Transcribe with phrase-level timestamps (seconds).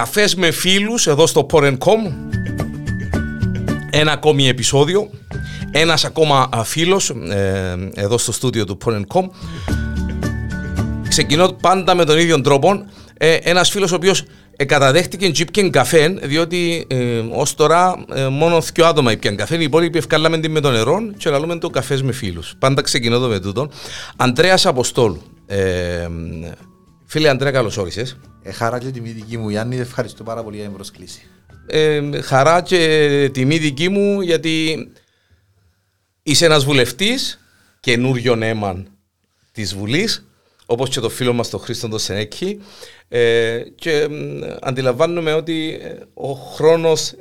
[0.00, 2.12] καφές με φίλους εδώ στο Porencom.
[3.90, 5.10] Ένα ακόμη επεισόδιο.
[5.70, 9.28] Ένας ακόμα φίλος ε, εδώ στο στούντιο του Porencom.
[11.08, 12.84] Ξεκινώ πάντα με τον ίδιο τρόπο.
[13.16, 14.24] Ε, ένας φίλος ο οποίος
[14.66, 19.56] καταδέχτηκε τζίπκεν καφέ, διότι ε, ως τώρα ε, μόνο δύο άτομα ήπιαν καφέ.
[19.56, 22.54] Οι υπόλοιποι ευκάλαμε την με το νερό και λαλούμε το καφές με φίλους.
[22.58, 23.70] Πάντα ξεκινώ το με τούτο.
[24.16, 25.22] Αντρέα Αποστόλου.
[25.46, 26.08] Ε,
[27.10, 28.16] φίλε Αντρέα, καλώς όρισες.
[28.42, 29.76] Ε, χαρά και τιμή δική μου, Γιάννη.
[29.76, 31.22] Ευχαριστώ πάρα πολύ για την πρόσκληση.
[31.66, 34.88] Ε, χαρά και τιμή δική μου, γιατί
[36.22, 37.40] είσαι ένας βουλευτής,
[37.80, 38.84] καινούριο αίμα
[39.52, 40.26] της Βουλής,
[40.66, 42.60] όπως και το φίλο μας τον Χρήστο Σενέκη.
[43.08, 44.08] Ε, και
[44.60, 47.14] αντιλαμβάνομαι ότι ε, ο χρόνος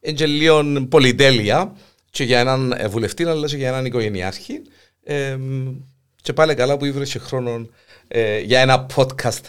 [0.00, 1.76] είναι λίγο πολυτέλεια
[2.10, 4.62] και για έναν βουλευτή αλλά και για έναν οικογενειάρχη
[5.02, 5.38] ε,
[6.22, 7.68] και πάλι καλά που ήβρεσε χρόνο
[8.44, 9.40] για ένα podcast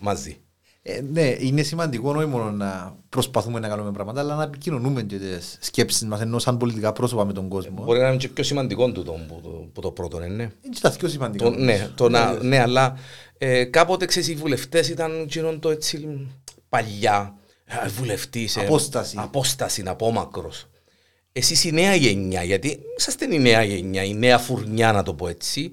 [0.00, 0.38] μαζί.
[0.86, 5.18] Ε, ναι, είναι σημαντικό όχι μόνο να προσπαθούμε να κάνουμε πράγματα, αλλά να επικοινωνούμε και
[5.18, 7.82] τις σκέψεις μας ενώ σαν πολιτικά πρόσωπα με τον κόσμο.
[7.84, 10.26] Μπορεί να είναι και πιο σημαντικό το, που, το, που το πρώτο, ναι.
[10.26, 11.50] Είναι τα πιο σημαντικό.
[11.50, 12.98] Το, ναι, το να, ναι, αλλά
[13.38, 16.26] ε, κάποτε ξέρεις, οι βουλευτές ήταν γίνον το έτσι
[16.68, 17.34] παλιά.
[17.64, 18.56] Ε, Βουλευτής.
[18.56, 19.16] Ε, απόσταση.
[19.18, 20.52] Απόσταση, απόμακρο.
[21.32, 25.28] Εσείς η νέα γενιά, γιατί είσαστε η νέα γενιά, η νέα φουρνιά, να το πω
[25.28, 25.70] έτσι.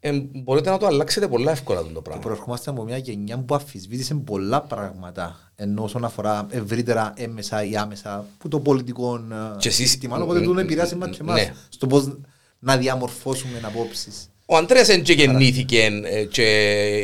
[0.00, 2.22] Ε, μπορείτε να το αλλάξετε πολλά εύκολα το πράγμα.
[2.22, 7.76] Και προερχόμαστε από μια γενιά που αφισβήτησε πολλά πράγματα ενώ όσον αφορά ευρύτερα έμεσα ή
[7.76, 9.20] άμεσα που το πολιτικό
[9.58, 10.16] και σύστημα.
[10.16, 11.54] Οπότε του επηρεάσει μα και εμάς ναι.
[11.68, 12.18] στο πώς
[12.58, 14.28] να διαμορφώσουμε απόψεις.
[14.46, 16.42] Ο Αντρέα δεν γεννήθηκε ε, και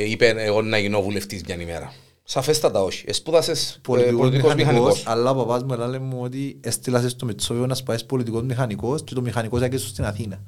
[0.08, 1.92] είπε εγώ να γίνω βουλευτής μια ημέρα.
[2.25, 3.05] Σαφέστατα όχι.
[3.06, 5.03] Εσπούδασες πολιτικός μηχανικός.
[5.06, 9.14] Αλλά ο παπάς μου έλεγε μου ότι έστειλα στο Μετσόβιο να σπάσει πολιτικός μηχανικός και
[9.14, 10.41] το μηχανικός έκανε στην Αθήνα.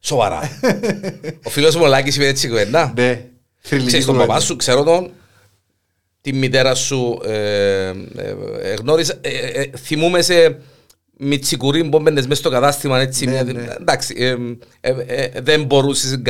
[0.00, 0.40] Σοβαρά.
[1.46, 2.92] ο φίλος μου Λάκη είπε έτσι κουβέντα.
[2.96, 3.24] Ναι.
[3.60, 5.10] Ξέρεις τον παπά σου, ξέρω τον,
[6.20, 7.32] τη μητέρα σου ε,
[7.88, 7.94] ε,
[8.62, 10.60] ε, γνώρισα, ε, ε, θυμούμε σε
[11.16, 13.26] μιτσικουρί μπόμπεντες μέσα στο κατάστημα έτσι.
[13.26, 13.66] Ναι, ναι.
[13.80, 14.36] Εντάξει, ε,
[15.06, 16.22] ε, δεν μπορούσες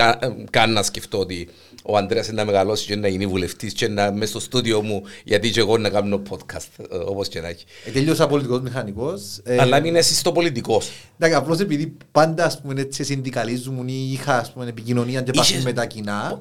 [0.50, 1.48] καν να σκεφτώ ότι
[1.90, 5.50] ο Αντρέας να μεγαλώσει και να γίνει βουλευτής και να μέσα στο στούντιο μου γιατί
[5.50, 7.64] και εγώ να κάνω podcast ε, όπως και να έχει.
[7.84, 9.40] Ε, τελείωσα πολιτικός μηχανικός.
[9.42, 10.90] Ε, Αλλά μην είσαι στο πολιτικός.
[11.18, 15.60] Εντάξει, απλώς επειδή πάντα ας πούμε έτσι συνδικαλίζουν ή είχα ας πούμε επικοινωνία και πάση
[15.64, 16.38] με τα κοινά.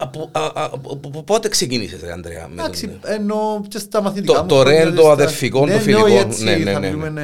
[1.25, 2.47] Πότε ξεκίνησες ρε Αντρέα.
[2.51, 4.47] Εντάξει, ενώ και στα μαθητικά μου.
[4.47, 6.07] Το ρεν, το αδερφικό, το φιλικό.
[6.39, 6.55] Ναι,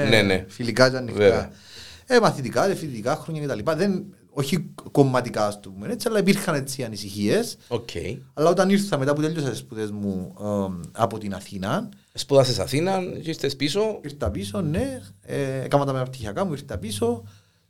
[0.09, 0.45] ναι, ναι.
[0.47, 1.51] Φιλικά και ανοιχτά.
[2.07, 3.71] Ε, μαθητικά, φοιτητικά χρόνια κτλ.
[3.75, 4.03] Δεν,
[4.37, 7.57] όχι κομματικά, ας πούμε, έτσι, αλλά υπήρχαν έτσι ανησυχίες.
[7.67, 8.17] Okay.
[8.33, 11.89] Αλλά όταν ήρθα μετά που τελείωσα τι σπουδές μου ε, από την Αθήνα.
[12.13, 13.99] Σπούδασε Αθήνα, ήρθε πίσω.
[14.03, 15.01] Ήρθα πίσω, ναι.
[15.21, 17.23] Ε, έκανα τα μεταπτυχιακά μου, ήρθα πίσω.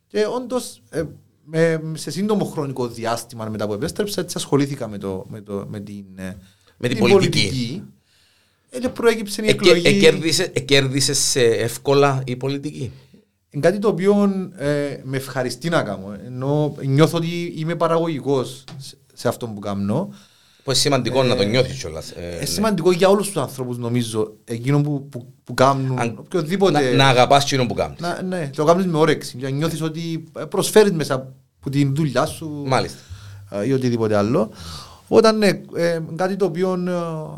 [0.07, 1.03] Και όντως ε,
[1.43, 5.79] με, σε σύντομο χρονικό διάστημα μετά που επέστρεψα, έτσι ασχολήθηκα με, το, με, το, με
[5.79, 6.37] την, ε,
[6.77, 7.41] με την, την πολιτική.
[7.41, 7.83] πολιτική.
[8.69, 9.87] Ε, προέκυψε η εκλογή.
[10.53, 12.91] Εκέρδισε εύκολα η πολιτική;
[13.55, 14.23] Είναι κάτι το οποίο
[14.57, 16.16] ε, με ευχαριστεί να κάνω.
[16.25, 18.63] Ενώ νιώθω ότι είμαι παραγωγικός
[19.13, 20.13] σε αυτό που κάνω.
[20.63, 22.11] Που είναι σημαντικό ε, να το νιώθεις κιόλας.
[22.11, 22.45] Ε, είναι ναι.
[22.45, 24.33] σημαντικό για όλους τους ανθρώπους, νομίζω.
[24.44, 25.99] Εκείνο που, που, που κάνουν.
[25.99, 26.81] Αν, οποιοδήποτε.
[26.81, 27.97] Να, να αγαπάς εκείνο που κάνουν.
[28.27, 29.38] Ναι, το κάνεις με όρεξη.
[29.38, 32.63] Για νιώθεις ότι προσφέρεις μέσα από την δουλειά σου.
[32.65, 32.99] Μάλιστα.
[33.65, 34.51] ή οτιδήποτε άλλο.
[35.07, 36.77] Όταν ναι, ε, κάτι το οποίο ε,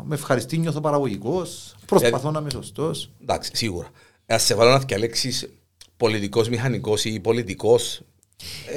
[0.04, 1.74] με ευχαριστεί, νιώθω παραγωγικός.
[1.86, 3.10] Προσπαθώ να είμαι σωστός.
[3.22, 3.88] Εντάξει, σίγουρα.
[4.32, 5.50] Α σε βάλω να διαλέξει
[5.98, 8.02] πολιτικός μηχανικός ή πολιτικός.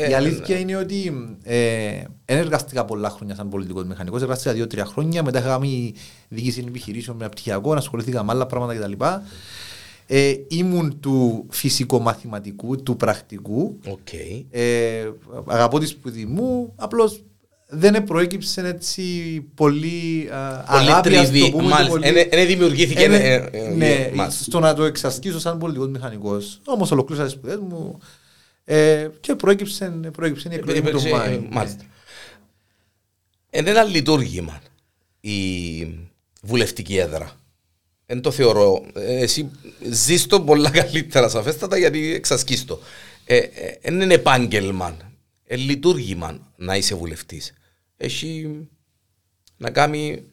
[0.10, 1.12] Η αλήθεια είναι ότι
[1.44, 4.22] ε, δεν εργαστήκα πολλά χρόνια σαν πολιτικός μηχανικός.
[4.22, 5.24] Εργαστήκα δύο-τρία χρόνια.
[5.24, 5.94] Μετά είχα κάνει
[6.28, 9.04] διοίκηση επιχειρήσεων με πτυχιακό, ασχολήθηκα με άλλα πράγματα κτλ.
[10.08, 13.80] Ε, ήμουν του φυσικο-μαθηματικού, του πρακτικού.
[13.86, 14.44] Okay.
[14.50, 15.10] Ε,
[15.48, 16.74] αγαπώ τη σπουδή μου.
[16.76, 17.24] Απλώς
[17.74, 19.04] δεν προέκυψε έτσι
[19.56, 20.30] πολύ
[20.66, 21.76] αγάπη, ας το πούμε.
[22.30, 23.04] Δεν δημιουργήθηκε.
[23.04, 26.62] Ε, ε, ναι, στο να το εξασκήσω σαν πολιτικός μηχανικός.
[26.66, 28.00] Όμως ολοκλήρωσα τις σπουδές μου
[28.64, 31.02] ε, και προέκυψε, προέκυψε η εκλογή του
[31.50, 31.84] Μάλιστα.
[33.50, 34.62] Είναι ένα λειτουργήμα
[35.20, 35.40] η
[36.42, 37.32] βουλευτική έδρα.
[38.06, 38.86] Δεν το θεωρώ.
[38.94, 39.50] Εσύ
[39.90, 42.80] ζεις το πολλά καλύτερα σαφέστατα γιατί εξασκείς το.
[43.82, 44.98] Δεν είναι επάγγελμα.
[45.48, 47.54] Είναι λειτουργήμα να είσαι βουλευτής
[48.02, 48.60] έχει
[49.58, 50.24] να κάνει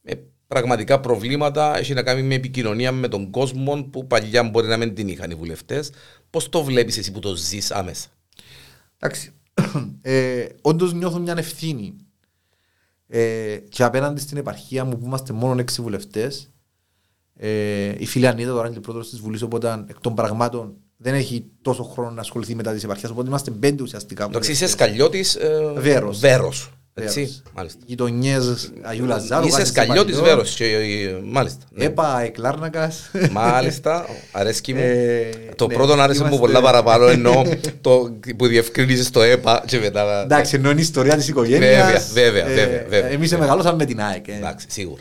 [0.00, 4.76] με πραγματικά προβλήματα, έχει να κάνει με επικοινωνία με τον κόσμο που παλιά μπορεί να
[4.76, 5.90] μην την είχαν οι βουλευτές.
[6.30, 8.08] Πώς το βλέπεις εσύ που το ζεις άμεσα;
[8.98, 9.32] Εντάξει.
[10.02, 11.96] Ε, Όντως νιώθω μια ευθύνη.
[13.06, 16.50] Ε, και απέναντι στην επαρχία μου που είμαστε μόνο έξι βουλευτές,
[17.34, 21.50] ε, η φίλη Ανίδα τώρα είναι πρόεδρος της Βουλής, οπότε εκ των πραγμάτων δεν έχει
[21.62, 23.10] τόσο χρόνο να ασχοληθεί μετά της επαρχίας.
[23.10, 24.24] Οπότε είμαστε πέντε ουσιαστικά.
[24.24, 26.77] Εντάξει, είσαι σκαλιώτης ε, Βέρος.
[27.02, 27.78] Έτσι, μάλιστα.
[27.86, 29.46] Γειτονιές Αγίου Λαζάρου.
[29.46, 30.36] Είσαι Βάσης σκαλιώτης Τσεπαλιών.
[30.36, 31.58] Βέρος και, ε, μάλιστα.
[31.70, 31.84] ναι.
[31.84, 33.10] Έπα εκλάρνακας.
[33.30, 34.80] Μάλιστα, αρέσκει μου.
[34.80, 37.44] Ε, Το ναι, πρώτο άρεσε μου είμαστε- πολλά παραπάνω ενώ
[37.80, 40.22] το που διευκρίνησες το ΕΠΑ και μετά...
[40.22, 42.10] Εντάξει, ενώ είναι η ιστορία της οικογένειας.
[42.12, 43.10] Βέβαια, βέβαια, Ε, βέβαια, βέβαια.
[43.10, 44.28] Εμείς μεγαλώσαμε με την ΑΕΚ.
[44.28, 44.32] ε.
[44.36, 45.00] Εντάξει, σίγουρα.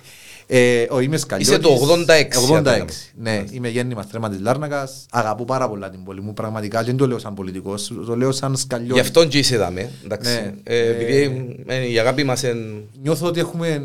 [0.49, 1.53] Ε, ο, είμαι Σκαλιώτης.
[1.53, 2.03] Είσαι το
[2.49, 2.55] 86, 86.
[2.55, 2.85] Αντένα.
[3.15, 5.05] Ναι, είμαι γέννημα στρέμμα της Λάρνακας.
[5.11, 6.33] Αγαπώ πάρα πολλά την πόλη μου.
[6.33, 7.94] Πραγματικά δεν το λέω σαν πολιτικός.
[8.05, 9.01] Το λέω σαν Γι' Σκαλιώτης.
[9.01, 9.67] αυτόν και είσαι εδώ,
[10.03, 10.29] εντάξει.
[10.31, 10.53] Ναι.
[10.63, 12.83] Ε, Ε, Επειδή ε, η αγάπη μας είναι...
[13.01, 13.81] Νιώθω ότι έχουμε,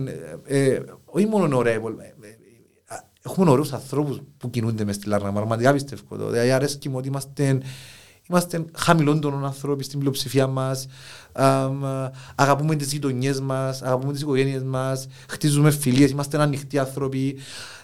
[0.47, 1.81] ε, ε, όχι μόνο ωραία, ε, ε,
[3.27, 5.33] έχουμε ωραίους ανθρώπους που κινούνται μες στη Λάρνα.
[5.33, 6.31] Πραγματικά πιστεύω το.
[6.31, 7.59] Δηλαδή αρέσκει μου ότι είμαστε,
[8.29, 10.87] είμαστε χαμηλών των ανθρώπων στην πλειοψηφία μας.
[11.33, 11.85] Αμ,
[12.35, 17.39] αγαπούμε τις γειτονιές μας, αγαπούμε τις οικογένειες μας, χτίζουμε φιλίες, είμαστε ανοιχτοί άνθρωποι.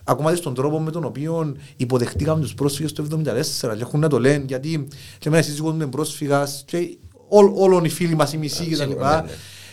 [0.04, 4.08] Ακόμα και στον τρόπο με τον οποίο υποδεχτήκαμε τους πρόσφυγες το 1974 και έχουν να
[4.08, 4.88] το λένε γιατί
[5.18, 6.98] και εμένα σύζυγος μου είναι πρόσφυγας και
[7.28, 9.22] ό, όλων οι φίλοι μας οι μισοί και τα σίγουρα, λοιπά.
[9.22, 9.28] ναι,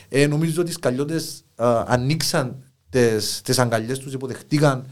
[0.10, 0.22] ναι.
[0.22, 4.86] Ε, νομίζω ότι οι σκαλιώτες α, ανοίξαν τις, τις αγκαλιές τους, υποδεχτήκαν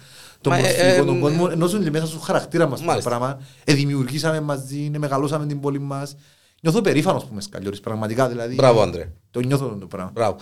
[0.44, 2.86] τον Μα, ε, προσφυγικό ε, τον μ, κόσμο, ενώ είναι μέσα στο χαρακτήρα μας το
[2.86, 3.10] Μάλιστα.
[3.10, 3.42] πράγμα.
[3.63, 6.16] Ε, δημιουργήσαμε μαζί, ε, μεγαλώσαμε την πόλη μας.
[6.62, 8.56] Νιώθω περήφανος που είμαι σκαλιώτης, πραγματικά δηλαδή.
[8.56, 9.12] Μπράβο, Άντρε.
[9.31, 10.12] Το νιώθω το πράγμα.
[10.13, 10.38] Μπράβο.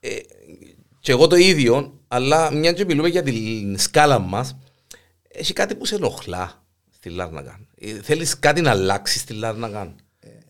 [0.00, 0.10] Ε,
[1.00, 4.56] και εγώ το ίδιο, αλλά μια και μιλούμε για την σκάλα μας,
[5.28, 7.66] έχει κάτι που σε ενοχλά στη Λάρναγκαν.
[7.80, 9.94] Ε, θέλεις κάτι να αλλάξεις στη Λάρναγκαν.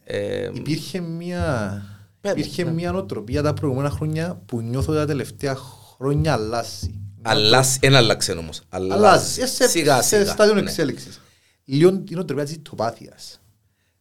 [0.04, 1.72] Ε, Υπήρχε μια,
[2.20, 2.72] Πες μου, υπήρχε ναι.
[2.72, 7.00] μια νοοτροπία τα προηγούμενα χρόνια που νιώθω τα τελευταία χρόνια αλλάζει.
[7.22, 8.60] Αλλάζει, δεν άλλαξε όμως.
[8.68, 9.40] Αλλάζει.
[9.42, 10.30] Ε, σε, Σιγά σε σιγά.
[10.30, 10.60] στάδιο ναι.
[10.60, 11.20] εξέλιξης.
[11.64, 13.40] Λίγο η νοοτροπία της τοπάθειας.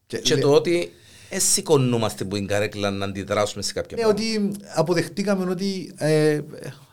[0.07, 0.91] Και λέ- το ότι
[1.29, 6.39] δεν σηκωνούμαστε που είναι καρέκλα να αντιδράσουμε σε κάποια Ναι, ότι αποδεχτήκαμε ότι ε,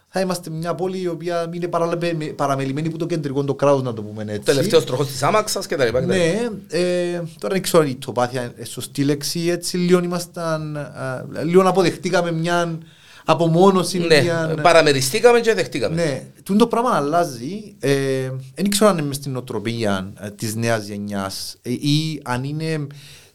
[0.09, 3.93] θα είμαστε μια πόλη η οποία είναι παραλεπε- παραμελημένη που το κεντρικό το κράτος να
[3.93, 4.41] το πούμε έτσι.
[4.41, 6.01] Τελευταίος τροχός της άμαξας και τα λοιπά.
[6.01, 6.27] και τα λοιπά.
[6.41, 11.27] Ναι, ε, τώρα δεν ξέρω αν η τοπάθεια είναι σωστή λέξη, έτσι λίγο ήμασταν, α,
[11.45, 12.79] λίγο αποδεχτήκαμε μια
[13.27, 13.99] απομόνωση.
[13.99, 14.59] Ναι, μια...
[14.63, 15.95] παραμεριστήκαμε και δεχτήκαμε.
[15.95, 17.77] Ναι, τούτο το πράγμα αλλάζει.
[17.79, 22.45] Ε, δεν ξέρω αν είναι μες στην νοοτροπία ε, της νέας γενιάς ε, ή αν
[22.45, 22.87] είναι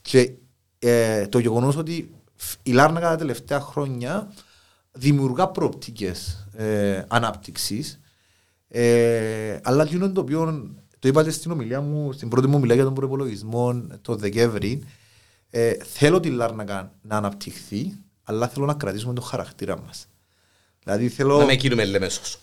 [0.01, 0.31] και,
[0.79, 4.33] ε, το γεγονός ότι φ- η Λάρνακα τα τελευταία χρόνια
[4.91, 7.99] δημιουργά προοπτικές ε, ανάπτυξης
[8.67, 12.83] ε, αλλά εκείνο το οποίο το είπατε στην ομιλία μου, στην πρώτη μου ομιλία για
[12.83, 14.83] τον προπολογισμό το Δεκέμβρη
[15.49, 17.93] ε, θέλω τη Λάρνακα να αναπτυχθεί
[18.31, 20.07] αλλά θέλω να κρατήσουμε τον χαρακτήρα μας.
[20.83, 21.37] Δηλαδή θέλω...
[21.37, 22.39] Να με εκείνουμε λεμέσος.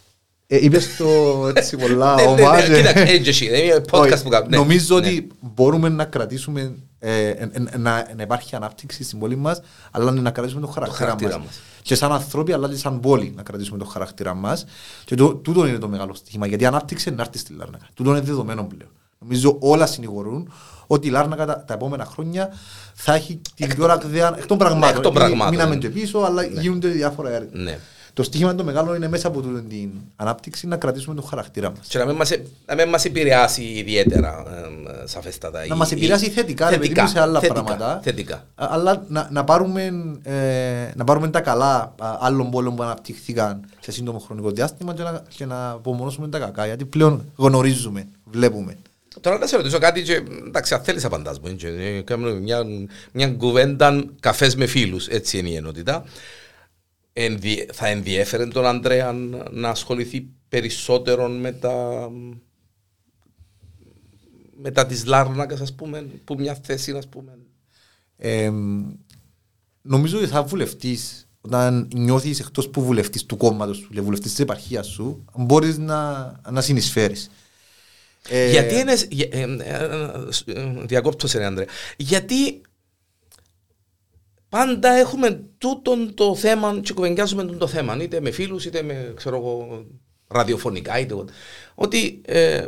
[0.51, 1.07] Ε, είπες το
[1.55, 2.77] έτσι πολλά Ναι, ναι, ναι, ομάζ, ε.
[2.77, 4.51] Κοίταξε, έτσι εσύ, δεν είναι podcast Όχι, που κάνουμε.
[4.51, 5.07] Ναι, Νομίζω ναι.
[5.07, 10.11] ότι μπορούμε να κρατήσουμε, ε, ε, ε, να, να υπάρχει ανάπτυξη στην πόλη μας, αλλά
[10.11, 11.47] να κρατήσουμε τον χαρακτήρα, χαρακτήρα μας.
[11.47, 11.61] μας.
[11.83, 14.65] Και σαν ανθρώποι, αλλά και σαν πόλη να κρατήσουμε τον χαρακτήρα μας.
[15.05, 17.87] Και το, τούτο είναι το μεγάλο στοίχημα, γιατί η ανάπτυξη είναι να έρθεις στη Λάρνακα.
[17.95, 18.91] Τούτο είναι δεδομένο πλέον.
[19.19, 20.53] Νομίζω όλα συνηγορούν
[20.91, 22.49] ότι η Λάρνακα τα, τα επόμενα χρόνια
[22.95, 24.97] θα έχει την πιο ραγδαία εκ των πραγμάτων.
[24.97, 25.81] εκ των Μη- πραγμάτων, Μείναμε ναι.
[25.81, 27.49] και πίσω, αλλά γίνονται διάφορα έργα.
[27.53, 27.79] Ναι.
[28.13, 31.87] Το στοίχημα το μεγάλο είναι μέσα από τούτη την ανάπτυξη να κρατήσουμε τον χαρακτήρα μας.
[31.89, 32.31] Και να μην μας,
[32.67, 34.43] να μην μας επηρεάσει ιδιαίτερα,
[35.03, 35.59] ε, σαφέστατα.
[35.59, 38.01] Να η- μας επηρεάσει η- θετικά, ρε παιδί μου, σε άλλα θετικά, πράγματα.
[38.03, 38.35] Θετικά.
[38.35, 38.41] Α-
[38.71, 39.83] Αλλά να, να, πάρουμε,
[40.23, 40.35] ε,
[40.95, 45.23] να πάρουμε τα καλά α, άλλων πόλεων που αναπτυχθήκαν σε σύντομο χρονικό διάστημα και να,
[45.37, 46.67] και να απομονώσουμε τα κακά.
[46.67, 48.77] Γιατί πλέον γνωρίζουμε, βλέπουμε.
[49.21, 51.57] Τώρα να σε ρωτήσω κάτι και εντάξει, αν θέλεις απαντάς μου.
[51.57, 52.65] και, ε, Κάνουμε μια,
[53.13, 56.05] μια κουβέντα καφές με φίλους, έτσι είναι η ενότητα.
[57.13, 59.13] Ενδι, θα ενδιέφερε τον Ανδρέα
[59.51, 62.09] να ασχοληθεί περισσότερο με τα
[64.61, 67.39] μετά της Λάρνακας, ας πούμε, που μια θέση, ας πούμε;
[68.17, 68.51] Ε,
[69.83, 70.99] νομίζω ότι θα βουλευτή
[71.41, 76.33] όταν νιώθεις εκτός που βουλευτής του κόμματος σου και βουλευτής της επαρχίας σου, μπορείς να,
[76.51, 77.31] να συνεισφέρεις.
[78.31, 78.95] Ε, Γιατί είναι.
[79.11, 79.65] για- ε, ε,
[80.47, 81.67] ε, ε, Διακόπτω σε, Ανδρέα.
[81.97, 82.61] Γιατί
[84.49, 89.13] πάντα έχουμε τούτον το θέμα και κουβεντιάζουμε τούτο το θέμα, είτε με φίλους, είτε με
[89.17, 89.85] ξέρω εγώ,
[90.29, 91.33] ραδιοφωνικά, είτε ό,τι.
[91.75, 92.65] Ότι ε,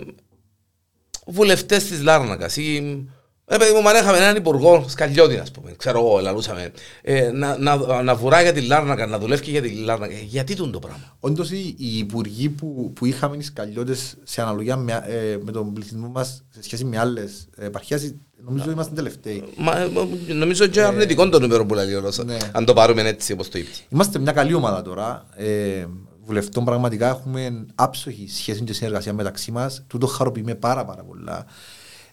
[1.26, 3.04] βουλευτές της Λάρνακας ή
[3.52, 7.58] ε, παιδί μου, αν είχαμε έναν υπουργό σκαλιώτη, ας πούμε, ξέρω εγώ, λαλούσαμε, ε, να,
[7.58, 10.14] να, να βουράει για τη Λάρνακα, να δουλεύει για τη Λάρνακα.
[10.14, 14.76] Γιατί τούτο το πράγμα; Όντως οι, οι υπουργοί που, που είχαμε οι σκαλιώτες σε αναλογία
[14.76, 18.14] με, ε, με τον πληθυσμό μας σε σχέση με άλλες επαρχίε,
[18.44, 19.44] νομίζω είμαστε τελευταίοι.
[19.56, 22.36] Μα, ε, νομίζω και αρνητικό το νούμερο που λέει ο Ρώσος, Ναι.
[22.52, 23.70] αν το πάρουμε έτσι όπως το είπε.
[23.88, 25.24] Είμαστε μια καλή ομάδα τώρα.
[25.36, 25.86] Ε,
[26.24, 29.84] βουλευτών πραγματικά έχουμε άψογη σχέση και συνεργασία μεταξύ μας.
[29.86, 31.46] Τούτο χαροποιούμε πάρα, πάρα πολλά.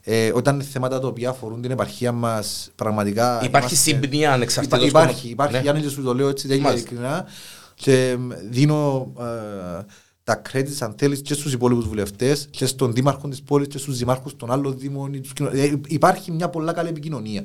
[0.10, 3.42] Ε, όταν είναι θέματα τα οποία αφορούν την επαρχία μας, πραγματικά.
[3.44, 5.56] Υπάρχει συμπνία ανεξαρτήτως Υπά, υπάρχει, κόμμα- υπάρχει.
[5.56, 5.62] Ναι.
[5.62, 6.90] Γιάννη, και σου το λέω έτσι, δεν είναι Μάλιστα.
[6.90, 7.26] ειλικρινά.
[7.76, 9.86] Και μ, δίνω ε,
[10.24, 13.98] τα credits, αν θέλεις, και στους υπόλοιπους βουλευτές, και στον δήμαρχο της πόλης, και στους
[13.98, 15.14] δημάρχους των άλλων δήμων.
[15.14, 17.44] ή τους κοινο- ε, υπάρχει μια πολλά καλή επικοινωνία.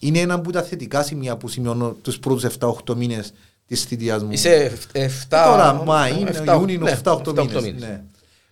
[0.00, 3.32] Είναι ένα από τα θετικά σημεία που σημειώνω τους πρώτους 7-8 μήνες
[3.66, 4.30] της θητείας μου.
[4.32, 4.98] Είσαι 7...
[5.28, 6.10] Τώρα, Μάη,
[6.58, 7.80] Ιούνιο, ναι, 7-8 7-8 μήνες.
[7.80, 8.02] Ναι.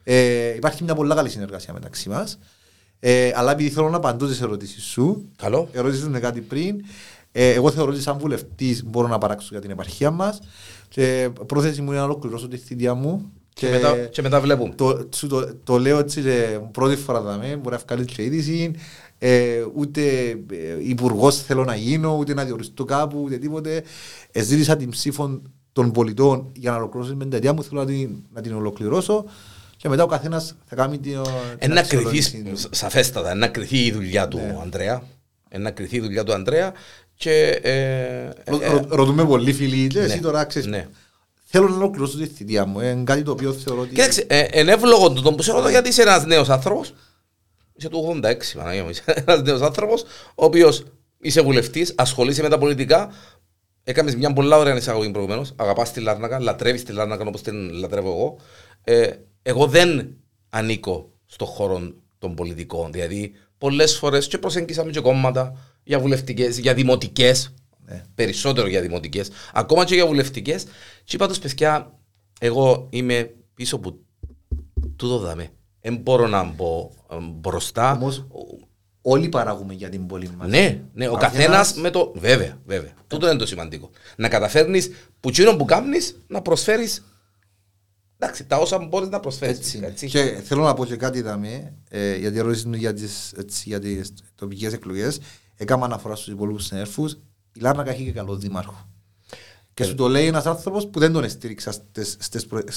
[0.05, 2.39] Ε, υπάρχει μια πολύ καλή συνεργασία μεταξύ μας.
[3.01, 5.69] Ε, αλλά επειδή θέλω να απαντώ τις ερωτήσεις σου, Καλό.
[5.73, 6.81] ερώτησες με κάτι πριν,
[7.33, 10.41] ε, εγώ θεωρώ ότι σαν βουλευτής μπορώ να παράξω για την επαρχία μας
[10.89, 14.75] και πρόθεση μου είναι να ολοκληρώσω τη θητεία μου Και, μετά, και μετά βλέπουμε.
[14.75, 18.71] το, σου το, το λέω έτσι και πρώτη φορά δαμέ, μπορεί να βγάλεις και είδηση,
[19.19, 20.01] ε, ούτε
[20.31, 20.37] ε,
[20.79, 23.83] υπουργός θέλω να γίνω, ούτε να διοριστώ κάπου, ούτε τίποτε.
[24.33, 25.41] Ε, ζήτησα την ψήφο
[25.73, 29.25] των πολιτών για να ολοκληρώσω την πενταετία μου, θέλω να την, να την ολοκληρώσω
[29.79, 31.23] και μετά ο καθένας θα κάνει την.
[31.23, 32.69] την Ένα αξιολόγηση κρυθεί, του.
[32.77, 34.57] σαφέστατα, να κρυθεί η δουλειά του Ναι.
[34.63, 35.03] Ανδρέα.
[35.49, 36.73] Ένα κρυθεί η δουλειά του Ανδρέα
[37.15, 37.61] και...
[37.63, 40.87] Ε, Ρω- ε, ρω- Ρωτούμε πολύ φίλοι, και ναι, εσύ τώρα ξέρεις, ναι.
[41.45, 42.81] θέλω να ολοκληρώσω τη θητεία μου.
[42.81, 43.95] Είναι κάτι το οποίο θεωρώ ότι.
[43.95, 46.95] Κοίταξε, ε, εν εύλογο του τον που σε ρωτώ γιατί είσαι ένας νέος άνθρωπος,
[47.75, 50.03] είσαι του 86, Παναγία μου, είσαι ένας νέος άνθρωπος,
[50.35, 50.85] ο οποίος
[51.21, 53.11] είσαι βουλευτής, ασχολείσαι με τα πολιτικά,
[53.85, 58.09] έκαμες μια πολλά ωραία εισαγωγή προηγουμένως, αγαπάς τη Λάρνακα, λατρεύεις τη Λάρνακα όπως την λατρεύω
[58.11, 58.37] εγώ.
[58.85, 59.11] Ε,
[59.49, 60.17] εγώ δεν
[60.51, 66.75] ανήκω στον χώρο των πολιτικών, δηλαδή πολλές φορές και προσεγγίσαμε και κόμματα για βουλευτικές, για
[66.75, 68.03] δημοτικές, Ναι.
[68.15, 70.65] περισσότερο για δημοτικές, ακόμα και για βουλευτικές.
[71.05, 71.93] Και είπα τους παιδιά,
[72.41, 73.97] εγώ είμαι πίσω από
[74.97, 75.49] τούτο δάμε.
[75.81, 77.93] Δεν μπορώ να μπω ε, μπροστά.
[77.93, 78.27] Όμως,
[79.03, 80.49] όλοι παράγουμε για την πόλη μας.
[80.49, 82.13] Ναι, ναι, ο Καθένας- καθένα με το.
[82.17, 82.93] Βέβαια, βέβαια.
[83.07, 83.91] Τούτο είναι το σημαντικό.
[84.17, 84.91] Να καταφέρνεις
[85.21, 87.03] που τσίνο που κάνεις να προσφέρεις.
[88.19, 89.59] Εντάξει, τα όσα μπορείς να προσφέρεις.
[89.59, 89.77] Έτσι.
[89.77, 89.95] είναι.
[90.11, 93.81] Και θέλω να πω και κάτι δαμέ, ε, γιατί ερώτηση μου για τις, έτσι, για
[93.81, 95.21] τις τοπικές εκλογές.
[95.57, 97.13] Έκανα αναφορά στους υπόλοιπους συνέρφους.
[97.53, 98.89] Η Λάρνακα έχει και καλό δήμαρχο.
[99.75, 102.71] Και σου το λέει ένας άνθρωπος που δεν τον εστήριξα στις, στις, προ-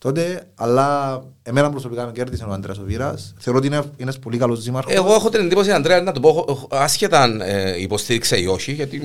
[0.00, 0.30] στις, Μάλιστα.
[0.30, 3.34] στις δημαρχιακές εκλογές τότε, αλλά εμένα προσωπικά με κέρδισε ο Αντρέας ο Βίρας.
[3.38, 4.92] Θεωρώ ότι είναι είναι ένας πολύ καλός δήμαρχος.
[4.94, 8.72] Εγώ έχω την εντύπωση, Αντρέα, να το πω, έχω- άσχετα αν ε, υποστήριξα ή όχι,
[8.72, 8.98] γιατί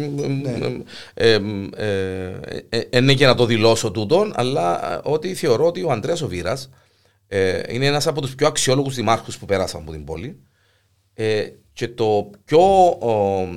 [0.43, 0.49] Ναι.
[1.13, 1.39] ε, ε,
[1.75, 5.91] ε, ε, ε, είναι και να το δηλώσω τούτον, αλλά ε, ότι θεωρώ ότι ο
[5.91, 6.69] Ανδρέας ο Βίρας
[7.27, 10.39] ε, είναι ένας από τους πιο αξιόλογους δημάρχους που πέρασαν από την πόλη
[11.13, 13.47] ε, και το πιο ο,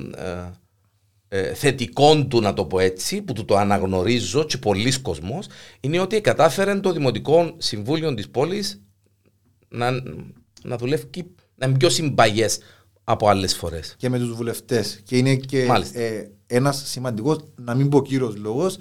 [1.31, 5.47] ε, ε, θετικό του, να το πω έτσι, που του το αναγνωρίζω και πολλοί κόσμος,
[5.79, 8.81] είναι ότι κατάφερε το Δημοτικό Συμβούλιο της πόλης
[9.69, 9.91] να,
[10.63, 11.23] να δουλεύει και-
[11.55, 12.59] να είναι πιο συμπαγές
[13.03, 13.95] από άλλες φορές.
[13.97, 15.01] και με τους βουλευτές.
[15.03, 15.99] Και είναι και Μάλιστα.
[15.99, 18.77] ε, ένας σημαντικός, να μην πω κύριος λόγος,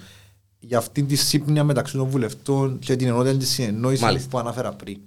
[0.59, 4.29] για αυτήν τη σύμπνοια μεταξύ των βουλευτών και την ενότητα της συνεννόησης Μάλιστα.
[4.29, 4.99] που αναφέρα πριν.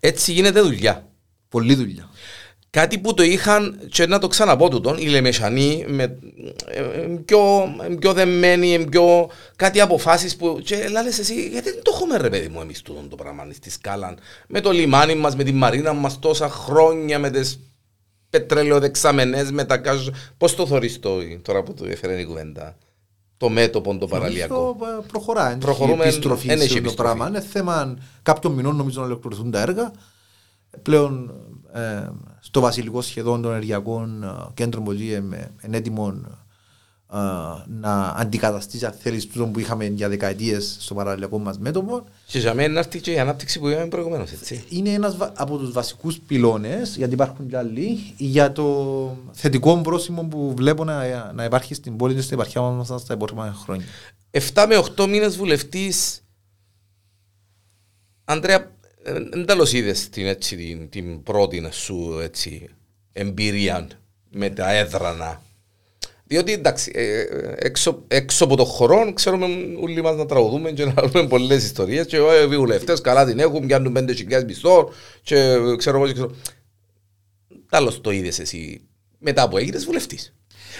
[0.00, 1.08] Έτσι γίνεται δουλειά.
[1.48, 2.08] Πολλή δουλειά.
[2.74, 6.02] Κάτι που το είχαν, και να το ξαναπώ τούτον, οι Λεμεσανοί με,
[6.66, 7.38] ε, ε, πιο,
[7.90, 12.16] ε, πιο δεμένοι, ε, πιο κάτι αποφάσεις που και λες εσύ, γιατί δεν το έχουμε
[12.16, 14.14] ρε παιδί μου εμείς τούτον το πράγμα στη σκάλα,
[14.48, 17.60] με το λιμάνι μας, με τη μαρίνα μας τόσα χρόνια, με τις
[18.30, 20.08] πετρελαιοδεξαμενές, με τα κάζ...
[20.38, 22.76] Πώς το θωρείς το, τώρα που το έφερε η κουβέντα,
[23.36, 25.48] το μέτωπο, το παραλιακό; Νομίζω, ε, προχωρά.
[25.48, 27.16] Δεν Προχωρούμε, έχει επιστροφή δεν σε έχει αυτό το επιστροφή.
[27.16, 27.28] πράγμα.
[27.28, 29.92] Είναι θέμα κάποιων μηνών νομίζω να ολοκληρωθούν τα έργα.
[30.82, 31.34] Πλέον
[31.72, 32.08] ε,
[32.46, 36.20] στο βασιλικό σχεδόν των ενεργειακών ε, κέντρων που είναι έτοιμο
[37.12, 37.18] ε,
[37.66, 42.04] να αντικαταστήσει αν θέλεις τούτο που είχαμε για δεκαετίες στο παραλληλικό μας μέτωπο.
[42.26, 44.64] Και για μένα έρθει και η ανάπτυξη που είπαμε προηγουμένως, έτσι.
[44.68, 50.22] Είναι ένας βα- από τους βασικούς πυλώνες, γιατί υπάρχουν και άλλοι, για το θετικό πρόσημο
[50.22, 53.84] που βλέπω να, να υπάρχει στην πόλη και στην επαρχία μας στα επόμενα χρόνια.
[54.30, 56.18] 7 με 8 μήνες βουλευτής
[58.24, 58.73] Αντρέα,
[59.04, 62.68] δεν τέλος είδες την, έτσι, την, την πρώτη σου έτσι,
[63.12, 63.88] εμπειρία
[64.30, 65.42] με τα έδρανα.
[66.26, 69.46] Διότι εντάξει, ε, ε, έξω, έξω από το χώρο ξέρουμε
[69.80, 73.38] όλοι μας να τραγουδούμε και να λέμε πολλές ιστορίες και ε, οι βουλευτές καλά την
[73.38, 74.90] έχουν, πιάνουν 5.000 μισθό
[75.22, 76.34] και ε, ξέρω εγώ και ξέρω.
[77.70, 78.80] Τέλος το είδες εσύ
[79.18, 80.34] μετά που έγινες βουλευτής.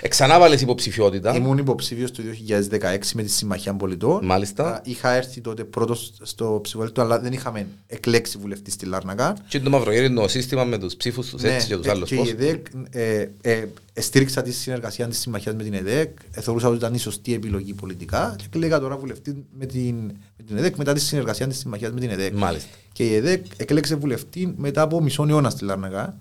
[0.07, 1.35] Εξανάβαλες υποψηφιότητα.
[1.35, 2.23] Ήμουν υποψήφιος το
[2.71, 4.25] 2016 με τη Συμμαχία Πολιτών.
[4.25, 4.75] Μάλιστα.
[4.75, 9.37] Α, Είχα έρθει τότε πρώτος στο ψηφοδέλτιο, αλλά δεν είχαμε εκλέξει βουλευτή στη Λάρνακα.
[9.49, 12.09] Και το μαυρογέρι είναι το σύστημα με τους ψήφους τους έτσι και τους ε, άλλους
[12.09, 12.29] και πώς.
[12.29, 16.19] η ΕΔΕΚ ε, ε, ε, στήριξα τη συνεργασία της Συμμαχίας με την ΕΔΕΚ.
[16.31, 19.97] Ε, θεωρούσα ότι ήταν η σωστή επιλογή πολιτικά και εκλέγα τώρα βουλευτή με την,
[20.37, 22.35] με την ΕΔΕΚ μετά τη συνεργασία της Συμμαχίας με την ΕΔΕΚ.
[22.35, 22.69] Μάλιστα.
[22.93, 26.19] Και η ΕΔΕΚ εκλέξε βουλευτή μετά από μισό αιώνα στη Λάρνακα.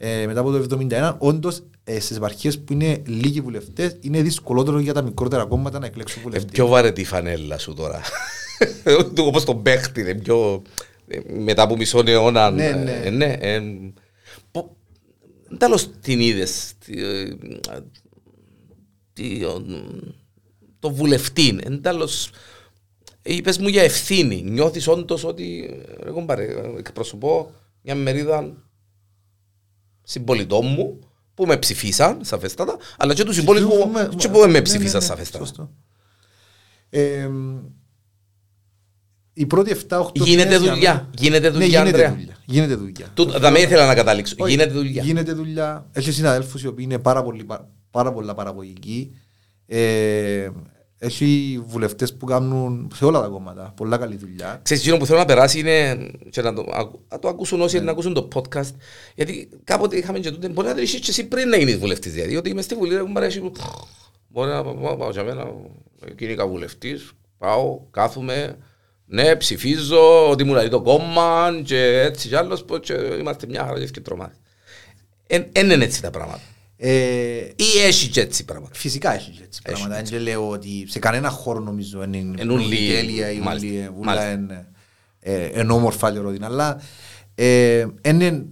[0.00, 4.78] Ε, μετά από το 1971, όντως ε, στις επαρχίες που είναι λίγοι βουλευτές, είναι δυσκολότερο
[4.78, 6.50] για τα μικρότερα κόμματα να εκλέξουν Ε, βουλευτή.
[6.52, 8.00] πιο βαρετή η φανέλα σου τώρα.
[9.14, 10.62] Του όπως τον παίχτη, είναι πιο...
[11.08, 12.50] ε, μετά από μισό αιώνα.
[12.50, 13.00] Ναι, ε, ναι.
[13.04, 13.60] ε, ναι, ε,
[14.50, 14.76] πο-
[15.58, 16.72] Τέλος την είδες.
[16.84, 17.36] τι, ε,
[19.12, 19.62] τι, ο,
[20.78, 21.58] το βουλευτή.
[21.64, 22.30] Εν τέλος,
[23.22, 24.42] είπες μου για ευθύνη.
[24.42, 25.70] Νιώθεις όντως ότι
[26.02, 26.46] ε, εγώ μπαρε,
[26.78, 27.50] εκπροσωπώ
[27.82, 28.52] μια μερίδα
[30.10, 30.98] συμπολιτών μου
[31.34, 34.58] που με ψηφίσαν σαφέστατα, αλλά και τους υπόλοιπους Και που, με- και που δεν με
[34.58, 35.44] ναι, ψηφίσαν ναι, ναι, σαφέστατα.
[35.44, 35.70] σωστό.
[36.90, 37.28] Ε,
[39.32, 40.92] οι πρώτοι 7-8 Γίνεται μήνες για δουλειά.
[40.94, 42.10] μένα- Γίνεται Ναι, δουλειά, γίνεται Ανδρέα.
[42.14, 42.36] δουλειά.
[42.44, 43.06] Γίνεται δουλειά.
[43.14, 44.34] Του- Θα με ήθελα να καταλήξω.
[44.38, 45.02] Όχι, Γίνεται δουλειά.
[45.02, 45.86] Γίνεται δουλειά.
[45.92, 47.46] Έχει συναδέλφους οι οποίοι είναι πάρα, πολύ,
[47.90, 49.14] πάρα πολλά παραγωγικοί.
[49.66, 50.48] Ε,
[50.98, 54.60] έχει βουλευτές που κάνουν σε όλα τα κόμματα πολλά καλή δουλειά.
[54.62, 57.80] Ξέρεις, εκείνο που θέλω να περάσει είναι και να το, ακου- να το ακούσουν όσοι
[57.80, 58.74] να ακούσουν το podcast.
[59.14, 62.12] Γιατί κάποτε είχαμε και τούτε, μπορεί να το έχεις και εσύ πριν να γίνεις βουλευτής.
[62.12, 63.52] Δηλαδή, ότι είμαι στη Βουλή, μου αρέσει που
[64.28, 65.52] μπορεί να πάω, πάω για μένα,
[66.18, 68.56] γίνηκα βουλευτής, πάω, κάθομαι,
[69.06, 73.64] ναι, ψηφίζω, ότι μου λέει το κόμμα και έτσι κι άλλος, πω, και είμαστε μια
[73.64, 74.36] χαρά και τρομάδες.
[75.26, 76.40] Δεν είναι έτσι τα πράγματα.
[76.80, 78.74] Ε, Ή έχει και έτσι πράγματα.
[78.74, 80.02] Φυσικά έχει και έτσι Έχει πράγματα.
[80.10, 84.04] Δεν λέω ότι σε κανένα χώρο νομίζω είναι Εν ούλοι- τέλεια ή μάλιστα, ούλοι- ούλα
[84.14, 84.26] μάλιστα.
[84.28, 84.66] εν-
[85.20, 86.46] ε, εν όμορφα και ρόδινα.
[86.46, 86.80] Αλλά
[87.34, 88.44] ε, είναι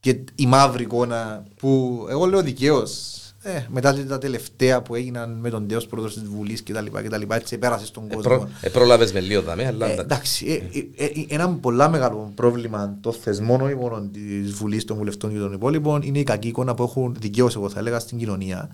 [0.00, 3.17] και η μαύρη εικόνα που εγώ λέω δικαίως
[3.48, 7.02] ε, μετά τα τελευταία που έγιναν με τον τέος πρόεδρος της Βουλής και τα λοιπά
[7.02, 8.30] και τα λοιπά έτσι πέρασε στον Ε, κόσμο.
[8.36, 10.46] προ- ε, Πρόλαβες με λίγο δαμέ, αλλά Ε, εντάξει.
[10.46, 14.96] εντάξει, ε, ε, ε, ένα πολλά μεγάλο πρόβλημα των θεσμών, όχι μόνο της Βουλής, των
[14.96, 18.18] βουλευτών και των υπόλοιπων, είναι η κακή εικόνα που έχουν δικαίω, εγώ θα έλεγα, στην
[18.18, 18.68] κοινωνία.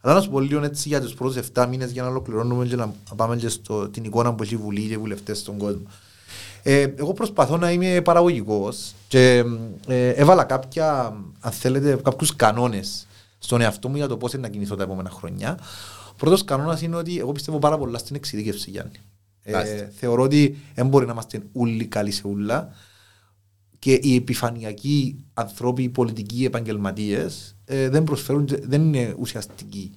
[0.00, 2.76] Αλλά να σου πω λίγο έτσι για τους πρώτους 7 μήνες για να ολοκληρώνουμε και
[2.76, 5.82] να πάμε και στην εικόνα που έχει η Βουλή και οι βουλευτές στον κόσμο.
[6.62, 9.44] Ε, εγώ προσπαθώ να είμαι παραγωγικός και
[9.86, 13.06] ε, έβαλα κάποια, αν θέλετε, κάποιους κανόνες
[13.42, 15.58] στον εαυτό μου για το πώς να κινηθώ τα επόμενα χρόνια.
[16.10, 18.98] Ο πρώτος κανόνας είναι ότι εγώ πιστεύω πάρα πολλά στην εξειδίκευση, Γιάννη.
[19.52, 19.74] Μάλιστα.
[19.74, 22.68] Ε, θεωρώ ότι δεν μπορεί να είμαστε όλοι καλοί σε ούλα
[23.78, 29.94] και οι επιφανειακοί άνθρωποι, οι πολιτικοί επαγγελματίες ε, δεν προσφέρουν, δεν είναι ουσιαστικοί.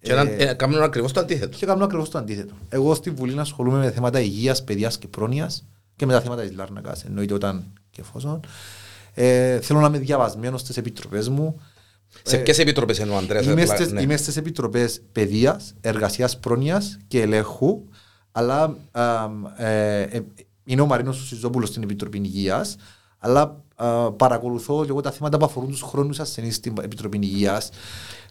[0.00, 1.56] Και να ε, κάνουν ακριβώς το αντίθετο.
[1.56, 2.54] Και κάνω ακριβώς το αντίθετο.
[2.68, 6.52] Εγώ στη Βουλή ασχολούμαι με θέματα υγείας, παιδείας και πρόνοιας και με τα θέματα της
[6.52, 8.40] Λάρνακας, εννοείται όταν και εφόσον.
[9.14, 11.60] Ε, θέλω να είμαι διαβασμένος στις επιτροπές μου.
[12.22, 13.44] Σε ποιες επιτροπές είναι ο Ανδρέας.
[13.44, 14.02] Είμαι απλά, στις, ναι.
[14.02, 17.82] είμαι στις επιτροπές παιδείας, εργασίας πρόνοιας και ελέγχου,
[18.32, 20.20] αλλά α, ε, ε,
[20.64, 22.76] είναι ο Μαρίνος Σουζόπουλος στην Επιτροπή Υγείας,
[23.18, 27.68] αλλά α, παρακολουθώ και εγώ τα θέματα που αφορούν τους χρόνους ασθενείς στην Επιτροπή Υγείας.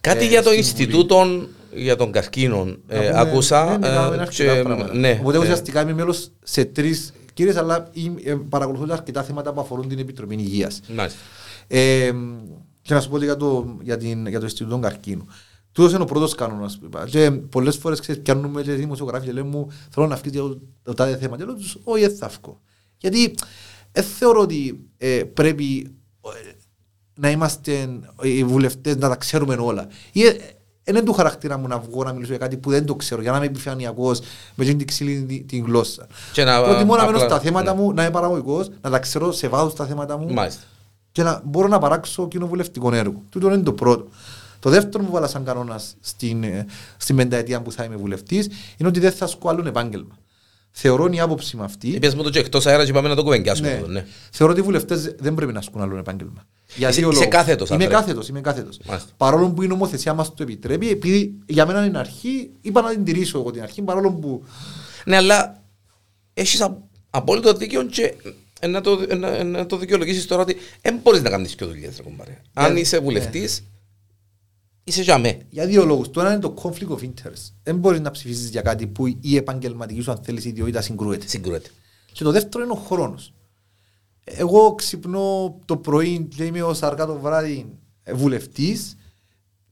[0.02, 2.58] Κάτι ε, για το στην Ινστιτούτο για τον καρκίνο.
[2.60, 2.80] Βουλή.
[2.88, 3.66] ε, Να πούμε- Άκουσα.
[3.66, 4.94] ναι, ναι, ε, κάνουμε αρκετά και- πράγματα.
[4.96, 9.54] ναι, Οπότε ε, ουσιαστικά είμαι μέλος σε τρεις κύριες, αλλά είμαι- ε, παρακολουθώ αρκετά θέματα
[9.54, 10.80] που αφορούν την Επιτροπή Υγείας.
[12.84, 12.88] Μάλιστα.
[12.88, 15.28] Ε, και να σου πω και για το, για την, για το Ινστιτούτο Καρκίνου.
[15.72, 17.06] Τούτος είναι ο πρώτος κανόνας που είπα.
[17.06, 20.60] Και πολλές φορές ξέρεις, πιάνουμε και δημοσιογράφοι και λέμε μου θέλω να αυκείς για το,
[20.84, 21.38] το τάδε θέμα.
[21.38, 22.60] Και λέω τους, όχι δεν θα αυκώ.
[22.98, 23.36] Γιατί
[23.92, 26.52] δεν θεωρώ ότι ε, πρέπει ε,
[27.16, 27.72] να είμαστε
[28.22, 29.88] ε, οι βουλευτές να τα ξέρουμε όλα.
[30.12, 30.32] Ή, ε,
[30.84, 33.22] δεν είναι του χαρακτήρα μου να βγω να μιλήσω για κάτι που δεν το ξέρω,
[33.22, 34.22] για να είμαι επιφανειακός
[34.56, 36.08] με την ξύλινη την γλώσσα.
[36.34, 37.82] Και να- Προτιμώ να μένω απλά- στα θέματα ναι.
[37.82, 40.62] μου, να είμαι παραγωγικός, να τα ξέρω σε βάθος τα θέματα μου Μάλιστα.
[41.14, 43.22] Και να μπορώ να παράξω κοινοβουλευτικό έργο.
[43.30, 44.08] Τούτο είναι το πρώτο.
[44.60, 46.66] Το δεύτερο που βάλα σαν κανόνας στην, ε,
[46.98, 48.46] στην πενταετία που θα είμαι βουλευτής
[48.78, 50.18] είναι ότι δεν θα ασκώ άλλο επάγγελμα.
[50.72, 51.88] Θεωρώ η άποψη με αυτή.
[51.88, 53.68] Είπες μου το και εκτός αέρας και πάμε να το κουβεντιάσουμε.
[53.68, 53.74] Ναι.
[53.74, 54.06] εδώ, ναι.
[54.32, 56.44] Θεωρώ ότι οι βουλευτές δεν πρέπει να ασκούν άλλο επάγγελμα.
[56.76, 57.36] Για Είσαι- δύο είσαι λόγους.
[57.36, 58.00] κάθετος, Είμαι Ανδρέα.
[58.00, 58.80] κάθετος, είμαι κάθετος.
[58.86, 59.10] Μάλιστα.
[59.18, 63.04] Παρόλο που η νομοθεσία μας το επιτρέπει, επειδή για μένα είναι αρχή, είπα να την
[63.04, 64.44] τηρήσω εγώ την αρχή, παρόλο που.
[65.06, 65.62] Ναι, αλλά
[66.34, 66.78] έχεις α-
[67.10, 68.14] απόλυτο δίκαιο και ε,
[68.68, 71.68] να το, ε, να, ε, να το δικαιολογήσεις τώρα ότι δεν μπορείς να κάνεις πιο
[71.68, 72.42] δουλειές, ρε κομπάρε.
[72.54, 72.80] Αν Ναι.
[72.80, 73.64] είσαι βουλευτής,
[74.84, 75.38] είσαι για μέ.
[75.50, 76.10] Για δύο λόγους.
[76.12, 77.52] Το ένα είναι το conflict of interest.
[77.64, 81.28] Δεν μπορείς να ψηφίσεις για κάτι που η επαγγελματική σου, αν θέλεις, ιδιότητα συγκρούεται.
[81.28, 81.70] Συγκρούεται.
[82.12, 83.34] Και το δεύτερο είναι ο χρόνος.
[84.24, 87.66] Εγώ ξυπνώ το πρωί και είμαι ως αργά το βράδυ
[88.14, 88.96] βουλευτής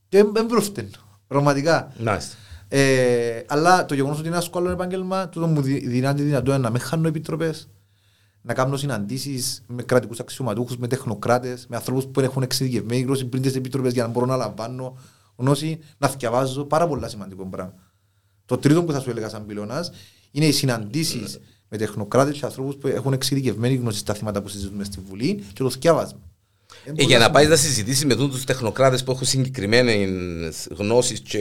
[0.09, 0.89] και δεν προφταίνω.
[1.27, 1.93] Πραγματικά.
[1.99, 2.35] Μάλιστα.
[2.67, 6.57] Ε, αλλά το γεγονός ότι είναι ένα άλλο επάγγελμα, τούτο μου δι- δίνει τη δυνατότητα
[6.57, 7.67] να με χάνω επιτροπές,
[8.41, 13.41] να κάνω συναντήσεις με κρατικούς αξιωματούχους, με τεχνοκράτες, με ανθρώπους που έχουν εξειδικευμένη γνώση πριν
[13.41, 14.97] τις επιτροπές για να μπορώ να λαμβάνω
[15.35, 16.65] γνώση, να διαβάζω.
[16.65, 17.73] Πάρα πολλά σημαντικό πράγμα.
[18.45, 19.91] Το τρίτο που θα σου έλεγα σαν πυλώνας
[20.31, 24.83] είναι οι συναντήσεις με τεχνοκράτες και ανθρώπους που έχουν εξειδικευμένη γνώση στα θέματα που συζητούμε
[24.83, 26.19] στη Βουλή και το διάβασμα.
[26.95, 31.37] Ε, για να πάει να συζητήσει με τους τεχνοκράτες που έχουν συγκεκριμένες γνώσεις και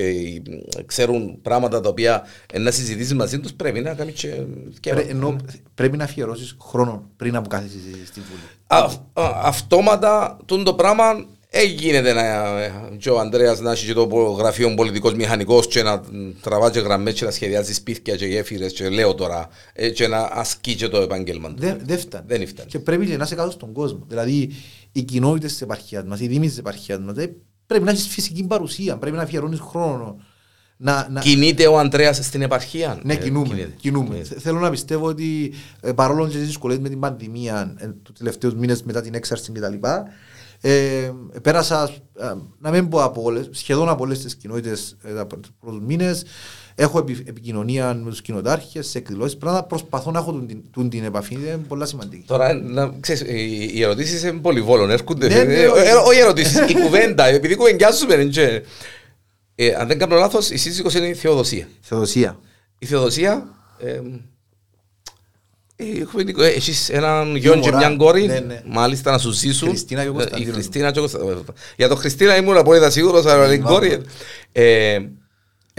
[0.77, 4.35] ε, ξέρουν πράγματα τα οποία ε, να συζητήσεις μαζί τους πρέπει να κάνει και...
[4.81, 5.37] και- Πρέ- ενώ
[5.75, 8.43] πρέπει να αφιερώσεις χρόνο πριν από κάθε συζήτηση στη Βουλή.
[8.67, 8.91] Α-
[9.23, 11.05] α- αυτόματα τούτο το πράγμα
[11.53, 12.23] έγινε να,
[12.61, 16.01] ε, και ο Ανδρέας να έχει και το πο- γραφείο πολιτικός μηχανικός και να
[16.41, 20.19] τραβά και γραμμές και να σχεδιάζει σπίτια και γέφυρες και λέω τώρα ε, και να
[20.33, 21.55] ασκεί και το επάγγελμα του.
[21.59, 22.25] Δεν δεν φτάνει.
[22.29, 22.69] Δεν φτάνει.
[22.69, 24.05] Και πρέπει και να είσαι κάτω στον κόσμο.
[24.09, 24.51] Δηλαδή,
[24.93, 27.15] οι κοινότητες της επαρχίας μας, οι δήμοι της επαρχίας μας,
[27.67, 30.17] πρέπει να έχεις φυσική παρουσία, πρέπει να αφιερώνεις χρόνο.
[30.83, 31.21] Να, να...
[31.21, 33.01] Κινείται ο Ανδρέας στην επαρχία.
[33.03, 33.47] Ναι, Ε, κινούμε.
[33.49, 33.73] κινείται.
[33.77, 34.09] κινούμε.
[34.09, 34.25] Κινείται.
[34.25, 38.19] Θε- Θέλω να πιστεύω ότι ε, παρόλο και τις δυσκολίες με την πανδημία ε, τους
[38.19, 39.87] τελευταίους μήνες μετά την έξαρση κτλ.,
[40.63, 41.11] Ε,
[41.43, 45.51] πέρασα, ε, να μην πω από όλες, σχεδόν από όλες τις κοινότητες ε, τα πρώτους
[45.87, 46.25] μήνες.
[46.83, 50.91] Έχω επι, επικοινωνία με τους κοινοτάρχες, σε εκδηλώσεις, πράγματα προσπαθώ να έχω τον, την, τον,
[50.91, 52.25] την επαφή, είναι πολλά σημαντική.
[52.27, 55.29] Τώρα, να, ξέρεις, οι, οι ερωτήσεις είναι πολύ βόλων, έρχονται.
[55.29, 55.87] Ναι, ναι, ε, όχι.
[55.87, 58.15] ε, όχι ερωτήσεις, η κουβέντα, επειδή κουβεντιάζουμε.
[58.15, 58.63] είναι και-
[59.55, 61.69] Ε, αν δεν κάνω λάθος, η σύζυγος είναι η Θεοδοσία.
[61.81, 62.39] Θεοδοσία.
[62.79, 63.49] Η Θεοδοσία...
[63.79, 64.01] Ε,
[65.77, 67.77] ε, έχουμε νοικο- ε, Έχεις έναν γιο και μωρά.
[67.77, 68.63] μια κόρη, Ναι, ναι.
[68.67, 69.69] μάλιστα να σου ζήσουν.
[69.69, 70.49] Χριστίνα και ο Ε, Κωνσταντίνος.
[70.49, 71.43] Η Χριστίνα και ο Κωνσταντίνος.
[71.77, 73.75] Για το Χριστίνα ήμουν απόλυτα σίγουρος, αλλά είναι Μάμα.
[73.77, 74.01] κόρη.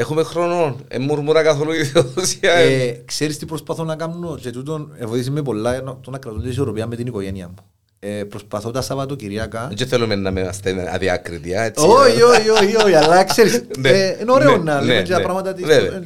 [0.01, 2.51] Ε, Έχουμε χρόνο, ε, μουρμούρα καθόλου η Θεοδοσία.
[2.51, 2.83] ε.
[2.87, 6.17] Ε, ξέρεις τι προσπαθώ να κάνω; Και τούτον ε, βοήθησε με πολλά να- το να
[6.17, 7.55] κρατώ την ισορροπία με την οικογένεια μου.
[7.99, 11.85] Ε, προσπαθώ τα Σαββατοκυριακά Δεν θέλουμε να είμαστε αδιάκριτοι, α, έτσι.
[11.87, 15.11] Όχι, όχι, όχι, όχι, αλλά ξέρεις, Ναι, ε, είναι ωραίο ναι, να ναι, λέμε και
[15.11, 15.23] τα ναι.
[15.23, 15.65] πράγματα της...
[15.65, 16.01] Βέβαια.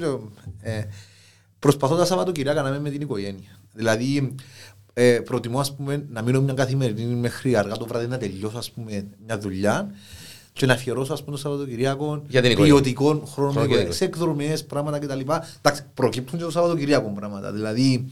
[0.62, 0.81] ε,
[1.60, 3.60] Προσπαθώ τα Σαββατοκυριακά να είμαι με την οικογένεια.
[3.73, 4.36] Δηλαδή,
[4.93, 8.71] ε, προτιμώ ας πούμε, να μείνω μια καθημερινή μέχρι αργά το βράδυ να τελειώσω ας
[8.71, 9.91] πούμε, μια δουλειά
[10.57, 12.81] και να αφιερώσω ας πούμε, το Σαββατοκυριακό Για την οικογένεια.
[12.81, 15.19] ποιοτικό χρόνο Χρόνο για την σε εκδρομές, πράγματα κτλ.
[15.61, 17.51] Εντάξει, προκύπτουν και το Σαββατοκυριακό πράγματα.
[17.51, 18.07] Δηλαδή,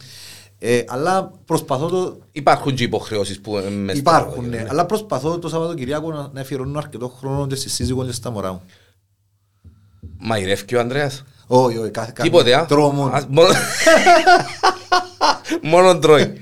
[0.59, 4.67] ε, αλλά προσπαθώ το, Υπάρχουν και υποχρεώσεις που ε, μες στα Υπάρχουν, λόγια, ναι.
[4.69, 8.51] Αλλά προσπαθώ το Σαββατοκυριακό να, να αφιερώνω αρκετό χρόνο και στη σύζυγο και στα μωρά
[8.51, 8.61] μου.
[10.17, 11.23] Μαϊρεύει ο Ανδρέας.
[11.47, 12.65] Όχι, όχι, κάθε κάθε- Τίποτε, α.
[12.65, 13.11] Τρώω μόνο.
[13.15, 13.53] Ας- μόνο-
[15.61, 16.33] Μόνο τρώει.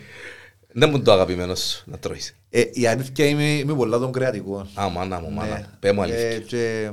[0.74, 2.36] Δεν μου το αγαπημένος να τρώεις.
[2.50, 4.70] Ε, η αλήθεια είμαι, είμαι πολλά των κρεατικών.
[4.74, 5.36] Α, μάνα μου, Ναι.
[5.36, 5.66] μάνα.
[5.80, 6.20] Πέ μου αλήθεια.
[6.30, 6.90] Ε, και,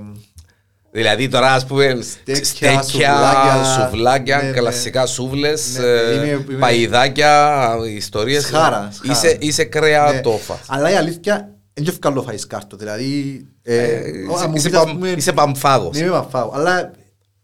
[0.90, 3.64] Δηλαδή τώρα ας πούμε Στέκια, στέκια, σουβλάκια.
[3.64, 4.50] σουβλάκια, Ναι, ναι.
[4.50, 5.90] κλασικά σούβλες, Ναι, ναι.
[5.90, 8.42] ε, Είμαι- είμαι- παϊδάκια, ιστορίες.
[8.42, 9.12] Σχάρα, σχάρα.
[9.12, 9.68] Είσαι, είσαι ναι.
[9.68, 10.58] κρεατόφα.
[10.68, 12.76] Αλλά η αλήθεια δεν και ευκαλώ φάεις κάρτο.
[12.76, 15.96] Δηλαδή, ε, Ε, ο- αν μου είσαι πεις, ας παμ- πούμε, Είσαι παμφάγος.
[15.96, 16.54] Ναι, είμαι παμφάγος.
[16.54, 16.90] Αλλά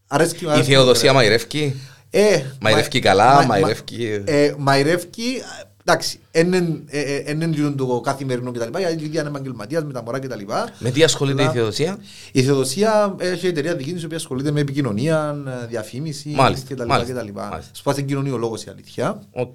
[0.06, 1.14] αρέσκει Η αρέσκει το Θεοδοσία κρέας.
[1.14, 5.42] μαϊρεύκει; Ε, Μαϊρεύκει μα- καλά, μα- μα- μαϊρεύκει- ε, Μαϊρεύκει,
[5.84, 8.78] εντάξει, είναι γίνον το καθημερινό κτλ.
[8.78, 10.40] Γιατί είναι επαγγελματίας με τα μωρά κτλ.
[10.78, 11.98] Με τι ασχολείται η Αλλά- Θεοδοσία;
[12.32, 15.36] Η Θεοδοσία έχει εταιρεία δική της η οποία ασχολείται με επικοινωνία,
[15.68, 16.86] διαφήμιση Μάλιστα, κτλ.
[16.86, 17.28] μάλιστα, κτλ.
[17.32, 17.70] μάλιστα.
[17.72, 19.22] Σπάσε κοινωνιολόγος η αλήθεια.
[19.32, 19.54] Οκ.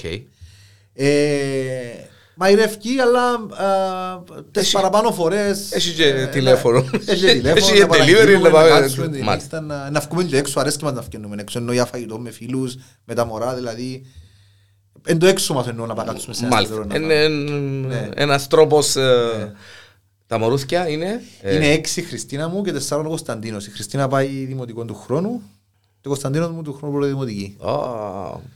[0.94, 1.10] Ε,
[2.42, 5.72] Μαϊρεύκει, αλλά α, τις Έχει- παραπάνω φορές...
[5.72, 6.82] έχει και ε, τηλέφωνο.
[6.82, 9.60] να- Έχει και τηλέφωνο, Έχει και να delivery, παραγγείλουμε, να πάμε- να κάτσουμε την Μάλιστα.
[9.62, 12.32] νύχτα, να- Να βγούμε και έξω, αρέσκει μας να βγαίνουμε έξω, εννοώ για φαγητό με
[12.32, 14.06] φίλους, με τα μωρά, δηλαδή...
[15.06, 16.76] Εν το έξω μας εννοώ να πάμε κάτσουμε σε ένα Μάλιστα.
[16.76, 18.10] εστιατόριο Είναι να εν- Ναι.
[18.16, 18.96] ένας τρόπος...
[18.96, 19.54] ε,
[20.28, 21.22] Τα μωρούθια είναι...
[21.42, 23.68] ε, Είναι έξι η Χριστίνα μου και τεσσάρων ο Κωνσταντίνος.
[23.68, 25.42] Η Χριστίνα πάει δημοτικό του χρόνου
[26.02, 27.56] και ο Κωνσταντίνος μου του χρόνου πρώτη δημοτική.
[27.60, 27.72] Ω,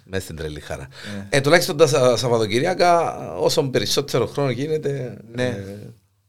[0.06, 0.88] Μέσα στην τρελή χαρά.
[1.30, 5.44] Ε, τουλάχιστον τα Σα- Σαββατοκυριακά, όσο περισσότερο χρόνο γίνεται Ναι.
[5.46, 5.78] ε,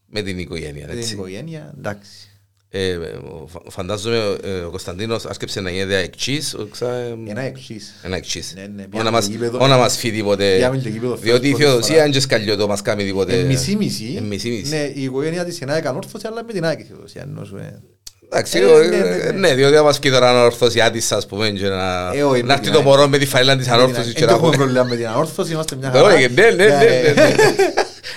[0.07, 0.85] με την οικογένεια.
[0.87, 1.13] Με την έτσι.
[1.15, 2.29] οικογένεια, εντάξει.
[2.77, 2.99] Ε,
[3.47, 7.95] φα- φαντάζομαι ε, ο Κωνσταντίνος άσκεψε να γίνει εξής, ο ξα- ε, Ένα εξής.
[8.03, 8.53] ένα εξής.
[8.57, 9.59] Ναι, ναι, Ό, πήγαμε να μας- στο γήπεδο.
[9.61, 10.55] ό, να μας φύγει τίποτε.
[10.55, 11.69] Πήγαμε στο γήπεδο Διότι η πρώτη φορά.
[11.75, 13.39] Θεοδοσία είναι και σκαλιό το μας κάνει τίποτε.
[13.39, 14.15] Ε, μισή-μισή.
[14.19, 14.69] Ε, μισή-μισή.
[14.75, 17.23] Ναι, η οικογένεια της είναι ανόρθωση, αλλά με την ΑΕΚ η Θεοδοσία.
[17.29, 17.81] ενώ σου, ε.
[18.25, 19.39] Εντάξει, Ε, ο- ναι, ναι, ε, ναι.
[19.39, 22.47] ναι, διότι θα μας πει τώρα ένα ορθωσιάτης, ας πούμε, και να Ε, όχι, με
[22.47, 22.87] να έρθει την το ΑΕΚ.
[22.87, 24.57] μωρό με τη φαίλα της ανόρθωσης και Δεν να έχουμε πούμε.
[24.65, 26.15] πρόβλημα με την ανόρθωση, είμαστε μια Ε, χαρά.
[26.15, 27.35] όχι, Ναι, ναι, ναι, ναι, ναι.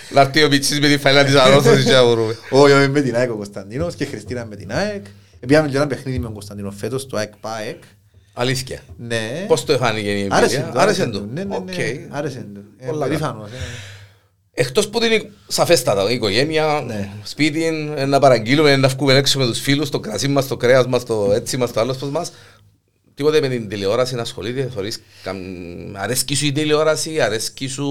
[0.10, 2.38] Να έρθει ο Πιτσής με τη φαίλα της ανόρθωσης και να βρούμε.
[2.50, 5.06] Όχι, όχι, με την ΑΕΚ ο Κωνσταντίνος και η Χριστίνα με την ΑΕΚ.
[5.48, 7.84] Πήγαμε και ένα παιχνίδι με τον Κωνσταντίνο φέτος, το ΑΕΚ ΠΑΕΚ.
[8.34, 8.80] Αλήθεια.
[8.98, 9.46] Ναι.
[9.48, 10.72] Πώς το φάνηκε η Άρεσε εμπειρία.
[10.74, 11.20] του, Άρεσε άρεσε του.
[11.28, 11.30] του.
[11.34, 11.66] Ναι, ναι, Οκ.
[11.66, 12.08] ναι.
[12.10, 12.64] Άρεσε του.
[12.78, 13.06] Ε, Πολλά καλά.
[13.08, 13.54] περήφανος, ε.
[14.60, 17.10] Εκτός που την σαφέστατα, η οικογένεια, Ναι.
[17.24, 20.88] σπίτι, ε, να παραγγείλουμε, να βγούμε έξω με τους φίλους, το κρασί μας, το κρέας
[20.88, 22.32] μας, το έτσι μας, το άλλος πώς μας.
[23.18, 27.86] Τίποτε με την τηλεόραση να ασχολείται, θωρείς, καμ- αρέσκει σου η τηλεόραση, αρέσκει σου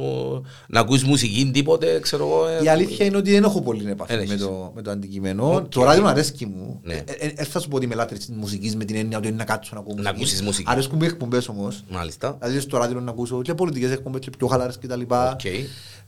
[0.00, 2.46] ε, να ακούεις μουσική, τίποτε, ξέρω εγώ.
[2.48, 2.62] ε.
[2.64, 4.44] Η αλήθεια είναι ότι δεν έχω πολύ επαφή Δεν με έχεις.
[4.44, 5.54] το, με το αντικείμενο.
[5.54, 5.68] Οκ.
[5.68, 6.80] Το ράδιο αρέσκει μου.
[6.82, 6.94] Ναι.
[6.94, 9.26] Ε, ε, ε, θα σου πω ότι είμαι λάτρης της μουσικής με την έννοια ότι
[9.28, 10.70] είναι να κάτσω να ακούω Να ακούσεις μουσική.
[10.70, 11.84] Αρέσκουν μου οι εκπομπές όμως.
[11.90, 12.36] Μάλιστα.
[12.40, 15.00] Δηλαδή στο ράδιο να ακούσω και πολιτικές εκπομπές και πιο χαλάρες κτλ.
[15.00, 15.40] Οκ.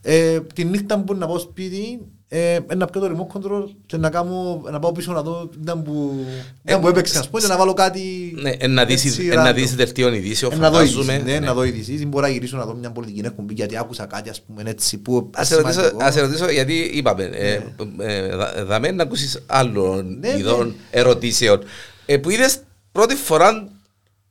[0.03, 2.01] Ε, τη νύχτα που μπορεί να πάω σπίτι,
[2.39, 5.83] ε, να πιω το remote control και να, κάνω, να πάω πίσω να δω ήταν
[5.83, 6.25] που,
[6.65, 9.35] ήταν που έπαιξε ας πούμε και να βάλω κάτι Ναι, ε, να δεις, έτσι ε,
[9.35, 9.55] να random.
[9.55, 11.13] δεις δελτίων ειδήσεων, Ε, να δω φαντάζομαι.
[11.13, 11.47] ειδήσεις, ναι, Ναι.
[11.47, 12.01] να δω ειδήσεις.
[12.01, 14.99] Ή μπορώ να γυρίσω να δω μια πολιτική εκπομπή γιατί άκουσα κάτι ας πούμε έτσι
[14.99, 16.05] που Ας σε ρωτήσω, σημαντικό.
[16.05, 17.61] ας σε ρωτήσω γιατί είπαμε, ε,
[17.99, 20.39] ε, δα- δαμε να ακούσεις άλλων Ναι, ναι.
[20.39, 21.61] ειδών ερωτήσεων.
[22.07, 22.59] Ε, που είδες
[22.93, 23.69] πρώτη φορά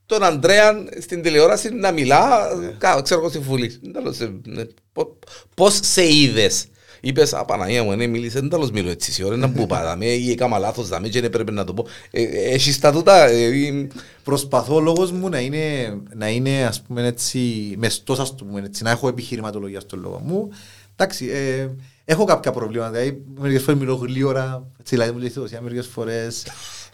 [0.05, 2.67] τον Αντρέα στην τηλεόραση να μιλά, Ναι.
[2.77, 3.79] κα- ξέρω εγώ στη Βουλή.
[3.93, 4.23] Τέλος, ε,
[4.57, 4.63] ε,
[4.93, 5.17] πο-
[5.55, 6.65] Πώς σε είδες;
[7.07, 10.05] Είπες, α, Παναγία μου, ναι, μίλησες, δεν τέλος μιλώ έτσι, σε ώρα να που πάμε,
[10.05, 11.85] ή έκαμα λάθος, δαμε και δεν πρέπει να το πω.
[12.11, 13.87] Ε, ε, Έχεις τα τούτα, ε, ή-
[14.23, 17.39] Προσπαθώ ο λόγος μου να είναι, να είναι ας πούμε έτσι,
[17.77, 20.49] μεστός ας το πούμε έτσι, να έχω επιχειρηματολογία στον λόγο μου.
[20.95, 21.67] Εντάξει, ε,
[22.05, 25.87] έχω κάποια προβλήματα, δηλαδή μερικές φορές μιλώ γλύωρα, έτσι δηλαδή μου λέει η Θεοδοσία μερικές
[25.87, 26.43] φορές.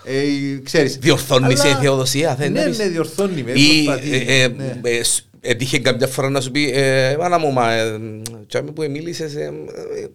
[0.03, 0.21] Ε,
[0.63, 0.97] ξέρεις.
[0.97, 3.51] διορθώνεις σε Αλλά- θεοδοσία, θέλεις να Ναι, πεις; ναι, διορθώνει με.
[3.51, 3.87] Ή
[5.41, 5.49] προσπαθεί, ε, ε, ναι.
[5.49, 7.99] ε, σ- έτυχε κάποια φορά να σου πει ε, «Μάνα μου, μα, ε,
[8.47, 10.07] τσάμε που μίλησες, ε, ε,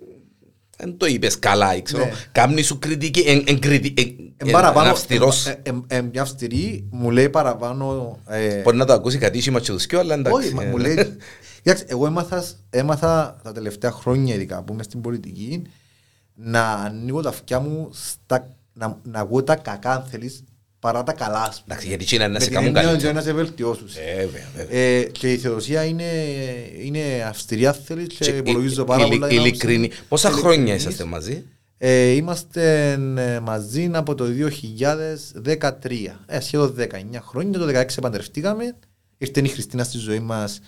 [0.78, 2.04] δεν το είπες καλά, ξέρω.
[2.04, 2.12] Ναι.
[2.32, 4.06] Κάμνη σου κριτική, εν, εν, κριτι- εν,
[4.38, 5.46] Εν εν- παραπάνω, εν αυστηρός.
[5.46, 9.60] ε, ε, ε, μια αυστηρή μου λέει παραπάνω ε, Μπορεί να το ακούσει κάτι ίσχυμα
[9.60, 10.46] και τους κοιό, αλλά εντάξει.
[10.46, 10.94] Όχι, μα ε, μου λέει.
[11.62, 15.62] Κοιτάξτε, εγώ έμαθα, έμαθα τα τελευταία χρόνια, ειδικά που είμαι στην πολιτική,
[16.34, 20.44] να ανοίγω τα αυτιά μου στα, να, να ακούω τα κακά, αν θέλεις,
[20.87, 21.42] παρά τα καλά.
[21.42, 21.64] ας πούμε.
[21.66, 23.09] Εντάξει, γιατί εκείνα να Με σε την κάνουν έννοια καλύτερο.
[23.11, 23.88] ότι να σε βελτιώσουν.
[24.07, 24.81] Ε, βέβαια, βέβαια.
[24.81, 26.05] Ε, και η θεοδοσία είναι,
[26.83, 29.33] είναι αυστηρή, αν θέλεις, και, Και υπολογίζω ει- πάρα ειλικ- πολλά.
[29.33, 29.90] ειλικρινή.
[30.09, 30.83] Πόσα χρόνια ειλικρινής.
[30.83, 31.44] είσαστε μαζί;
[31.79, 37.59] Ε, είμαστε ε, μαζί από το 2013, ε, σχεδόν 19 χρόνια.
[37.59, 38.77] Το 2016 παντρευτήκαμε.
[39.18, 40.61] Ήρθε η Χριστίνα στη ζωή μας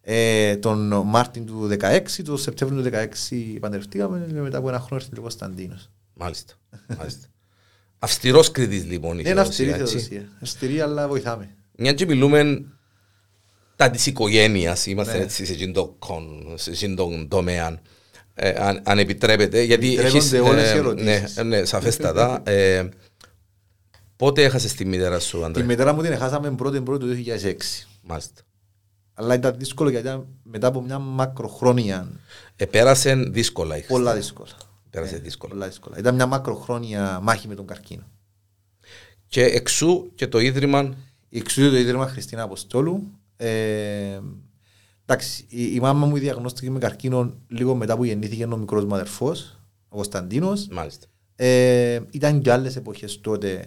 [0.00, 2.22] ε, τον Μάρτιν του 2016.
[2.24, 5.90] Το Σεπτέμβριο του 2016 παντρευτήκαμε και μετά από ένα χρόνο ήρθε και ο Κωνσταντίνος.
[6.14, 6.52] Μάλιστα.
[6.98, 7.26] μάλιστα.
[7.98, 10.08] Αυστηρός κριτής λοιπόν η Είναι αυστηρή θεοδοσία, έτσι.
[10.08, 10.36] θεοδοσία.
[10.42, 11.54] Αυστηρή, αλλά βοηθάμε.
[11.76, 12.64] Μια και μιλούμε
[13.76, 15.22] τα της οικογένειας, είμαστε Ναι.
[15.22, 17.80] έτσι σε εκείνον το κον- σε εκείνον τον τομέα.
[18.34, 21.36] Ε, αν, αν επιτρέπετε, γιατί Επιτρέπονται έχεις, όλες οι ε, ερωτήσεις.
[21.36, 22.42] Ναι, ναι, σαφέστατα.
[22.46, 22.88] ε,
[24.16, 25.62] πότε έχασες τη μητέρα σου, Τη Αντρέ.
[25.62, 27.86] μητέρα μου την χάσαμε πρώτη πρώτη του 2006.
[28.02, 28.40] Μάλιστα.
[29.14, 32.08] Αλλά ήταν δύσκολο γιατί ήταν μετά από μια μακροχρόνια,
[32.56, 34.42] Ε, πέρασε δύσκολα η πολλά Χριστίνα.
[34.44, 34.67] δύσκολα.
[34.90, 35.52] Πέρασε Ναι, δύσκολα.
[35.52, 35.98] Πολλά δύσκολα.
[35.98, 38.02] Ήταν μια μακροχρόνια μάχη με τον καρκίνο.
[39.26, 40.94] Και εξού και το Ίδρυμα
[41.30, 43.10] Εξού το Ίδρυμα Χριστίνα Αποστόλου.
[43.36, 44.18] Ε,
[45.06, 48.94] εντάξει, η, η μάμα μου διαγνώστηκε με καρκίνο λίγο μετά που γεννήθηκε ο μικρός μου
[48.94, 50.68] αδερφός, ο Κωνσταντίνος.
[50.70, 51.06] Μάλιστα.
[51.36, 53.64] Ε, ήταν και άλλες εποχές τότε.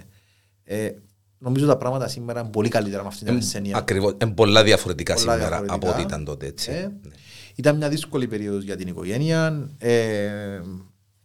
[0.63, 0.89] Ε,
[1.38, 3.77] νομίζω τα πράγματα σήμερα είναι πολύ καλύτερα με αυτήν την ασθένεια.
[3.77, 4.15] Ακριβώς.
[4.21, 5.75] Είναι πολλά διαφορετικά Πολλά σήμερα διαφορετικά.
[5.89, 6.45] από ό,τι ήταν τότε.
[6.45, 6.71] Έτσι.
[6.71, 7.13] Ε, Ναι.
[7.55, 9.69] Ήταν μια δύσκολη περίοδος για την οικογένεια.
[9.77, 10.62] Ε,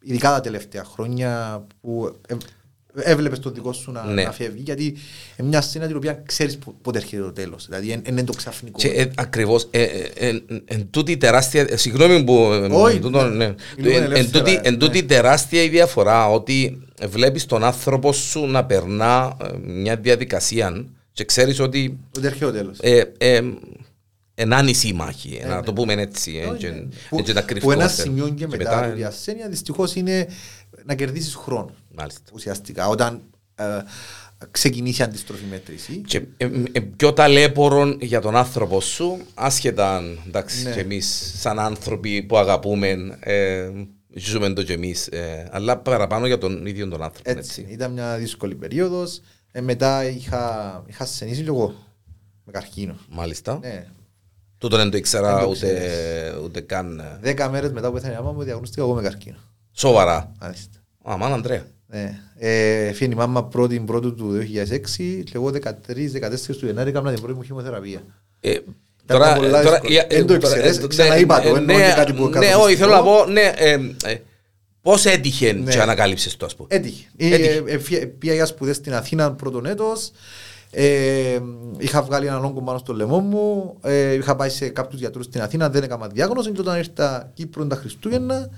[0.03, 2.35] ειδικά τα τελευταία χρόνια που ε,
[2.99, 4.23] έβλεπες το δικό σου να, Ναι.
[4.23, 4.85] να φεύγει γιατί
[5.37, 7.67] είναι μια ασθένεια την οποία ξέρεις πο- πότε έρχεται το τέλος.
[7.67, 8.79] Δηλαδή δεν είναι το ξαφνικό.
[8.79, 13.23] Και ε, ακριβώς, ε, ε, ε, εν τούτη τεράστια, ε, συγγνώμη που, ε, Όχι, τούτο,
[13.25, 13.47] ναι.
[13.47, 13.55] ναι.
[13.77, 14.79] Μιλούμε Εν- εν ελεύθερα, τούτη- εν ναι.
[14.79, 21.25] τούτη τεράστια η διαφορά ότι βλέπεις τον άνθρωπο σου να περνά ε, μια διαδικασία και
[21.25, 22.79] ξέρεις ότι Ότι έρχεται το τέλος.
[24.39, 25.63] Ε, ε, εν άνηση η μάχη, Ε, να ναι.
[25.63, 26.77] το πούμε έτσι, ε, Όχι, και- ναι.
[26.77, 28.03] ε, Που- και τα Που ένα κρυφτόμαστε.
[28.03, 30.29] σημείο και μετά μετά, από η ασθένεια δυστυχώς είναι
[30.85, 32.21] να κερδίσεις χρόνο Μάλιστα.
[32.33, 33.23] ουσιαστικά όταν
[33.55, 33.65] ε,
[34.51, 36.03] ξεκινήσει η αντιστροφή μέτρηση.
[36.07, 40.73] Και ε, ε, πιο ταλέπορο για τον άνθρωπο σου, άσχετα εντάξει, Ναι.
[40.73, 43.71] και εμείς σαν άνθρωποι που αγαπούμε, ε,
[44.15, 47.31] ζούμε το και εμείς, ε, αλλά παραπάνω για τον ίδιο τον άνθρωπο.
[47.31, 47.73] Έτσι, Έτσι.
[47.75, 49.21] ήταν μια δύσκολη περίοδος.
[49.53, 51.75] Ε, μετά είχα, είχα ασθενήσει λίγο
[52.45, 52.97] με καρκίνο.
[53.11, 53.59] Μάλιστα.
[53.63, 53.87] Ναι.
[54.59, 56.35] Τούτο δεν το ήξερα Δεν το ούτε, ξέρεις.
[56.45, 56.99] ούτε καν.
[56.99, 59.37] ε, Δέκα μέρες μετά που πέθανε η μάμα μου διαγνωστήκα εγώ με καρκίνο.
[59.73, 60.33] Σοβαρά.
[60.41, 60.79] Μάλιστα.
[61.11, 61.65] Α, μάνα Αντρέα.
[61.87, 62.21] Ναι.
[62.39, 67.21] Ε, φύγει η μάμα πρώτη πρώτου του 2006 και εγώ 13-14 του Γενάρη έκανα την
[67.23, 68.03] πρώτη μου χημοθεραπεία.
[68.41, 68.55] Ε,
[69.07, 69.99] τώρα, πολλά τώρα, δύσκολο.
[70.09, 72.23] ε, Εν το τώρα, ήξερες, ε, το ξαναείπα το, ε, εννοώ ναι, και κάτι που
[72.25, 72.63] Ναι, καθοριστικό.
[72.65, 73.73] όχι, θέλω να πω, ναι, ε,
[74.05, 74.21] ε,
[74.83, 75.71] πώς έτυχε Ναι.
[75.73, 76.69] και ανακάλυψες το, ας πούμε.
[76.71, 77.05] Έτυχε.
[77.17, 77.63] Έτυχε.
[77.67, 80.11] Ε, ε, φύγε- Πήγα για σπουδές στην Αθήνα πρώτον έτος.
[80.79, 81.41] Ε,
[81.79, 83.77] είχα βγάλει έναν όγκο πάνω στο λαιμό μου.
[83.83, 86.51] Ε, είχα πάει σε κάποιους γιατρούς στην Αθήνα, δεν έκανα διάγνωση.
[86.53, 88.49] Και όταν ήρθα Κύπρο τα Χριστούγεννα,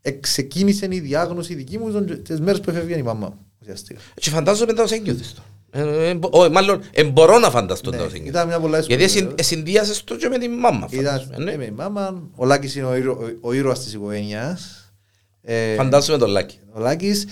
[0.00, 3.38] ε, ξεκίνησε η διάγνωση δική μου τον- τις μέρες που έφευγε η μαμά μου.
[3.60, 4.00] Ουσιαστικά.
[4.14, 5.42] Και φαντάζομαι μετά ως ένιωθες το.
[5.70, 8.30] Ε, ε, μπο- όχι, μάλλον, ε, μπορώ να φανταστώ Ναι, το ως ένιωθες.
[8.30, 9.46] ήταν μια πολλά δύσκολη Γιατί εσυ- περίοδος.
[9.46, 10.88] συνδύασες το και με τη μάμα.
[10.88, 11.52] φαντάζομαι, Ήταν ναι.
[11.52, 12.22] ε, με η μάμα.
[12.36, 14.92] Ο Λάκης είναι ο, ήρωα, ο, ο ήρωας της οικογένειας.
[15.42, 16.58] Ε, Φαντάζομαι τον Λάκη.
[16.72, 17.26] Ο Λάκης,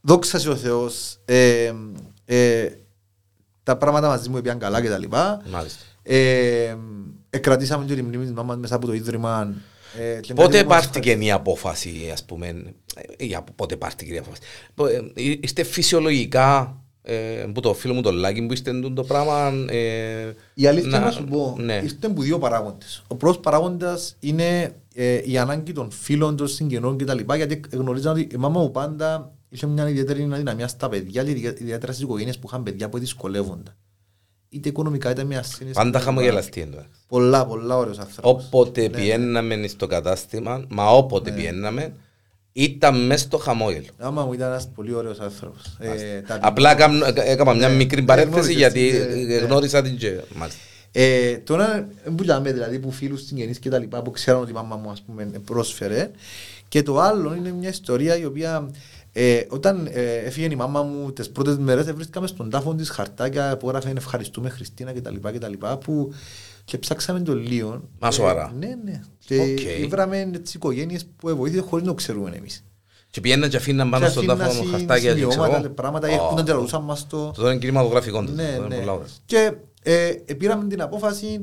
[0.00, 1.72] δόξα σε ο Θεός, ε,
[2.24, 2.66] ε,
[3.62, 5.42] τα πράγματα μαζί μου πήγαν καλά και τα λοιπά.
[5.50, 5.82] Μάλιστα.
[6.02, 6.76] Ε,
[7.30, 9.54] εκρατήσαμε και τη μνήμη της μάμας μέσα από το Ίδρυμα.
[9.98, 12.46] Ε, και Πότε κάτι που μας πάρτηκε η απόφαση, ας πούμε,
[13.16, 14.40] ε, για πότε πάρτηκε η απόφαση;
[14.74, 17.14] Πο- ε, Είστε φυσιολογικά, ε,
[17.54, 19.52] που το φίλο μου τον Λάκη που είστε εντούν το πράγμα.
[19.68, 21.80] ε, Η αλήθεια να, σου πω, Ναι.
[21.82, 23.02] ήρθε από δύο παράγοντες.
[23.08, 27.18] Ο πρώτος παράγοντας είναι ε, η ανάγκη των φίλων, των συγγενών κτλ.
[27.36, 31.92] Γιατί γνωρίζα ότι η μάμα μου πάντα είχε μια ιδιαίτερη αδυναμία στα παιδιά, και ιδιαίτερα
[31.92, 33.70] στις οικογένειες που είχαν παιδιά που δυσκολεύονται.
[34.48, 35.76] Είτε οικονομικά είτε με ασθένειες.
[35.76, 36.04] Πάντα κτλ.
[36.04, 36.84] χαμογελαστή εντός.
[37.08, 38.44] Πολλά, πολλά ωραίος άνθρωπος.
[38.44, 41.92] Όποτε Ναι, πιέναμε στο κατάστημα, μα όποτε πιέναμε,
[42.52, 43.84] ήταν μέσα στο χαμόγελο.
[43.84, 45.76] Η μάμα μου ήταν ένας πολύ ωραίος άνθρωπος.
[45.78, 47.74] Ε, τα- Απλά κάμ- έκανα μια Ναι.
[47.74, 49.46] μικρή παρένθεση Γνώρισες γιατί την, ε, ε, ναι.
[49.46, 50.60] γνώρισα την και μάλιστα.
[50.92, 54.54] Ε, τώρα που λέμε δηλαδή που φίλους συγγενείς και τα λοιπά που ξέρουν ότι η
[54.54, 56.10] μάμα μου ας πούμε πρόσφερε
[56.68, 58.70] και το άλλο είναι μια ιστορία η οποία
[59.12, 62.90] ε, όταν ε, έφυγε η μάμα μου τις πρώτες μέρες ε, βρίσκαμε στον τάφο της
[62.90, 66.12] χαρτάκια που έγραφε ευχαριστούμε Χριστίνα και τα λοιπά και τα λοιπά που
[66.64, 67.88] και ψάξαμε το λίγο.
[67.98, 68.52] Μα σοβαρά.
[68.58, 69.00] ναι, ναι.
[69.18, 69.40] Και
[69.82, 69.88] Οκ.
[69.88, 72.64] βράμε τις οικογένειες που βοήθησε χωρίς να το ξέρουμε εμείς.
[73.10, 75.74] Και πιέναν και αφήναν πάνω Και στον τάφο αφήνασαν χαρτάκια και σημειώματα, ξέρω.
[75.74, 77.30] πράγματα, Ω, έρχονταν και ρωτούσαν μας το.
[77.30, 78.34] Το είναι κινηματογραφικό τους.
[78.34, 78.80] Ναι, το είναι ναι.
[78.80, 79.06] πολλά ωραία.
[79.24, 81.42] Και ε, πήραμε την απόφαση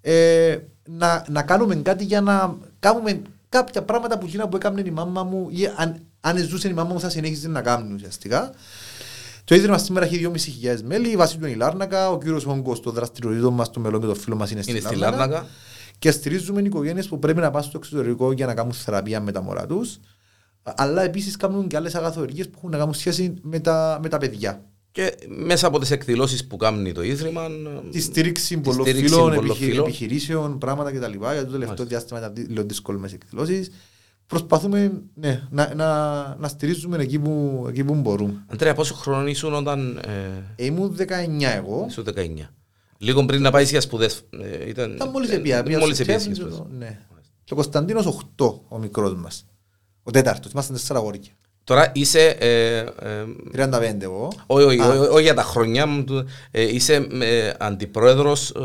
[0.00, 0.56] ε,
[0.88, 3.22] να, να κάνουμε κάτι για να κάνουμε
[3.52, 6.92] κάποια πράγματα που γίνανε που έκανε η μάμα μου ή αν, αν ζούσε η μάμα
[6.92, 8.52] μου θα συνέχιζε να κάνει ουσιαστικά.
[9.44, 10.30] Το Ίδρυμα σήμερα έχει
[10.64, 13.80] 2.500 μέλη, η βάση του είναι η Λάρνακα, ο κύριος Όγκο, το δραστηριοτήτο μας, το
[13.80, 15.26] μέλλον και το φίλο μας είναι, Είναι στη στη Λάρνακα.
[15.26, 15.48] Λάρνακα.
[15.98, 19.42] Και στηρίζουμε οικογένειες που πρέπει να πάνε στο εξωτερικό για να κάνουν θεραπεία με τα
[19.42, 19.98] μωρά τους.
[20.62, 24.18] Αλλά επίσης κάνουν και άλλες αγαθορίε που έχουν να κάνουν σχέση με τα, με τα
[24.18, 24.64] παιδιά.
[24.92, 27.46] Και μέσα από τις εκδηλώσεις που κάνει το Ίδρυμα.
[27.90, 29.84] Τη στήριξη πολλών στήριξη φίλων, πολλών επιχει- φίλων.
[29.86, 30.98] επιχειρήσεων, πράγματα κτλ.
[30.98, 31.84] Για το τελευταίο Μάλιστα.
[31.84, 33.70] διάστημα ήταν λίγο δύσκολε εκδηλώσεις.
[34.26, 38.44] Προσπαθούμε ναι, να, να, να στηρίζουμε εκεί που, εκεί που μπορούμε.
[38.48, 39.96] Αντρέα, πόσο χρόνο ήσουν όταν.
[40.06, 40.10] Ε,
[40.56, 41.86] Ε, ήμουν 19 εγώ.
[41.88, 42.48] ήσουν 19.
[42.98, 44.22] Λίγο πριν να πάει για σπουδές.
[44.42, 45.62] Ε, ήταν, Ήταν μόλις ε, επία.
[45.62, 46.68] πήγα μόλις στο επία Τσέφρι για και σπουδές.
[46.70, 46.98] το- Ναι.
[47.44, 49.44] Και ο Κωνσταντίνος 8, ο μικρός μας.
[50.02, 50.52] Ο τέταρτος.
[50.52, 51.30] Είμαστε τέσσερα αγόρια.
[51.64, 52.26] Τώρα είσαι.
[52.26, 52.86] Ε, ε,
[53.52, 54.32] 35 εγώ.
[54.46, 54.88] όχι, όχι, Α.
[54.88, 56.04] όχι, όχι για τα χρονιά μου.
[56.04, 58.50] του- Ε, είσαι ε, αντιπρόεδρος.
[58.50, 58.60] Ε,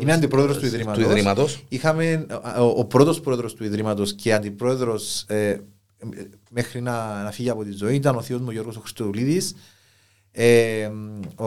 [0.00, 1.00] Είμαι αντιπρόεδρος του Ιδρύματο.
[1.00, 1.64] Του Ιδρύματος.
[1.68, 2.26] Είχαμε
[2.58, 5.60] ο, ο πρώτος πρόεδρος του Ιδρύματος και αντιπρόεδρος ε, ε,
[6.50, 9.54] μέχρι να, να φύγει από τη ζωή ήταν ο θείος μου ο Γιώργος Χριστοδουλίδης.
[10.32, 10.90] Ε,
[11.36, 11.46] ο,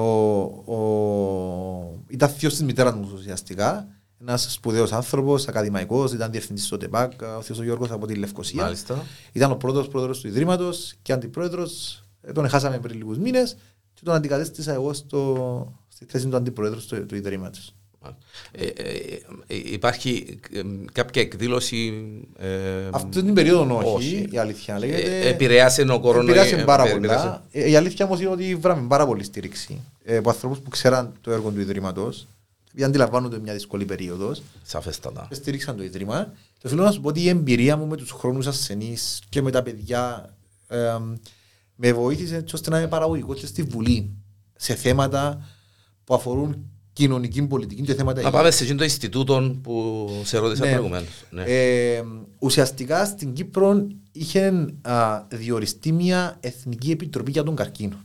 [0.76, 3.88] ο, ήταν θείος της μητέρας μου ουσιαστικά.
[4.22, 8.64] Ένας σπουδαίος άνθρωπος, ακαδημαϊκός, ήταν διευθυντής στο ΤΕΠΑΚ, ο θείος ο Γιώργος από τη Λευκοσία.
[8.64, 9.04] Μάλιστα.
[9.32, 12.04] Ήταν ο πρώτος πρόεδρος του Ιδρύματος και αντιπρόεδρος.
[12.34, 13.58] Τον χάσαμε πριν λίγους μήνες
[13.94, 17.74] και τον αντικατέστησα εγώ στο, στη θέση του αντιπρόεδρου του, του Ιδρύματος.
[18.52, 18.84] Ε, ε,
[19.48, 21.94] ε, υπάρχει ε, κάποια εκδήλωση.
[22.38, 22.48] Ε,
[22.92, 24.28] Αυτή την περίοδο όχι, όχι.
[24.32, 25.28] η αλήθεια ε, λέγεται.
[25.28, 26.38] επηρεάσε ο κορονοϊός.
[26.46, 27.24] Επηρεάσε πάρα ε, επηρεάσε.
[27.24, 27.44] πολλά.
[27.52, 31.14] Ε, Η αλήθεια όμως είναι ότι βράμε πάρα πολύ στήριξη ε, από ανθρώπους που ξέραν
[31.22, 32.28] το έργο του Ιδρύματος,
[32.72, 35.26] γιατί αντιλαμβάνονται μια δύσκολη περίοδος Σαφέστατα.
[35.30, 36.34] και στήριξαν το Ίδρυμα.
[36.58, 39.52] Και θέλω να σου πω ότι η εμπειρία μου με τους χρόνους ασθενείς και με
[39.52, 40.34] τα παιδιά
[40.68, 40.98] ε,
[41.76, 44.16] με βοήθησε έτσι ώστε να είμαι παραγωγικός και στη Βουλή
[44.56, 45.46] σε θέματα
[46.04, 50.66] που αφορούν κοινωνική πολιτική και θέματα Να πάμε σε εκείνο το Ινστιτούτο που σε ρώτησα
[50.66, 50.72] Ναι.
[50.72, 51.24] προηγουμένως.
[51.30, 51.44] Ναι.
[51.44, 52.04] Ε,
[52.40, 57.96] ουσιαστικά στην Κύπρο είχε α, διοριστεί μια Εθνική Επιτροπή για τον Καρκίνο.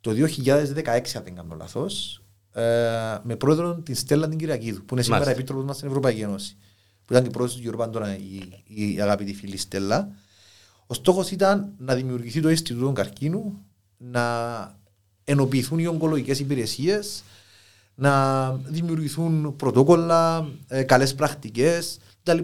[0.00, 2.19] Το 2016, αν δεν κάνω λάθος, ε,
[3.22, 5.40] με πρόεδρο την Στέλλα την Κυριακίδου, που είναι σήμερα Μάλιστα.
[5.40, 6.56] επίτροπος μας στην Ευρωπαϊκή Ένωση.
[7.04, 8.16] Που ήταν και πρόεδρος του Eurobandona
[8.66, 10.08] η, η αγαπητή φίλη Στέλλα.
[10.86, 13.58] Ο στόχος ήταν να δημιουργηθεί το Ινστιτούτο Καρκίνου,
[13.96, 14.24] να
[15.24, 17.22] ενοποιηθούν οι ογκολογικές υπηρεσίες,
[17.94, 22.38] να δημιουργηθούν πρωτόκολλα, ε, καλές πρακτικές κτλ.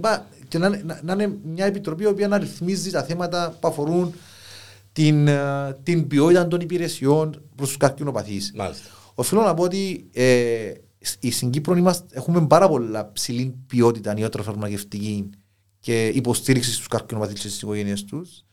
[0.48, 3.68] Και να, είναι- να, να είναι μια επιτροπή η οποία να ρυθμίζει τα θέματα που
[3.68, 4.14] αφορούν
[4.92, 8.52] την, ε, την ποιότητα των υπηρεσιών προς τους καρκινοπαθείς.
[8.54, 8.88] Μάλιστα.
[9.18, 15.30] Οφείλω να πω ότι ε, σ- στην Κύπρο είμαστε, έχουμε πάρα πολλά ψηλή ποιότητα ιατροφαρμακευτική
[15.80, 18.44] και υποστήριξη στους καρκινοπαθείς και στις οικογένειες τους.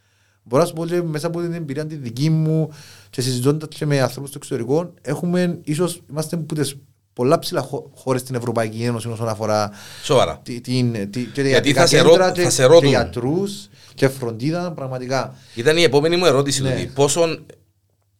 [0.43, 2.69] Μπορώ να σου πω ότι μέσα από την εμπειρία τη δική μου
[3.09, 6.75] και συζητώντας και με ανθρώπους στο εξωτερικό, έχουμε ίσως, είμαστε από τις
[7.13, 9.71] πολλά ψηλά χω- χώρες στην Ευρωπαϊκή Ένωση όσον αφορά
[10.03, 10.39] Σοβαρά.
[10.43, 12.67] τη- την, τη, και τα Γιατί ιατρικά θα σε κέντρα ρω- και, θα σε και
[12.67, 12.89] ρώτουν.
[12.89, 15.35] γιατρούς και φροντίδα πραγματικά.
[15.55, 16.61] Ήταν η επόμενη μου ερώτηση.
[16.61, 16.69] Ναι.
[16.73, 17.39] ότι πόσο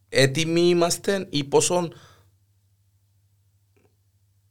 [0.09, 1.89] έτοιμοι είμαστε ή πόσο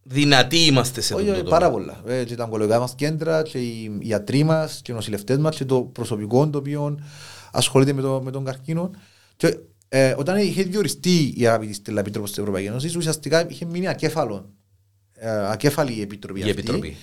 [0.02, 1.94] δυνατοί είμαστε σε Όχι, αυτό όχι, το πάρα τομέα.
[2.02, 2.14] πολλά.
[2.14, 5.64] Ε, και τα ογκολογικά μας κέντρα, και οι ιατροί μας, και οι νοσηλευτές μας, και
[5.64, 6.98] το προσωπικό το οποίο
[7.52, 8.90] ασχολείται με, το, με τον καρκίνο.
[9.36, 13.88] Και, ε, όταν είχε διοριστεί η αγαπητή Στέλλα Επίτροπος της Ευρωπαϊκής Ένωσης, ουσιαστικά είχε μείνει
[13.88, 14.50] ακέφαλο.
[15.14, 16.38] Ε, ακέφαλη η επιτροπή.
[16.38, 16.52] Η αυτή.
[16.52, 16.96] Επιτροπή.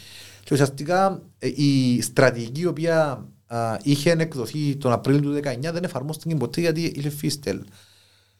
[0.44, 5.84] Και ουσιαστικά ε, η στρατηγική η οποία α, είχε εκδοθεί τον Απρίλιο του 2019 δεν
[5.84, 7.62] εφαρμόστηκε ποτέ γιατί είχε φύστελ.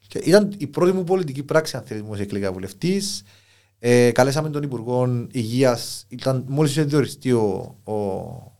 [0.06, 3.22] Και ήταν η πρώτη μου πολιτική πράξη, αν θέλει, δημόσια εκλεγά βουλευτής.
[3.82, 6.06] Ε, καλέσαμε τον Υπουργό Υγείας,
[6.46, 7.92] μόλις είχε διοριστεί ο, ο,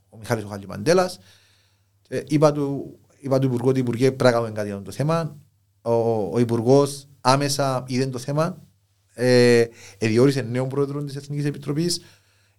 [0.08, 1.10] ο Μιχάλης ο Χαλιμαντέλα.
[2.08, 5.36] Ε, είπα, του, είπα του Υπουργού ότι Υπουργέ πρέπει να κάνουμε κάτι για το θέμα.
[5.82, 5.92] Ο,
[6.32, 8.62] ο Υπουργός άμεσα είδε το θέμα.
[9.14, 9.64] Ε,
[9.98, 12.00] διόρισε νέο πρόεδρο της Εθνικής Επιτροπής,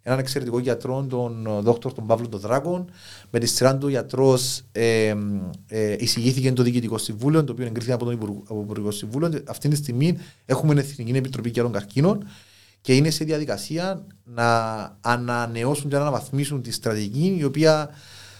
[0.02, 2.90] έναν εξαιρετικό γιατρό, τον ε, δόκτωρ τον Παύλο τον Δράκον.
[3.30, 5.16] Με τη σειρά του γιατρός ε,
[5.68, 9.44] ε, εισηγήθηκε το Διοικητικό Συμβούλιο, το οποίο εγκρίθηκε από το Υπουργο- από το Υπουργικό Συμβούλιο.
[9.48, 12.26] Αυτή τη στιγμή έχουμε Εθνική Επιτροπή για των Καρκίνων
[12.82, 17.90] και είναι σε διαδικασία να ανανεώσουν και να αναβαθμίσουν τη στρατηγική η οποία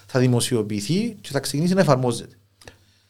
[0.06, 2.36] θα δημοσιοποιηθεί και θα ξεκινήσει να εφαρμόζεται.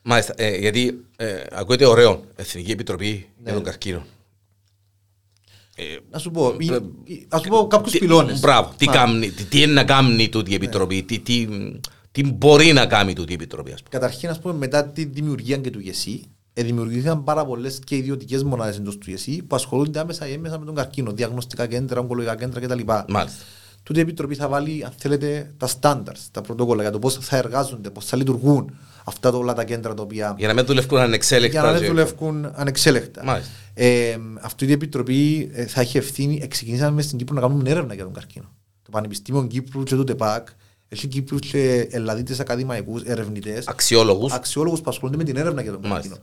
[0.01, 3.05] Μάλιστα, ε, γιατί ε, ακούγεται ωραίο Εθνική Επιτροπή
[3.37, 3.43] Ναι.
[3.43, 4.05] για τον καρκίνο.
[5.75, 6.81] Ε, Να σου πω, Ε, ε, ε,
[7.29, 8.39] ας σου πω κάποιους τι- πυλώνες.
[8.39, 11.47] Μπράβο, τι, Α, κάμνει, τι, τι είναι να κάνει τούτη η Επιτροπή, τι, τι,
[12.11, 15.57] τι μπορεί να κάνει τούτη η Επιτροπή, ας πούμε; Καταρχήν, ας πούμε, μετά τη δημιουργία
[15.57, 16.27] και του ΓΕΣΥ, ε,
[16.63, 20.65] δημιουργήθηκαν πάρα πολλές και ιδιωτικές μονάδες εντός του ΓΕΣΥ που ασχολούνται άμεσα ή έμεσα με
[20.65, 22.79] τον καρκίνο, διαγνωστικά κέντρα, ογκολογικά κέντρα κτλ.
[23.07, 23.43] Μάλιστα.
[23.83, 27.37] Τούτη η Επιτροπή θα βάλει, αν θέλετε, τα standards, τα πρωτόκολλα για το πώς θα
[27.37, 30.35] εργάζονται, πώς θα λειτουργούν αυτά τα, όλα τα κέντρα τα οποία.
[30.37, 31.59] Για να μην δουλεύουν ανεξέλεκτα.
[31.59, 33.23] για να μην και- δουλεύουν ανεξέλεκτα.
[33.23, 33.51] Μάλιστα.
[33.73, 36.47] Ε, αυτή η Επιτροπή ε, θα έχει ευθύνη.
[36.47, 38.45] Ξεκινήσαμε στην Κύπρο να κάνουμε έρευνα για τον καρκίνο.
[38.83, 40.47] Το Πανεπιστήμιο Κύπρου και το ΤΕΠΑΚ
[40.87, 44.33] Έχει Κύπρους και Ελλαδίτες ακαδημαϊκούς ερευνητές, Αξιόλογους.
[44.33, 46.17] αξιόλογους που ασχολούνται με την έρευνα για τον Μάλιστα.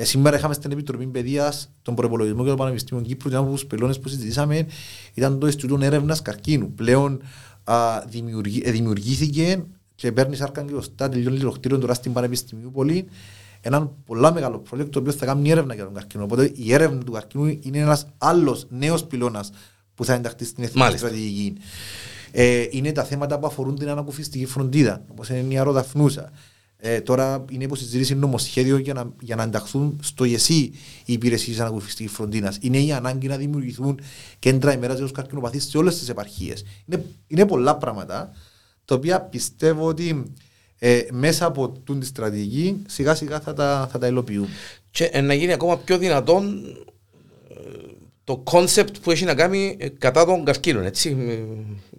[0.00, 0.02] Καρκίνο.
[0.02, 3.52] Ε, σήμερα είχαμε στην Επιτροπή Παιδείας τον προπολογισμό για το Πανεπιστήμιο Κύπρου και ένα από
[3.52, 4.66] τους πυλώνες που συζητήσαμε
[5.14, 6.72] ήταν το Ινστιτούτο Έρευνας Καρκίνου.
[6.74, 7.20] Πλέον
[7.64, 12.70] α, δημιουργεί- ε, δημιουργήθηκε και παίρνει σάρκα και οστά, τελειώνει το κτίριο τώρα στην Πανεπιστημίου
[12.70, 13.06] Πολύ
[13.60, 16.24] ένα πολλά μεγάλο project το οποίο θα κάνει έρευνα για τον καρκίνο.
[16.24, 19.50] Οπότε η έρευνα του καρκίνου είναι ένας άλλος νέος πυλώνας
[19.94, 21.06] που θα ενταχθεί στην εθνική Μάλιστα.
[21.06, 21.54] στρατηγική.
[22.32, 26.30] Ε, είναι τα θέματα που αφορούν την ανακουφιστική φροντίδα, όπως είναι η αεροδαφνούσα.
[26.82, 30.72] Ε, τώρα είναι υποσυζήτηση νομοσχέδιο για να, για να ενταχθούν στο ΕΣΥ
[31.04, 32.58] οι υπηρεσίες ανακουφιστικής φροντίδας.
[32.60, 34.00] Είναι η ανάγκη να δημιουργηθούν
[34.38, 36.64] κέντρα ημέρας για τους καρκινοπαθείς σε όλες τις επαρχίες.
[36.86, 38.32] Είναι, είναι πολλά πράγματα
[38.84, 40.32] τα οποία πιστεύω ότι
[40.78, 44.48] ε, μέσα από τούν τη στρατηγική σιγά σιγά θα τα, θα τα υλοποιούμε.
[44.90, 46.64] Και ε, να γίνει ακόμα πιο δυνατόν
[47.48, 47.89] ε,
[48.24, 51.16] το concept που έχει να κάνει ε, κατά των καρκίνων, έτσι.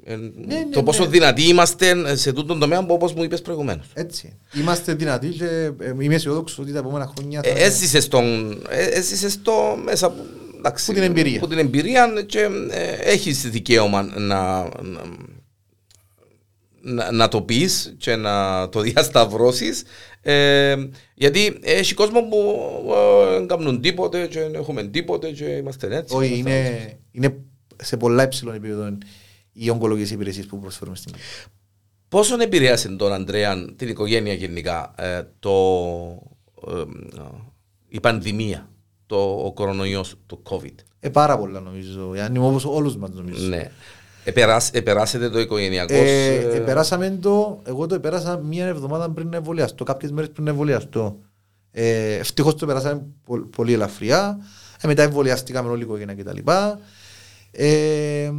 [0.03, 1.09] Ε, ε, ναι, το πόσο ναι.
[1.09, 3.87] δυνατοί είμαστε σε τούτον τομέα που όπως μου είπες προηγουμένως.
[3.93, 4.37] Έτσι.
[4.53, 5.45] Είμαστε δυνατοί και
[5.79, 7.49] ε, είμαι αισιόδοξος ότι τα επόμενα χρόνια θα.
[7.49, 9.53] Ε, Έζησες τον, ε, έζησες το
[9.83, 10.15] μέσα από,
[10.57, 11.39] εντάξει, Που την εμπειρία.
[11.39, 15.01] που την εμπειρία και ε, έχεις δικαίωμα να, να,
[16.81, 19.83] να, να το πεις και να το διασταυρώσεις
[20.21, 20.75] ε,
[21.13, 22.37] γιατί έχει κόσμο που
[22.91, 26.15] ε, δεν κάνουν τίποτε και δεν έχουμε τίποτε και είμαστε έτσι.
[26.15, 27.37] Όχι, είναι, είναι
[27.83, 28.97] σε πολλά υψηλών επίπεδων
[29.53, 31.27] οι ογκολογικές υπηρεσίες που προσφέρουμε στην Κύπρο.
[32.09, 35.51] Πόσο επηρέασε τον Ανδρέα, την οικογένεια γενικά, ε, το,
[36.67, 36.85] ε, ε,
[37.87, 38.69] η πανδημία,
[39.05, 42.11] το, ο κορονοϊός, το COVID; Ε, πάρα πολλά νομίζω.
[42.15, 43.47] Yani, όπως όλους μας νομίζω.
[43.47, 43.71] Ναι.
[44.23, 45.97] Επεράσ, επεράσετε το οικογενειακός.
[45.97, 50.45] Ε, ε, περάσαμε το, εγώ το πέρασα μία εβδομάδα πριν να εμβολιαστώ, κάποιες μέρες πριν
[50.45, 51.17] να εμβολιαστώ.
[51.71, 54.37] Ε, ευτυχώς το περάσαμε πο- πολύ ελαφριά.
[54.81, 56.37] Ε, μετά εμβολιαστήκαμε όλη η οικογένεια κτλ.
[57.51, 58.31] Ε,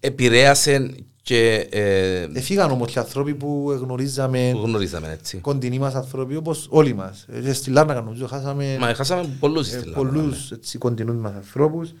[0.00, 5.36] επηρέασε και ε, Εφήγαν όμως και ανθρώποι που γνωρίζαμε που γνωρίζαμε έτσι.
[5.38, 7.26] κοντινοί μας άνθρωποι όπως όλοι μας.
[7.44, 9.96] Ε, στη Λάρνακα νομίζω χάσαμε Μα χάσαμε πολλούς ε, στην Ελλάδα.
[9.96, 11.92] πολλούς έτσι, κοντινούς μας ανθρώπους.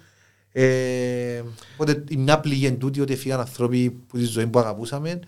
[0.52, 1.42] Ε,
[1.72, 5.20] οπότε η μια πληγή εν τούτη ότι έφυγαν άνθρωποι που τη ζωή που αγαπούσαμε.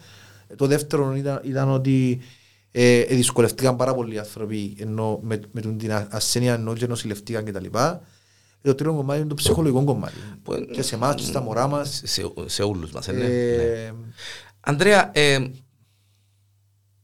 [0.49, 2.21] Ε, Το δεύτερο ήταν, ήταν ότι
[2.73, 7.45] ε, ε, δυσκολευτήκαν πάρα πολλοί άνθρωποι ενώ με, με την α- ασθένεια ενώ και νοσηλευτήκαν
[7.45, 7.65] κτλ.
[7.65, 7.69] Ε,
[8.63, 10.15] Το τρίτο κομμάτι είναι το ψυχολογικό κομμάτι.
[10.43, 12.03] Που, ε, και σε εμάς και στα μωρά μας.
[12.05, 13.09] σε, σε όλους μας.
[13.09, 13.93] ε, ναι, Ε, ναι.
[14.61, 15.47] Ανδρέα, ε,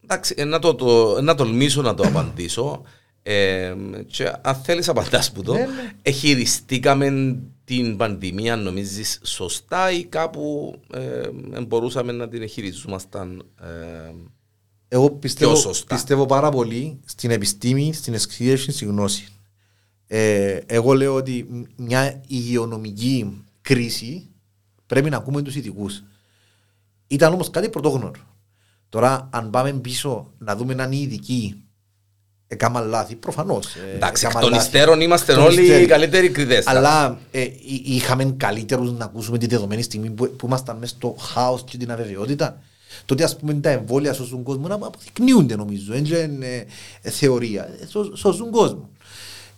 [0.05, 2.83] εντάξει, ε, να, το, το, να τολμήσω να το απαντήσω.
[3.23, 3.75] Ε,
[4.07, 5.53] και αν θέλεις απαντάς που το.
[5.53, 5.93] Ναι, ναι.
[6.03, 7.37] Εχειριστήκαμε
[7.67, 11.29] την πανδημία, νομίζεις, σωστά ή κάπου ε,
[11.67, 13.47] μπορούσαμε να την εχειριζόμασταν.
[13.61, 14.13] Ε,
[14.89, 19.29] Εγώ πιστεύω, Πιο σωστά; πιστεύω πάρα πολύ στην επιστήμη, στην εξειδίευση, στη γνώση.
[20.07, 24.29] Ε, εγώ λέω ότι μ- μια υγειονομική κρίση
[24.87, 26.03] πρέπει να ακούμε τους ειδικούς.
[27.07, 28.21] Ήταν όμως κάτι πρωτόγνωρο.
[28.89, 31.63] Τώρα αν πάμε πίσω να δούμε αν οι ειδικοί
[32.49, 33.67] έκαναν λάθη, προφανώς.
[33.75, 34.67] ε, εντάξει, εκ έκαναν των λάθη.
[34.67, 35.87] υστέρων είμαστε Εκ των όλοι οι υστέρων.
[35.87, 36.67] καλύτεροι κριτές.
[36.67, 41.17] Αλλά ε, εί- είχαμε καλύτερους να ακούσουμε τη δεδομένη στιγμή που, που ήμασταν μέσα στο
[41.21, 42.59] χάος και την αβεβαιότητα.
[43.05, 45.93] Τότε ας πούμε τα εμβόλια σώζουν κόσμο να αποδεικνύονται νομίζω.
[45.93, 46.67] Δεν είναι
[47.03, 47.69] ε, θεωρία.
[47.81, 48.89] Ε, σω- σώζουν κόσμο.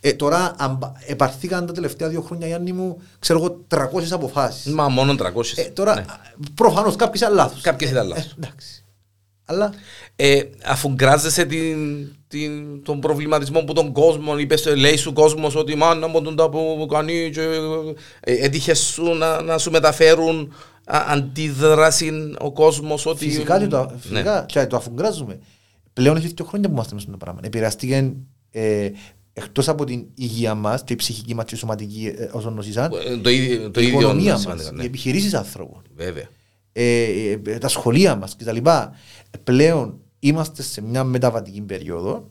[0.01, 4.73] Ε, τώρα αν πα- επαρθήκαν τα τελευταία δύο χρόνια Γιάννη μου ξέρω εγώ 300 αποφάσεις.
[4.73, 5.23] Μα μόνο 300.
[5.57, 6.05] Ε, τώρα ναι.
[6.55, 7.61] προφανώς κάποιες ήταν λάθος.
[7.61, 8.25] Κάποιες ήταν λάθος.
[8.25, 8.85] Ε, εντάξει.
[9.45, 9.73] Αλλά
[10.17, 15.57] Ε, αφού γκράζεσαι την, την, τον προβληματισμό που τον κόσμο, είπες, ε, λέει σου κόσμος
[15.57, 17.43] ότι μάνα μου τον τα που κάνει και
[18.21, 20.53] ε, έτυχε σου να, να σου μεταφέρουν
[20.85, 23.25] α, αντίδραση ο κόσμος ότι...
[23.25, 23.99] Φυσικά, και το, Ναι.
[23.99, 25.39] φυσικά και το αφουγκράζουμε.
[25.93, 27.41] Πλέον έχει δύο χρόνια που είμαστε μέσα στο πράγμα.
[27.43, 28.13] Επηρεαστήκε
[28.51, 28.91] ε,
[29.33, 32.93] εκτός από την υγεία μας, και η ψυχική μας και η σωματική ε, όσων νοσήσαν,
[33.07, 34.85] Ε, Το ίδιο, το η ίδιο οικονομία είναι μας, σημαντικό, οι ναι.
[34.85, 36.29] επιχειρήσεις ανθρώπων, Βέβαια.
[36.73, 37.03] ε,
[37.47, 38.57] ε, τα σχολεία μας κτλ.
[39.45, 42.31] Πλέον είμαστε σε μια μεταβατική περίοδο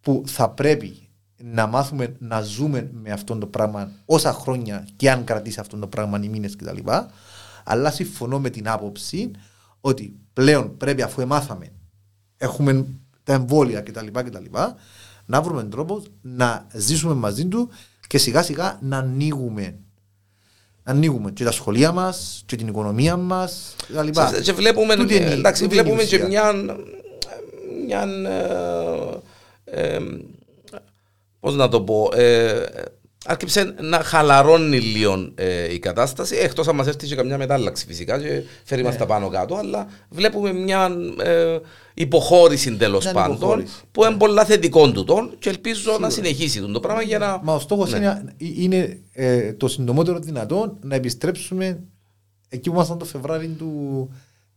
[0.00, 1.08] που θα πρέπει
[1.42, 5.86] να μάθουμε να ζούμε με αυτό το πράγμα όσα χρόνια και αν κρατήσει αυτό το
[5.86, 6.78] πράγμα οι μήνες κτλ.
[7.64, 9.30] Αλλά συμφωνώ με την άποψη
[9.80, 11.66] ότι πλέον πρέπει αφού εμάθαμε,
[12.36, 12.86] έχουμε
[13.22, 14.06] τα εμβόλια κτλ.
[14.12, 14.44] κτλ
[15.26, 17.68] να βρούμε τρόπο να ζήσουμε μαζί του
[18.06, 19.78] και σιγά σιγά να ανοίγουμε
[20.82, 24.20] ανοίγουμε και τα σχολεία μας και την οικονομία μας κτλ.
[24.34, 26.26] Σε- Και βλέπουμε, Τούτη είναι η- εντάξει, τούτη είναι η βλέπουμε και ουσία.
[26.28, 26.52] μια,
[27.90, 28.06] μια
[29.64, 29.98] ε, ε,
[31.40, 32.64] πώς να το πω, ε,
[33.24, 38.18] άρχισε να χαλαρώνει λίγο ε, η κατάσταση, εκτός αν μας έρθει και καμιά μετάλλαξη φυσικά
[38.20, 38.88] και φέρει Ναι.
[38.88, 40.90] μας τα πάνω κάτω, αλλά βλέπουμε μια
[41.22, 41.58] ε,
[41.94, 43.74] υποχώρηση τέλος Μια πάντων, υποχώρηση.
[43.92, 47.40] που είναι πολλά θετικό του τον και ελπίζω να συνεχίσει τον το πράγμα για να...
[47.42, 47.96] Μα ο στόχος Ναι.
[47.98, 51.80] είναι, είναι ε, το συντομότερο δυνατόν να επιστρέψουμε
[52.48, 54.10] εκεί που ήμασταν το Φεβράρι του,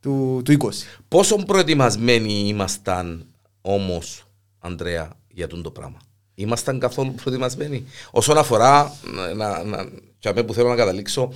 [0.03, 0.69] του, του 20.
[1.07, 3.25] Πόσο προετοιμασμένοι ήμασταν
[3.61, 4.23] όμως,
[4.59, 5.97] Ανδρέα, για τον το πράγμα;
[6.35, 8.91] Ήμασταν καθόλου προετοιμασμένοι; Όσον αφορά,
[9.35, 9.89] να, να,
[10.19, 11.33] και αμέ που θέλω να καταλήξω,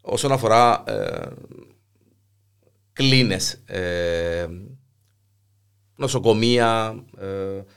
[0.00, 1.26] όσον αφορά ε,
[2.92, 4.46] κλίνες, ε,
[5.96, 7.26] νοσοκομεία, ε,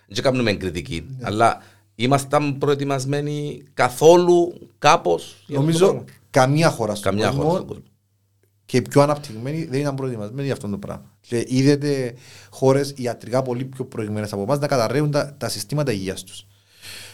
[0.08, 1.62] δεν κάνουμε κριτική, αλλά
[1.96, 5.44] ήμασταν προετοιμασμένοι καθόλου κάπως.
[5.48, 7.84] για αυτό το Νομίζω πράγμα; καμία χώρα στον Καμιά χώρα κόσμο στον κόσμο.
[8.68, 11.12] Και οι πιο αναπτυγμένοι δεν ήταν προετοιμασμένοι για αυτό το πράγμα.
[11.22, 12.14] Και είδατε
[12.50, 16.46] χώρες ιατρικά πολύ πιο προηγμένες από εμάς να καταρρέουν τα, τα συστήματα υγείας τους.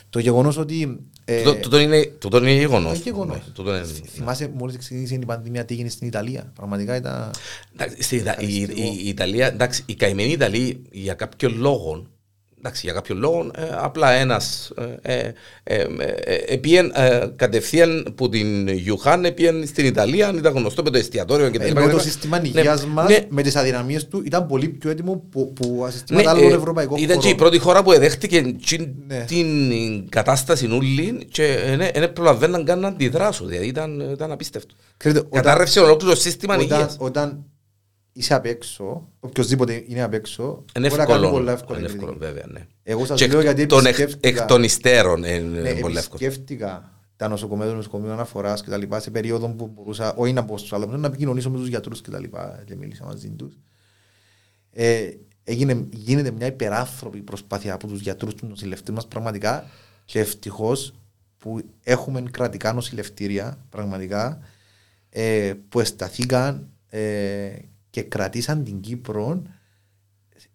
[0.10, 1.00] Το γεγονός ότι.
[1.26, 2.94] ε, Τούτο- Τούτο είναι, τούτο είναι γεγονός.
[2.94, 3.36] είναι γεγονός.
[3.38, 6.52] Ναι, τούτο είναι- Θυμάσαι μόλις ξεκίνησε η πανδημία τι έγινε στην Ιταλία.
[6.56, 7.32] Πραγματικά ήταν.
[7.74, 12.06] Εντάξει, στη Ιτα- η, η- η Ιταλία, εντάξει, οι καημένοι Ιταλοί για κάποιον λόγο,
[12.66, 15.34] εντάξει, για κάποιον λόγο, ε, απλά ένας ε, ε,
[15.64, 15.86] ε,
[16.24, 21.50] ε, επίεν ε, κατευθείαν που την Ιουχάν επίεν στην Ιταλία, ήταν γνωστό με το εστιατόριο
[21.50, 22.14] και τα λοιπά Ενώ και το τα λοιπά.
[22.16, 25.82] σύστημα Ναι, υγεία μας ναι, με τις αδυναμίες του ήταν πολύ πιο έτοιμο που, που
[25.86, 27.38] ναι, συστήματα άλλων ε, ευρωπαϊκών Ήταν και η χωρών.
[27.38, 29.26] πρώτη χώρα που εδέχτηκε τζιν- Ναι.
[29.28, 29.48] την
[30.10, 31.58] κατάσταση νουλή και
[31.94, 33.48] δεν προλαβαίναν καν να αντιδράσουν.
[33.48, 34.74] Δηλαδή ήταν, ήταν απίστευτο.
[34.98, 36.96] Ξέρετε, όταν- Κατάρρευσε ολόκληρο σύστημα όταν, υγείας.
[37.00, 37.46] όταν
[38.14, 41.88] είσαι απ' έξω, οποιοδήποτε είναι απ' έξω, Είναι μπορεί να κάνει εύκολο, πολλά εύκολα είναι
[41.88, 42.06] κριτική.
[42.10, 42.68] εύκολο βέβαια, ναι.
[42.84, 45.68] Εγώ σας Και λέω εκ γιατί των εκ- επισκέφτηκα- εκ των υστέρων Ναι, είναι πολύ
[45.74, 45.96] εύκολο.
[45.96, 50.46] επισκέφτηκα τα νοσοκομεία των νοσοκομείων αναφοράς και τα λοιπά σε περίοδο που μπορούσα, όχι να
[50.46, 53.58] πω στους άλλους, να επικοινωνήσω με τους γιατρούς και τα λοιπά και μίλησα μαζί τους.
[54.72, 55.10] Ε,
[55.44, 59.66] έγινε, γίνεται μια υπεράνθρωπη προσπάθεια από τους γιατρούς τους νοσηλευτές μας πραγματικά
[60.06, 60.94] και ευτυχώς
[61.38, 64.40] που έχουμε κρατικά νοσηλευτήρια πραγματικά
[65.10, 67.50] ε, που εσταθήκαν ε,
[67.94, 69.42] και κρατήσαν την Κύπρο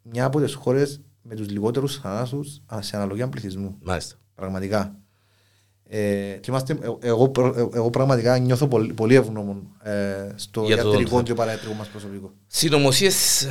[0.02, 3.76] μια από τις χώρες με τους λιγότερους θανάτους σε αναλογία πληθυσμού.
[3.82, 4.16] Μάλιστα.
[4.34, 4.96] Πραγματικά.
[5.90, 5.98] Ε,
[6.40, 9.92] και είμαστε, ε, εγώ, προ- εγώ πραγματικά νιώθω πολύ, πολύ ευγνώμων ε,
[10.34, 11.22] στο Για το ιατρικό δόντο.
[11.22, 12.32] και παραϊατρικό μας προσωπικό.
[12.46, 13.48] Συνωμοσίες,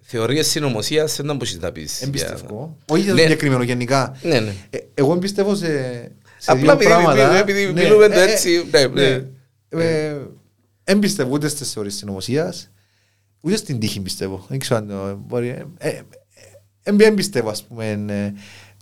[0.00, 2.02] θεωρίες συνωμοσίας δεν μπορείς να τα πεις.
[2.02, 2.76] Εμπιστευκό.
[2.88, 3.22] Όχι για το Ναι.
[3.22, 4.16] συγκεκριμένο γενικά.
[4.22, 4.54] Ναι, ναι.
[4.70, 5.66] Ε, εγώ εμπιστεύω σε,
[6.38, 7.36] σε Απλά δύο επειδή- πράγματα.
[7.36, 10.16] επειδή μιλούμε το έτσι, ναι, ναι.
[10.88, 12.70] Ε, εμπιστεύω ούτε στις θεωρίες συνωμοσίας,
[13.40, 14.44] ούτε στην τύχη πιστεύω.
[14.48, 15.48] Δεν ξέρω αν το μπορεί.
[15.48, 18.32] Ε, ε, ε, ε, εμπιστεύω ας πούμε ε,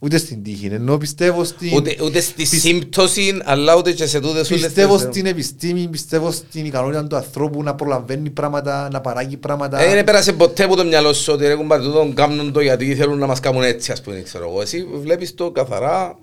[0.03, 0.67] ούτε στην τύχη.
[0.67, 1.75] Ενώ πιστεύω στην...
[1.75, 5.89] Ούτε, ούτε στη Πι- σύμπτωση, αλλά ούτε και σε τούτες όλες Πιστεύω τις- στην επιστήμη,
[5.89, 9.81] πιστεύω στην ικανότητα του ανθρώπου να προλαβαίνει πράγματα, να παράγει πράγματα.
[9.81, 12.95] Ε, Δεν πέρασε ποτέ από το μυαλό σου ότι ρε κουμπάρ τούτο κάνουν το γιατί
[12.95, 14.61] θέλουν να μας κάνουν έτσι ας πούμε ξέρω εγώ.
[14.61, 16.17] Εσύ βλέπεις το καθαρά εμ,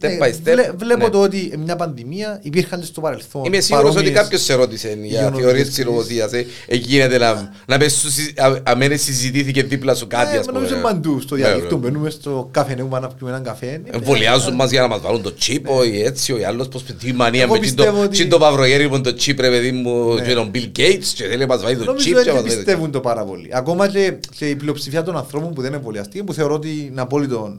[0.00, 0.34] step Ναι, by step.
[0.42, 1.10] βλέ- βλέπω Ναι.
[1.10, 3.44] το ότι μια πανδημία υπήρχαν και στο παρελθόν.
[3.44, 5.74] Είμαι σίγουρος ότι παρόμοιες- κάποιος σε ρώτησε για υγειονομικές θεωρίες κρίσεις.
[5.74, 6.32] συνωμοσίας.
[6.32, 6.46] ε.
[6.66, 10.46] Ε, γίνεται να, να πες σου συ- α- αμένε συζητήθηκε δίπλα σου κάτι Ε, ας
[10.46, 10.58] πούμε.
[10.58, 11.20] Νομίζω παντού.
[11.20, 11.82] Στο Ναι, διαδίκτυο ναι.
[11.82, 13.66] μπαίνουμε στο καφέ νέου να πιούμε έναν καφέ.
[13.84, 17.12] Ε, Εμβολιάζουν μας για να μας βάλουν το τσίπο ή έτσι, ο άλλος πως τι
[17.12, 19.72] μανία Εγώ με τσιν το- πιστεύω ότι- τσιν το μαυρογέρι μου το τσίπ ρε παιδί
[19.72, 20.22] μου Ναι.
[20.22, 22.36] και τον Bill Gates και θέλει να μας βάλει το Νομίζω τσίπ και ότι μας
[22.42, 23.48] βάλει το- πιστεύουν το πάρα πολύ.
[23.52, 27.56] Ακόμα και, και η πλειοψηφία των ανθρώπων που δεν εμβολιαστήκαν, που θεωρώ ότι είναι απόλυτο.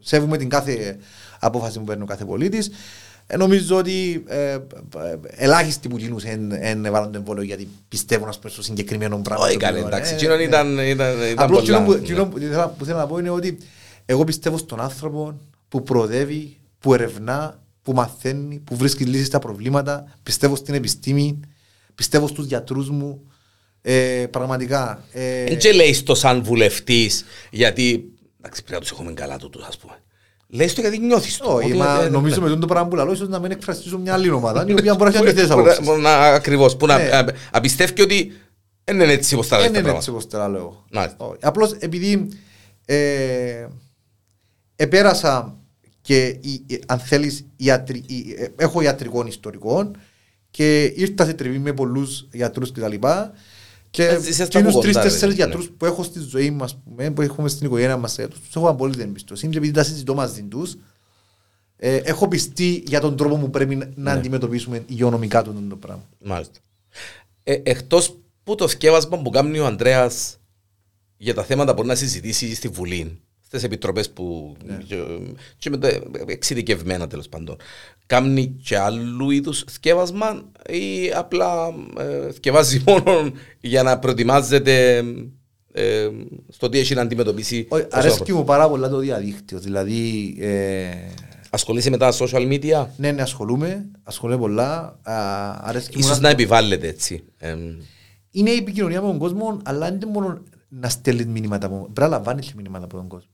[0.00, 0.96] Ε, Σέβουμε την κάθε
[1.38, 2.70] απόφαση που παίρνει ο κάθε πολίτης.
[3.38, 4.58] νομίζω ότι ε, ε,
[5.36, 9.44] ελάχιστοι που γίνουν δεν έβαλαν το εμβόλιο γιατί πιστεύουν ας πούμε, στο συγκεκριμένο πράγμα.
[9.44, 10.42] Όχι το καλέ, οποίο, εντάξει, ε, εκείνον ναι.
[10.42, 11.76] ήταν ήταν- ήταν Απλώς πολλά.
[11.78, 11.98] εκείνο που, ναι.
[11.98, 13.58] εκείνο που ήθελα- που θέλω να πω είναι ότι
[14.06, 20.14] εγώ πιστεύω στον άνθρωπο που προοδεύει, που ερευνά, που μαθαίνει, που βρίσκει λύσεις στα προβλήματα.
[20.22, 21.40] Πιστεύω στην επιστήμη,
[21.94, 23.20] πιστεύω στους γιατρούς μου.
[23.82, 25.04] Ε, πραγματικά.
[25.12, 28.12] Ε, Δεν και λέει το σαν βουλευτής γιατί
[28.42, 29.92] εντάξει πρέπει να τους έχουμε καλά τούτους ας πούμε.
[30.52, 31.52] Λέει το γιατί νιώθεις το.
[31.52, 32.42] όχι, ότι- μα ε, νομίζω ναι.
[32.42, 34.94] με τον το πράγμα που λέω, ίσως να μην εκφραστήσω μια άλλη ομάδα, η οποία
[34.94, 35.86] μπορεί να έχει αντιθέσεις Που να- απόψεις.
[35.86, 37.04] που να- Ακριβώς, που να Ναι.
[37.16, 38.32] α- απιστεύει ότι
[38.84, 40.10] δεν είναι έτσι όπως τα λες Δεν τα είναι πράγματα.
[40.18, 40.84] έτσι όπως τα λέω εγώ.
[40.92, 41.24] Μάλιστα.
[41.26, 41.38] Όχι.
[41.42, 42.28] Απλώς επειδή
[42.84, 43.66] ε,
[44.76, 45.56] επέρασα
[46.00, 49.96] και η- η- αν θέλεις ιατρι, η- ε, έχω ιατρικών ιστορικών
[50.50, 52.94] και ήρθα σε τριβή με πολλούς γιατρούς κτλ.
[53.90, 55.34] Και Ε, είσαι στα εκείνους από κοντά, τρεις-τέσσερις ρε, ναι.
[55.34, 58.68] γιατρούς που έχω στη ζωή μας, πούμε, που έχουμε στην οικογένεια μας, ε, τους έχω
[58.68, 60.76] απόλυτη εμπιστοσύνη και επειδή τα συζητώ μαζί τους,
[61.76, 63.92] ε, έχω πιστεί για τον τρόπο που πρέπει να- Ναι.
[63.96, 66.02] να αντιμετωπίσουμε υγειονομικά το, το πράγμα.
[66.24, 66.58] Μάλιστα.
[67.42, 70.36] Ε, εκτός που το σκεύασμα που κάνει ο Ανδρέας
[71.16, 73.20] για τα θέματα που να συζητήσει στη Βουλή,
[73.50, 74.96] στις επιτροπές που και,
[75.58, 75.88] και με τα
[76.26, 77.56] εξειδικευμένα τέλος πάντων,
[78.06, 85.04] κάνει και άλλου είδους σκεύασμα ή απλά ε, σκευάζει μόνο για να προετοιμάζεται
[85.72, 86.08] ε,
[86.48, 87.66] στο τι έχει να αντιμετωπίσει.
[87.68, 89.58] Όχι, όσο Αρέσκει μου πάρα πολλά το διαδίκτυο.
[89.58, 90.88] Δηλαδή, ε,
[91.52, 94.98] Ασχολείσαι με τα social media, ναι, ναι, ασχολούμαι, ασχολούμαι πολλά.
[95.02, 95.14] Α,
[95.60, 97.24] αρέσκει μου ίσως να- να επιβάλλεται έτσι.
[97.38, 97.56] Ε,
[98.30, 102.00] Είναι η επικοινωνία με τον κόσμο, αλλά δεν είναι μόνο να στέλνεις μηνύματα από Πρέπει
[102.00, 103.30] να λαμβάνεις και μηνύματα από τον κόσμο.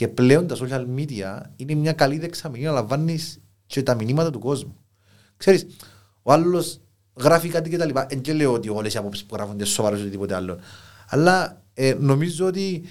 [0.00, 4.38] Και πλέον τα social media είναι μια καλή δεξαμενή να λαμβάνεις και τα μηνύματα του
[4.38, 4.76] κόσμου.
[5.36, 5.66] Ξέρεις,
[6.22, 6.80] ο άλλος
[7.14, 7.88] γράφει κάτι κτλ.
[8.08, 10.58] Δεν και λέω ότι όλες οι απόψεις που γράφονται σοβαρές ή τίποτε άλλο.
[11.08, 12.82] Αλλά ε, νομίζω ότι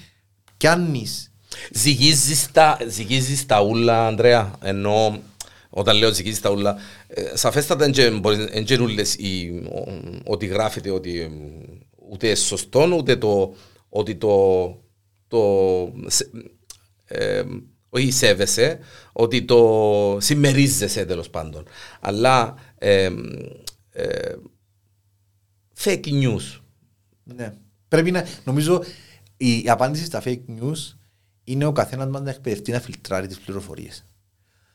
[0.56, 1.32] πιάνεις
[1.72, 5.18] Ζυγίζεις τα, ζυγίζεις τα ούλα, Ανδρέα, ενώ
[5.70, 11.20] όταν λέω ζυγίζεις τα ούλα, ε, σαφέστατα δεν και ούλες οι- ο- ότι γράφεται ότι
[11.20, 11.30] ε,
[12.10, 13.54] ούτε σωστό, ούτε το
[13.88, 14.66] ότι το,
[15.28, 15.40] το
[16.06, 16.30] σε-
[17.10, 17.42] ε,
[17.88, 18.78] όχι σέβεσαι,
[19.12, 21.66] ότι το συμμερίζεσαι τέλος πάντων.
[22.00, 23.10] Αλλά ε,
[23.90, 24.34] ε,
[25.78, 26.60] fake news.
[27.24, 27.52] Ναι.
[27.88, 28.82] Πρέπει να, νομίζω
[29.36, 30.94] η απάντηση στα fake news
[31.44, 34.04] είναι ο καθένας μας να εκπαιδευτεί να φιλτράρει τις πληροφορίες.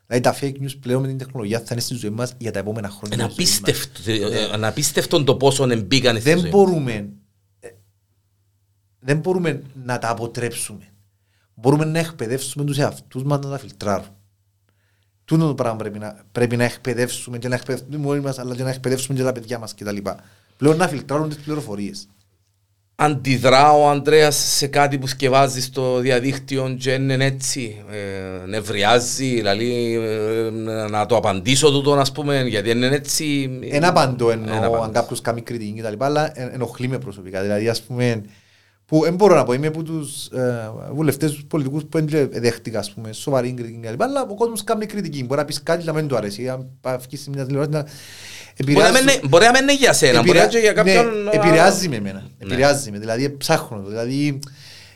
[0.08, 2.60] Δηλαδή τα fake news πλέον με την τεχνολογία θα είναι στη ζωή μας για τα
[2.60, 3.16] επόμενα χρόνια.
[3.18, 3.70] Είναι της ζωής μας.
[3.70, 6.50] απίστευτο, ε, ε, απίστευτο το πόσο εμπήκαν στη Δεν ζωή.
[6.50, 7.10] μπορούμε,
[7.60, 7.70] ε,
[9.00, 10.95] δεν μπορούμε να τα αποτρέψουμε.
[11.56, 14.06] Μπορούμε να εκπαιδεύσουμε τους εαυτούς μας να τα φιλτράρουν.
[15.26, 18.64] Τούτο το πράγμα πρέπει να, πρέπει να εκπαιδεύσουμε και να εκπαιδεύσουμε μόνοι μας, αλλά και
[18.64, 19.98] να εκπαιδεύσουμε και τα παιδιά μας κτλ.
[20.58, 22.08] Πλέον να φιλτράρουν τις πληροφορίες.
[22.98, 29.94] Αντιδρά ο Ανδρέας σε κάτι που σκευάζει στο διαδίκτυο και είναι έτσι, ε, νευριάζει, δηλαδή
[29.96, 30.50] ε,
[30.90, 33.50] να το απαντήσω τούτο, ας πούμε, γιατί είναι έτσι.
[33.70, 34.92] Ένα απαντώ Ένα εννοώ αν απαντώ.
[34.92, 37.42] κάποιος κάνει κριτική και τα λοιπά, αλλά ε- ενοχλεί με προσωπικά.
[37.42, 38.24] Δηλαδή, ας πούμε,
[38.86, 42.80] που δεν μπορώ να πω, είμαι από τους ε, βουλευτές τους πολιτικούς που δεν δέχτηκα,
[42.80, 45.24] ας πούμε, σοβαρή κριτική και τα λοιπά, αλλά ο κόσμος κάνει κριτική.
[45.24, 46.70] Μπορεί να πεις κάτι να μην του αρέσει, αν
[47.06, 47.86] βγεις σε μια τηλεόραση να
[48.66, 50.74] Μπορεί να μην είναι- Μπορεί να μην είναι για σένα, μπορεί να είναι και για
[50.74, 51.24] κάποιον...
[51.24, 52.24] ναι, α, επηρεάζει με εμένα.
[52.40, 53.00] Επηρεάζει με.
[53.00, 53.90] Δηλαδή ψάχνω το.
[53.90, 54.40] Δηλαδή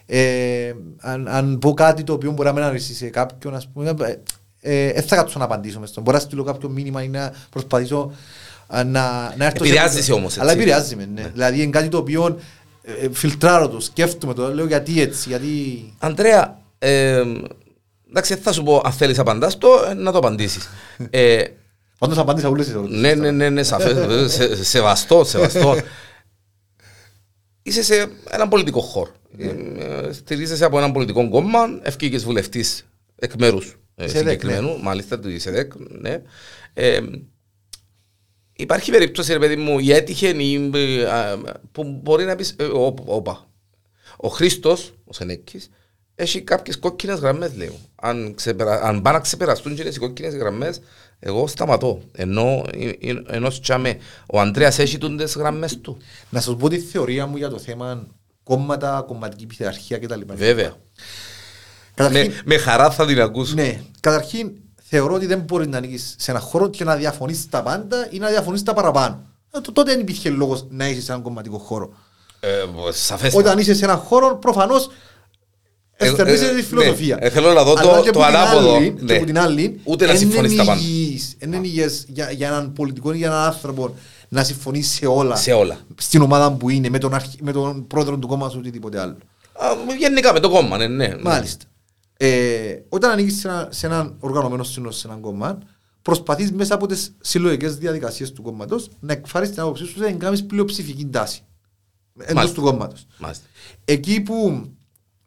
[0.06, 3.94] ε, αν, αν πω κάτι το οποίο μπορεί να μην αρέσει σε κάποιον, ας πούμε,
[4.62, 6.04] ε, ε, δεν θα κάτσω να απαντήσω μες στον.
[6.04, 8.12] Μπορεί να στείλω κάποιο μήνυμα ή να προσπαθήσω
[8.68, 10.62] α, να, να έρθω σε- Επηρεάζεσαι όμως, Αλλά έτσι.
[10.64, 11.30] επηρεάζει με, ναι.
[11.34, 12.40] Δηλαδή είναι κάτι το οποίο ε, ε,
[13.12, 15.50] φιλτράρω το, σκέφτομαι το, λέω γιατί έτσι, γιατί...
[16.00, 17.24] Ανδρέα, ε,
[18.10, 20.70] εντάξει, δεν θα σου πω αν θέλεις απαντάς το, ε, να το απαντήσεις.
[21.10, 21.44] Ε,
[21.98, 23.00] Πάντως απάντησα όλες τις ερωτήσεις.
[23.02, 23.98] Ναι, ναι, ναι, ναι, σαφές,
[24.34, 25.76] σε, σεβαστό, σεβαστό.
[27.62, 29.12] Είσαι σε έναν πολιτικό χώρο.
[29.38, 35.20] Ε, Στηρίζεσαι από έναν πολιτικό κόμμα, ευκήγες βουλευτής εκ μέρους ε, Της ΕΔΕΚ, συγκεκριμένου, μάλιστα
[35.20, 35.72] του ΕΔΕΚ,
[36.02, 36.22] ναι.
[38.60, 41.38] Ε, υπάρχει περίπτωση, ρε παιδί μου, η έτυχε ή, ε, α,
[41.72, 43.50] που μπορεί να πεις, ε, ο- όπα,
[44.18, 45.70] ο Χρήστος, ο Σενέκης,
[46.16, 47.76] έχει κάποιες κόκκινες γραμμές, λέω.
[47.96, 48.82] Αν, ξεπερα...
[48.82, 50.82] αν πάνε να ξεπεραστούν και οι κόκκινες γραμμές,
[51.20, 52.02] εγώ σταματώ.
[52.12, 53.98] Ενώ, ε, ε, ενώ τσάμε,
[54.28, 55.98] ο Ανδρέας έχει τούντες γραμμές του.
[56.30, 58.08] Να σας πω τη θεωρία μου για το θέμα
[58.44, 60.22] κόμματα, κομματική πειθαρχία κτλ.
[60.34, 60.76] Βέβαια.
[61.94, 63.54] Καταρχήν, Με, με χαρά θα την ακούσω.
[63.54, 64.52] Ναι, καταρχήν
[64.90, 68.18] θεωρώ ότι δεν μπορεί να ανήκεις σε ένα χώρο και να διαφωνείς τα πάντα ή
[68.20, 69.22] να διαφωνείς τα παραπάνω.
[69.52, 71.90] Ε, το- τότε δεν υπήρχε λόγος να είσαι σε έναν κομματικό χώρο.
[72.40, 72.50] Ε,
[72.92, 73.40] σαφέστα.
[73.40, 74.90] Όταν είσαι σε έναν χώρο, προφανώς
[76.02, 76.62] Ε, εστερνίζεσαι ε, τη ναι.
[76.62, 77.18] φιλοσοφία.
[77.20, 79.14] Ε, θέλω να δω το- Αλλά και το που την ανάποδο, άλλη- ναι.
[79.14, 80.82] Και που την άλλη, Ούτε να εν συμφωνείς είναι τα πάντα.
[80.82, 83.96] υγιής, εν είναι υγιές για, για έναν πολιτικό ή για έναν άνθρωπο
[84.30, 85.36] να συμφωνείς σε όλα.
[85.36, 85.78] Σε όλα.
[85.98, 87.26] Στην ομάδα που είναι, με τον, αρχ...
[87.42, 89.16] με τον πρόεδρο του κόμματος ή οτιδήποτε άλλο.
[89.54, 89.68] Α,
[90.00, 91.08] Γενικά με το κόμμα, ναι, ναι.
[91.08, 91.16] ναι.
[91.22, 91.66] Μάλιστα.
[92.22, 95.58] Ε, όταν ανοίγει σε, ένα, σε έναν οργανωμένο σύνολο σε έναν κόμμα,
[96.02, 100.46] προσπαθείς μέσα από τις συλλογικές διαδικασίες του κόμματος να εκφράσει την άποψή σου να κάνεις
[100.46, 101.42] πλειοψηφική τάση
[102.20, 102.56] εντός Μάλιστα.
[102.56, 103.06] του κόμματος.
[103.18, 103.46] Μάλιστα.
[103.86, 104.70] Εκεί που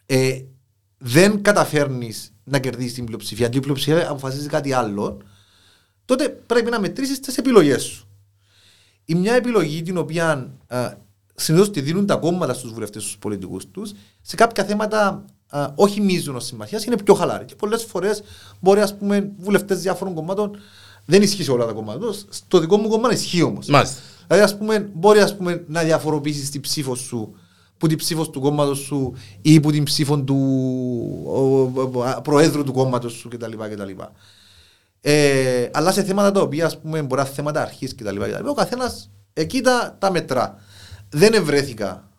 [0.07, 0.40] ε,
[0.99, 5.18] δεν καταφέρνεις να κερδίσεις την πλειοψηφία, και η πλειοψηφία αποφασίζει κάτι άλλο,
[6.05, 8.09] τότε πρέπει να μετρήσεις τις επιλογές σου.
[9.05, 10.55] Η μια επιλογή την οποία
[11.34, 16.01] συνήθως τη δίνουν τα κόμματα στους βουλευτές, στους πολιτικούς τους, σε κάποια θέματα α, όχι
[16.01, 17.45] μείζωνο σημασία, είναι πιο χαλάρη.
[17.45, 18.23] Και πολλές φορές
[18.61, 20.57] μπορεί, ας πούμε, βουλευτές διάφορων κομμάτων
[21.05, 22.07] δεν ισχύει σε όλα τα κόμματα.
[22.29, 23.67] Στο δικό μου κόμμα ισχύει όμως.
[23.67, 23.97] Μάλιστα.
[24.27, 27.35] Δηλαδή, ας πούμε, μπορεί ας πούμε, να διαφοροποιήσεις την ψήφο σου
[27.79, 30.37] που την ψήφος του κόμματος σου ή που την ψήφο του
[31.27, 33.53] ο, ο, ο, προέδρου του κόμματος σου κτλ.
[33.71, 33.91] κτλ.
[35.01, 38.17] Ε, αλλά σε θέματα τα οποία ας πούμε, μπορεί να είναι θέματα αρχής κτλ.
[38.17, 38.49] κτλ.
[38.49, 40.57] Ο καθένας εκεί τα, τα μετρά.
[41.09, 42.12] Δεν ευρέθηκα ε, ού-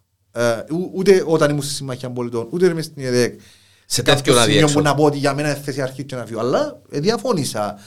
[0.93, 3.39] ούτε όταν ήμουν στη Συμμαχία Πολιτών, ούτε είμαι στην ΕΔΕΚ.
[3.85, 4.79] Σε κάποιο τέτοιο σημείο αδιέξοδο.
[4.79, 6.39] που να πω ότι για μένα είναι θέση αρχή και να φύγω.
[6.39, 7.79] Αλλά ε, διαφώνησα.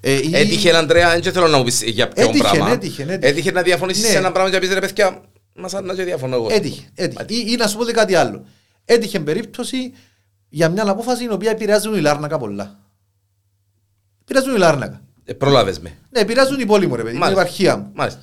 [0.00, 2.70] Ε, ή- Έτυχε, Ανδρέα, δεν θέλω να μου πεις για ποιο Έτυχε, πράγμα.
[2.70, 3.50] έτυχε, έτυχε.
[3.50, 4.08] να διαφωνήσεις Ναι.
[4.08, 5.20] σε ένα πράγμα και να πεις ρε παιδιά,
[5.54, 6.46] μας αρνά και διαφωνώ εγώ.
[6.50, 6.82] Έτυχε.
[6.94, 7.24] έτυχε.
[7.28, 8.44] Ή, ή να σου πω και κάτι άλλο.
[8.84, 9.92] Έτυχε περίπτωση
[10.48, 12.78] για μια απόφαση η οποία επηρεάζουν η Λάρνακα πολλά.
[14.22, 15.00] Επηρεάζουν η Λάρνακα.
[15.24, 15.98] Ε, πρόλαβες με.
[16.10, 17.40] Ναι, επηρεάζουν η πόλη μου, ρε παιδί, την Μάλιστα.
[17.42, 17.90] επαρχία μου.
[17.94, 18.20] Μάλιστα.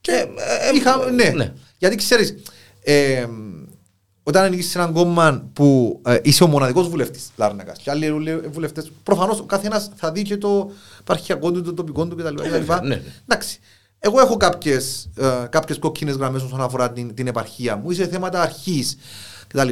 [0.00, 1.28] Και ε, ε, είχα, ε, ναι.
[1.28, 1.52] ναι.
[1.78, 2.34] Γιατί ξέρεις,
[2.82, 3.26] ε,
[4.22, 8.48] όταν ανήκεις σε έναν κόμμα που ε, είσαι ο μοναδικός βουλευτής Λάρνακας και άλλοι βουλε-
[8.48, 10.70] βουλευτές, προφανώς ο καθένας θα δει και το
[11.00, 12.34] επαρχιακό του, το τοπικό του κτλ.
[12.48, 12.86] βέβαια, κτλ.
[12.86, 13.02] ναι, ναι.
[13.28, 13.58] Εντάξει.
[13.98, 18.06] Εγώ έχω κάποιες, ε, κάποιες κόκκινες γραμμές όσον αφορά την, την επαρχία μου ή σε
[18.06, 18.96] θέματα αρχής
[19.46, 19.68] κτλ.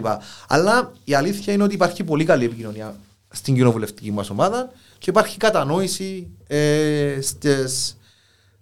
[0.49, 2.97] Αλλά η αλήθεια είναι ότι υπάρχει πολύ καλή επικοινωνία
[3.31, 7.98] στην κοινοβουλευτική μας ομάδα και υπάρχει κατανόηση ε, στις,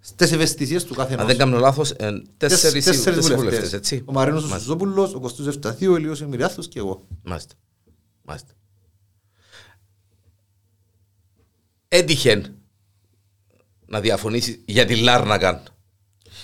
[0.09, 1.27] στις ευαισθησίες του κάθε Αν ενός.
[1.27, 1.95] δεν κάνω λάθος, ε,
[2.37, 3.73] τέσσερις Τέσσερις τέσσερις βουλευτές.
[3.73, 4.01] έτσι.
[4.05, 4.63] Ο Μαρίνος ο Μάλιστα.
[4.71, 7.07] Σουζόπουλος, ο Κωστούς Ευσταθίου, ο Ηλίος Εμμυριάθος και εγώ.
[7.23, 7.53] Μάλιστα.
[8.21, 8.51] Μάλιστα.
[11.87, 12.41] Έτυχε
[13.85, 15.63] να διαφωνήσει για τη Λάρνακα.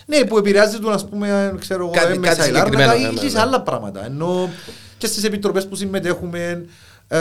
[0.06, 3.12] Ναι, που επηρεάζει τον, ας πούμε, ξέρω εγώ, Κάτι- ε, μέσα κάτι η Λάρνακα συγκεκριμένο,
[3.12, 3.42] ή ναι, και σε ναι.
[3.42, 4.06] άλλα πράγματα.
[4.06, 4.50] Ενώ
[4.98, 6.66] και στις επιτροπές που συμμετέχουμε,
[7.08, 7.18] ε,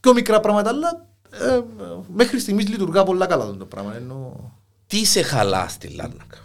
[0.00, 1.60] πιο μικρά πράγματα, αλλά ε,
[2.14, 3.96] μέχρι στιγμής λειτουργά πολλά καλά αυτό το πράγμα.
[3.96, 4.50] Ενώ...
[4.86, 6.38] Τι σε χαλά στη Λάρνακα;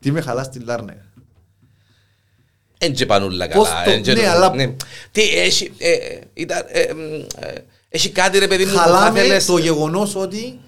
[0.00, 1.04] Τι με χαλά στη Λάρνακα;
[2.78, 3.84] Εν και πανούλα Πώς καλά.
[3.84, 4.74] το- εν και- ναι, αλλά-
[5.12, 6.92] Τι, έχει, ε, ε, ήταν, ε, ε,
[7.38, 9.46] ε, έχει κάτι ρε παιδί μου που θα Χαλάμε θέλεις...
[9.46, 10.60] το γεγονός ότι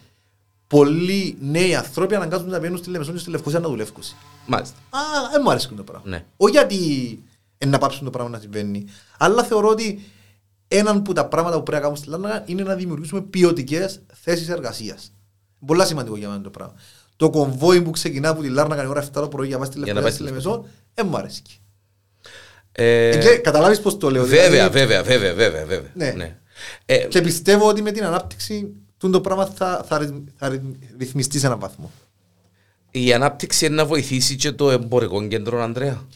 [0.66, 4.02] πολλοί νέοι άνθρωποι αναγκάζονται να βγαίνουν στη Λεμεσόν και στη Λευκοσία να δουλεύουν.
[4.46, 4.76] Μάλιστα.
[4.90, 4.98] Α,
[5.32, 6.08] δεν μου αρέσει το πράγμα.
[6.08, 6.24] Ναι.
[6.36, 6.76] Όχι γιατί
[7.58, 8.84] είναι να πάψουν το πράγμα να συμβαίνει,
[9.18, 10.02] αλλά θεωρώ ότι
[10.68, 14.48] έναν από τα πράγματα που πρέπει να κάνουμε στη Λάρνακα είναι να δημιουργήσουμε ποιοτικές θέσεις
[14.48, 15.12] εργασίας.
[15.66, 16.74] Πολλά σημαντικό για μένα το πράγμα.
[17.16, 19.70] Το κομβόι που ξεκινά από τη Λάρνακα η ώρα 7 το πρωί για να πάει
[19.72, 21.42] στη Για να Λευκοσία πάει στη στη Λεμεσόν, δεν μου αρέσει.
[22.72, 24.24] Ε, Ε, και Καταλάβεις πώς το λέω.
[24.24, 25.90] Βέβαια, δηλαδή, βέβαια, βέβαια, βέβαια, βέβαια.
[25.94, 26.10] Ναι.
[26.16, 26.36] Ναι.
[26.86, 30.76] Ε, Και πιστεύω ότι με την ανάπτυξη τούτο το πράγμα θα, θα, ρυθμ- θα ρυθμ-
[30.98, 31.90] ρυθμιστεί σε έναν βαθμό.
[32.90, 36.06] Η ανάπτυξη είναι να βοηθήσει και το εμπορικό κέντρο, Ανδρέα.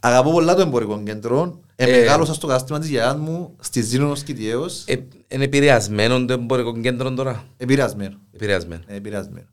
[0.00, 1.60] Αγαπώ πολλά το εμπορικό κέντρο.
[1.76, 4.84] Ε, Ε, μεγάλωσα στο κατάστημα της γιαγιάς μου στη Ζήνονο Κιτιαίος.
[4.86, 4.94] Ε,
[5.28, 8.16] είναι επηρεασμένο το εμπορικό κέντρο τώρα; Επηρεασμένο.
[8.32, 8.82] Επηρεασμένο.
[8.86, 9.46] Ε, Επηρεασμένο.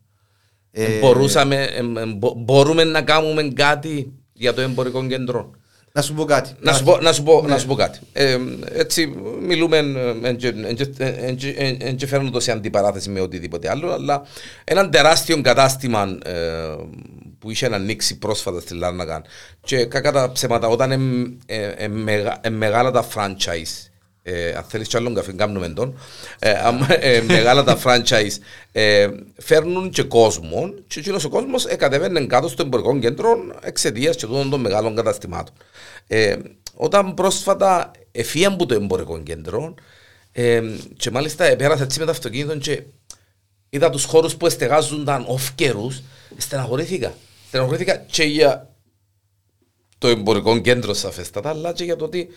[0.70, 5.50] Ε, Ε, Μπορούσαμε, ε, ε, μπο- μπορούμε να κάνουμε κάτι για το εμπορικό κέντρο;
[5.92, 6.50] Να σου πω κάτι.
[6.60, 7.48] Να σου πω, να σου πω, Ναι.
[7.48, 7.98] να σου πω κάτι.
[8.12, 8.38] Ε,
[8.72, 9.14] έτσι
[9.46, 9.82] μιλούμε,
[10.20, 10.36] δεν
[11.96, 14.22] και φέρνω το σε αντιπαράθεση με οτιδήποτε άλλο, αλλά
[14.64, 16.32] έναν τεράστιο κατάστημα ε,
[17.40, 19.22] που είχε ανοίξει πρόσφατα στη Λάρνακα
[19.64, 23.88] και κακά τα ψέματα, όταν είναι ε, ε, μεγα- ε, μεγάλα τα franchise,
[24.22, 25.98] ε, αν θέλεις κι άλλον καφέ, κάνουμε τον,
[26.38, 28.36] ε, άμα, ε, μεγάλα τα franchise
[28.72, 34.16] ε, φέρνουν και κόσμο και εκείνος ο κόσμος ε, κατεβαίνει κάτω στο εμπορικό κέντρο εξαιτίας
[34.16, 35.54] και τούτων των μεγάλων καταστημάτων.
[36.06, 36.36] Ε,
[36.74, 39.74] όταν πρόσφατα εφίαν που το εμπορικό κέντρο
[40.32, 40.62] ε,
[40.96, 42.82] και μάλιστα πέρασα έτσι με το αυτοκίνητο και
[43.70, 46.02] είδα τους χώρους που εστεγάζονταν off-καιρούς,
[46.36, 47.14] στεναχωρήθηκα.
[47.50, 48.74] Στεναχωρήθηκα και για
[49.98, 52.28] το εμπορικό κέντρο σαφέστατα, αλλά και για το ότι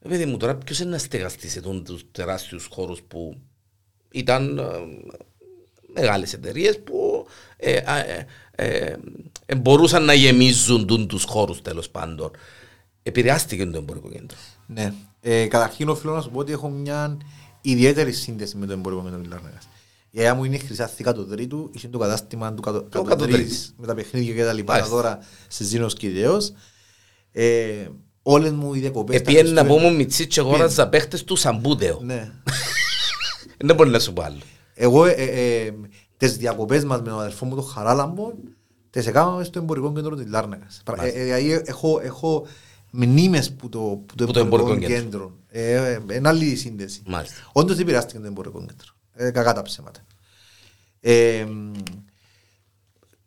[0.00, 3.40] ε, παιδί μου, τώρα ποιος είναι να στεγαστεί σε τούν τους τεράστιους χώρους που
[4.10, 4.64] ήταν ε,
[5.94, 7.26] μεγάλες εταιρείες που
[7.56, 8.96] ε, α, ε, ε,
[9.46, 12.30] ε, μπορούσαν να γεμίζουν τούν τους χώρους τέλος πάντων.
[13.02, 14.36] Επηρεάστηκε το εμπορικό κέντρο.
[14.66, 14.92] Ναι.
[15.20, 17.16] Ε, καταρχήν οφείλω να σου πω ότι έχω μια
[17.60, 19.68] ιδιαίτερη σύνδεση με το εμπορικό κέντρο της Λάρνακας.
[20.10, 23.02] Η αγιά μου είναι η Χρυσά Θήκα το τρίτου, είχε το κατάστημα του κατω- Το
[23.02, 23.74] κατωτρίτης κατωτρίτης.
[23.78, 24.94] με τα παιχνίδια και τα λοιπά Μάλιστα.
[24.94, 26.52] τώρα σε Ζήνος Κιτιαίος.
[27.32, 27.88] Ε,
[28.22, 29.22] όλες μου οι διακοπές...
[29.22, 32.00] τα Επιένει να Χριστούγεννα- πούμε μητσί και αγόραζα παίχτες του Σαμπούδεο.
[32.02, 32.30] Ναι.
[33.64, 34.38] Δεν μπορεί να σου πω άλλο.
[34.74, 35.72] Εγώ ε, ε,
[36.16, 38.32] τις διακοπές μας με τον αδερφό μου τον Χαράλαμπο
[38.90, 40.80] τις έκαναμε στο εμπορικό κέντρο της Λάρνακας.
[40.84, 42.46] Πρα- ε, ε, Δηλαδή έχω, έχω
[42.90, 45.02] μνήμες που το, που το Που το εμπορικό, εμπορικό κέντρο.
[45.02, 45.36] κέντρο.
[45.48, 47.02] Ε, ε, είναι άλλη η σύνδεση.
[47.06, 47.36] Μάλιστα.
[47.52, 48.88] Όντως επηρεάστηκε το εμπορικό κέντρο.
[49.16, 50.00] Ε, κακά τα ψέματα.
[51.00, 51.72] Ε, μ,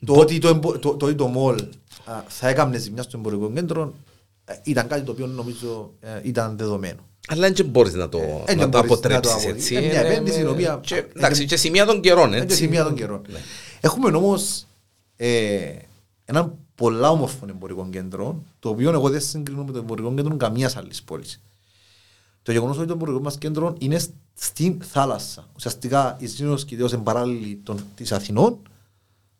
[0.05, 1.59] το, ότι το, εμπο- το, το, ότι το μολ
[2.05, 3.93] α, θα έκανε ζημιά στο εμπορικό κέντρο
[4.45, 7.07] ε, ήταν κάτι το οποίο νομίζω ε, ήταν δεδομένο.
[7.27, 9.71] Αλλά δεν μπορείς να το, Ε, να δεν το μπορείς να το αποτρέψεις αποδείξεις.
[9.71, 9.75] έτσι.
[9.75, 12.27] Ε, μια Είναι επένδυση η με- οποία- και, ε, Εντάξει, ε, και σημεία των καιρών,
[12.27, 12.55] Είναι και έτσι.
[12.55, 13.21] σημεία των καιρών.
[13.29, 13.39] Ναι.
[13.81, 14.65] Έχουμε όμως
[15.15, 15.75] ε,
[16.25, 20.75] έναν πολλά όμορφο εμπορικό κέντρο, το οποίο εγώ δεν συγκρίνω με το εμπορικό κέντρο καμίας
[20.77, 21.41] άλλης πόλης.
[22.49, 23.99] Το γεγονός ότι το εμπορικό μας κέντρο είναι
[24.33, 25.47] στην θάλασσα.
[25.55, 27.61] Ουσιαστικά η Ζήνος Κιτέο είναι παράλληλη
[27.95, 28.57] της Αθηνών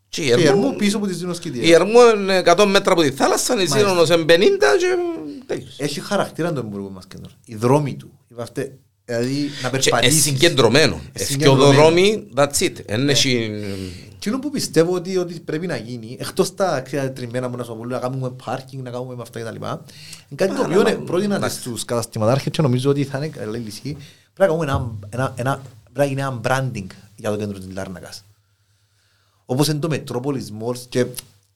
[0.10, 1.74] Και η και η Ερμού- Ερμού πίσω από τη Ζήνος η Κιτέο.
[1.76, 3.78] Ερμού είναι 100 μέτρα από τη θάλασσα, η Μάλιστα.
[3.78, 4.95] Σύρωνος είναι 50 και
[5.45, 5.84] τέλειωσε.
[5.84, 7.30] Έχει χαρακτήρα το εμπορικό μας κέντρο.
[7.45, 8.12] Οι δρόμοι του.
[8.28, 8.72] οι αυτέ-
[9.05, 10.24] Δηλαδή να Και είναι περπατήσεις.
[10.24, 11.01] συγκεντρωμένο.
[11.14, 11.70] συγκεντρωμένο.
[11.72, 12.74] Ευκαιοδρόμοι, that's it.
[12.86, 13.10] Εν
[14.20, 14.26] Ναι.
[14.26, 17.64] έχει- Εκείνο που πιστεύω ότι, ότι πρέπει να γίνει, εκτός τα ξέρετε, τριμμένα που να
[17.64, 19.56] σου απολύουν, να κάνουμε πάρκινγκ, να κάνουμε με αυτά κτλ.
[19.56, 19.80] Είναι
[20.36, 23.58] κάτι το Άρα, οποίο μα- ε, πρότεινα στους καταστηματάρχες και νομίζω ότι θα είναι καλή
[23.58, 23.98] λύση.
[24.34, 25.62] Πρέπει να κάνουμε ένα, ένα, ένα,
[25.94, 28.24] πρέπει να γίνει ένα branding για το κέντρο της Λάρνακας.
[29.46, 31.06] Όπως είναι το Metropolis Malls και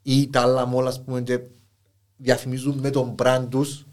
[0.03, 1.39] ή τα άλλα malls, ας πούμε, και
[2.17, 3.85] διαφημίζουν με τον brand τους.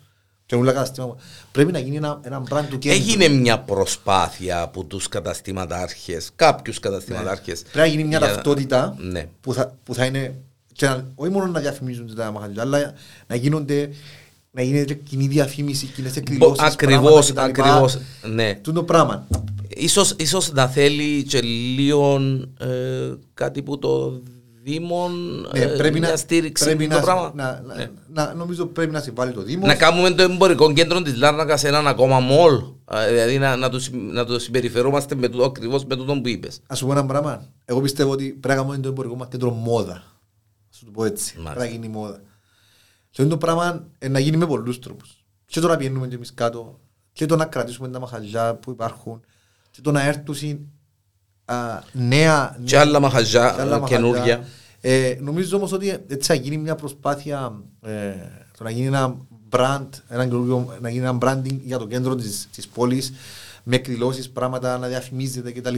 [0.50, 1.16] Και όλα καταστήματα.
[1.52, 2.98] Πρέπει να γίνει ένα, ένα brand του κέντρου.
[2.98, 7.62] Έγινε μια προσπάθεια από τους καταστηματάρχες, κάποιους καταστηματάρχες.
[7.62, 9.28] Πρέπει να γίνει μια για- ταυτότητα Ναι.
[9.40, 10.34] που, θα, που θα είναι
[10.72, 12.92] και να, όχι μόνο να διαφημίζουν τα μαχαζιά, αλλά
[13.26, 13.90] να γίνονται
[14.50, 17.60] να γίνεται κοινή διαφήμιση, κοινές εκδηλώσεις, Ακριβώς, πράγματα κτλ.
[17.60, 17.98] ακριβώς,
[18.34, 18.54] ναι.
[18.54, 19.26] Τούτο το πράγμα.
[19.68, 21.40] Ίσως, ίσως να θέλει και
[21.76, 22.20] λίγο
[22.58, 22.68] ε,
[23.34, 24.22] κάτι που το
[24.62, 27.32] Δήμων Ναι, ε, πρέπει μια να, στήριξη πρέπει το να, πράγμα.
[27.34, 27.90] να, να, Ναι.
[28.12, 29.66] να- νομίζω πρέπει να συμβάλλει το Δήμο.
[29.66, 32.62] Να κάνουμε το εμπορικό κέντρο της Λάρνακας έναν ακόμα μολ.
[32.92, 36.28] ε, Δηλαδή να, να, το, συμ- να το συμπεριφερόμαστε με τούτο, ακριβώς με τούτο που
[36.28, 36.60] είπες.
[36.66, 37.46] Α σου πω ένα πράγμα.
[37.64, 39.92] Εγώ πιστεύω ότι πρέπει να κάνουμε το εμπορικό μας κέντρο μόδα.
[39.94, 40.02] Α
[40.70, 41.34] σου το πω έτσι.
[41.36, 41.54] Μάλιστα.
[41.54, 42.20] Πρέπει να γίνει μόδα.
[43.10, 45.24] Και αυτό το πράγμα ε, να γίνει με πολλούς τρόπους.
[45.46, 46.80] Και το να πηγαίνουμε και εμείς κάτω,
[47.12, 49.20] και το να κρατήσουμε τα μαχαζιά που υπάρχουν,
[49.70, 50.60] και το να έρθουν συν, α,
[51.92, 52.58] νέα.
[52.64, 53.96] Και άλλα μαχαζιά και άλλα ε, μαχαζιά.
[53.96, 54.44] καινούργια.
[54.80, 57.90] Ε, νομίζω όμως ότι έτσι θα γίνει μια προσπάθεια ε,
[58.58, 59.16] το να γίνει ένα
[59.50, 63.12] brand, ένα καινούργιο- να γίνει ένα branding για το κέντρο της, της πόλης
[63.62, 65.76] με εκδηλώσεις, πράγματα να διαφημίζεται κτλ.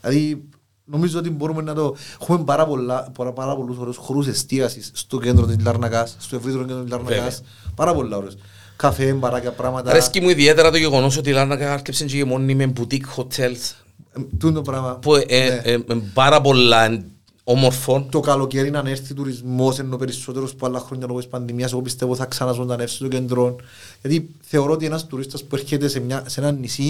[0.00, 0.44] Δηλαδή
[0.84, 1.96] νομίζω ότι μπορούμε να το...
[2.20, 6.64] Έχουμε πάρα, πολλά, πάρα, πάρα πολλούς ωραίους χώρους εστίασης στο κέντρο της Λαρνακάς, στο ευρύτερο
[6.64, 7.42] κέντρο της Λαρνακάς.
[7.74, 8.34] Πάρα πολλά ωραίους.
[8.76, 9.90] Καφέ, μπαράκια, πράγματα.
[9.90, 13.72] Αρέσκει μου ιδιαίτερα το γεγονός ότι η Λάρνακα άρκεψε και μόνη με boutique hotels
[14.18, 14.98] Ε, τούτο πράγμα.
[14.98, 15.60] που ε, Ναι.
[15.64, 15.80] ε, ε,
[16.14, 17.04] πάρα πολλά
[17.44, 18.06] όμορφο.
[18.10, 21.72] το καλοκαίρι να έρθει τουρισμός ενώ περισσότερος από άλλα χρόνια λόγω της πανδημίας.
[21.72, 23.56] Εγώ πιστεύω θα ξαναζωντανεύσει το κέντρο.
[24.00, 26.82] Γιατί θεωρώ ότι ένας τουρίστας που έρχεται σε, μια, σε ένα νησί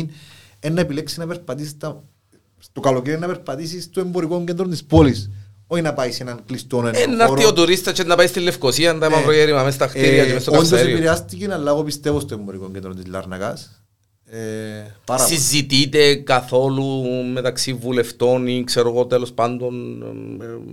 [0.60, 2.02] είναι να επιλέξει να περπατήσει στα,
[2.72, 5.30] το καλοκαίρι να περπατήσει στο εμπορικό κέντρο της πόλης.
[5.66, 8.40] Όχι να πάει σε έναν κλειστό Ε, να έρθει ο τουρίστας και να πάει στη
[8.40, 10.94] Λευκοσία, τα Ε, μαυρογέρημα μέσα στα κτίρια και μέσα στο Όντως καυσαέριο.
[10.96, 13.83] επηρεάστηκε, αλλά εγώ πιστεύω στο εμπορικό κέντρο της Λάρνακας.
[14.26, 14.38] Ε,
[15.04, 15.36] πάρα πολύ.
[15.36, 17.02] Συζητείτε καθόλου
[17.32, 20.06] μεταξύ βουλευτών ή ξέρω εγώ τέλος πάντων ε,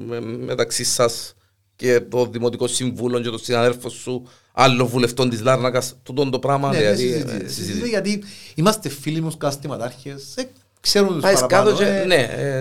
[0.05, 1.33] με- με- μεταξύ σας
[1.75, 6.69] και το Δημοτικό Συμβούλιο και των συναδέλφων σου άλλων βουλευτών της Λάρνακας τούτον το πράγμα
[6.71, 7.31] Ναι, ναι, δηλαδή, συζητείτε.
[7.31, 7.87] ε, Συζητείτε συζητείτε.
[7.87, 8.23] γιατί
[8.55, 10.49] είμαστε φίλοι μου καταστηματάρχες, ε,
[10.79, 11.63] ξέρουν τους Πάει παραπάνω.
[11.69, 12.57] κάτω και ε, ναι ε,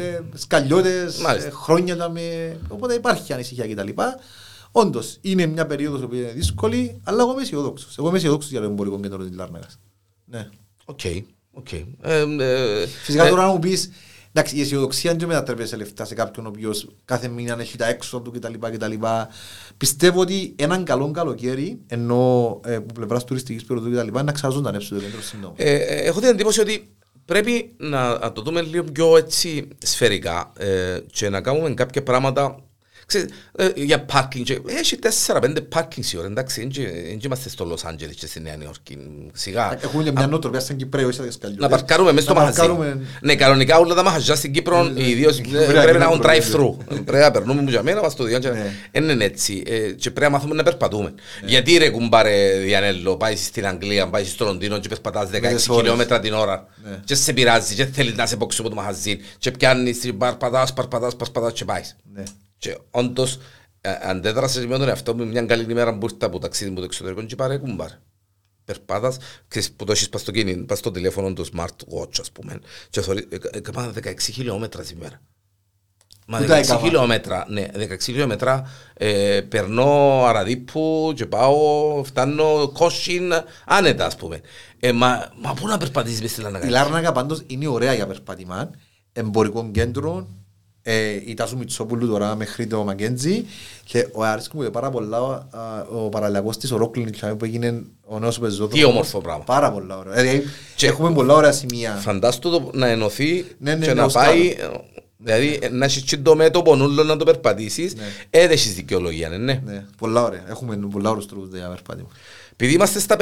[0.00, 1.48] ε, ε, σκαλιώτες, Μάλιστα.
[1.48, 2.56] ε, χρόνια τα με...
[2.68, 3.88] Οπότε υπάρχει ανησυχία κτλ.
[4.72, 7.98] Όντως, είναι μια περίοδος που είναι δύσκολη, αλλά εγώ είμαι αισιοδόξος.
[7.98, 9.78] Εγώ είμαι αισιοδόξος για το εμπορικό κέντρο της Λάρνακας.
[10.34, 10.48] Ναι.
[10.84, 11.00] OK
[11.50, 11.84] OK Ε,
[12.38, 13.90] ε, Φυσικά ε, τώρα να μου πεις,
[14.32, 17.86] εντάξει, η αισιοδοξία δεν μετατρέπεται σε λεφτά σε κάποιον ο οποίος κάθε μήνα έχει τα
[17.86, 18.52] έξοδα του κτλ.
[18.60, 18.92] κτλ.
[19.76, 24.88] Πιστεύω ότι έναν καλό καλοκαίρι, ενώ ε, από πλευράς τουριστικής περίοδου κτλ., είναι να ξαναζωντανεύσει
[24.88, 25.54] το κέντρο σύντομα.
[25.56, 30.52] Ε, ε, έχω την εντύπωση ότι πρέπει να, να το δούμε λίγο πιο έτσι σφαιρικά
[30.58, 32.56] ε, και να κάνουμε κάποια πράγματα
[33.06, 37.84] Ξέρεις, ε, για πάρκινγκ, και έχει 4-5 πάρκινγκ η χώρα, εντάξει, δεν είμαστε στο Λος
[37.84, 38.98] Άντζελες και στη Νέα Νιόρκη,
[39.32, 39.78] σιγά.
[39.82, 41.62] Έχουμε και μια νοοτροπία σαν Κυπρέο, είσαι σκαλιώτες.
[41.64, 42.58] Να παρκάρουμε μέσα στο Να μαχαζί.
[42.58, 46.02] παρκάρουμε- Ναι, κανονικά όλα τα μαχαζιά στην Κύπρο, ιδίως, Πρέπει ε, να πρέπει να γίνουν
[46.02, 46.76] έχουν προβλήματα.
[46.88, 47.04] drive-thru.
[47.04, 48.50] Πρέπει να περνούμε μου για μένα, μας το διάντια.
[48.50, 48.72] Ναι.
[48.92, 49.62] Δεν είναι έτσι.
[49.66, 51.14] Ε, Και πρέπει να μάθουμε να περπατούμε.
[51.46, 55.80] Γιατί ρε κουμπάρε Διανέλο, πάει στην Αγγλία, πάει στο Λονδίνο και περπατάς 16 τις ώρες.
[55.80, 56.66] χιλιόμετρα την ώρα.
[56.84, 57.00] Ναι.
[57.04, 59.18] Και σε πειράζει και θέλεις να σε πόξεις από το μαχαζί.
[59.38, 61.96] Και πιάνεις, παρπατάς, παρπατάς, παρπατάς και πάεις.
[62.68, 62.72] Ναι.
[62.72, 63.38] Και όντως
[63.80, 66.84] ε, αντέδρασες με τον εαυτό μου μια καλή ημέρα που ήρθα από ταξίδι μου το
[66.84, 67.90] εξωτερικό και πάρε κουμπάρ.
[68.64, 69.16] Περπάτας,
[69.48, 72.58] ξέρεις που το έχεις πας στο, κίνη, πας στο τηλέφωνο του smartwatch ας πούμε
[72.90, 75.20] και θωρεί, ε, ε, έκανα 16 χιλιόμετρα σήμερα.
[76.26, 82.68] Μα Πού τα 16 έκανα; χιλιόμετρα, ναι, 16 χιλιόμετρα ε, περνώ Αραδίπου και πάω, φτάνω
[82.68, 83.32] Κόσιν
[83.66, 84.40] άνετα ας πούμε.
[84.80, 86.70] Ε, μα, μα πού να περπατήσεις μες στη Η Λάρνακα.
[86.70, 88.70] Λάρνακα πάντως είναι ωραία για περπάτημα.
[89.12, 90.43] Εμπορικό κέντρο, ε,
[91.26, 93.44] η Τάσου Μητσόπουλου τώρα μέχρι το Μακέντζι
[93.84, 98.38] και ο αρέσκει μου πάρα πολλά α, ο παραλιακός της Ορόκλινη που έγινε ο νέος
[98.38, 98.74] πεζόδρομος.
[98.78, 99.44] Τι όμορφο πράγμα.
[99.44, 100.14] Πάρα πολλά ωραία.
[100.14, 100.44] Δηλαδή,
[100.76, 101.92] Και- έχουμε πολλά ωραία σημεία.
[101.94, 104.54] Φαντάστο το να ενωθεί Ναι, ναι, και ναι, να ως πάει,
[105.18, 108.02] δηλαδή να έχεις και το μέτωπο νουλό να το περπατήσεις, Ναι.
[108.30, 109.60] ε, δεν έχεις δικαιολογία, ναι, ναι.
[109.64, 110.44] Ναι, πολλά ωραία.
[110.48, 112.08] Έχουμε πολλά ωραίους τρόπους για περπάτημα.
[112.52, 113.16] Επειδή είμαστε στα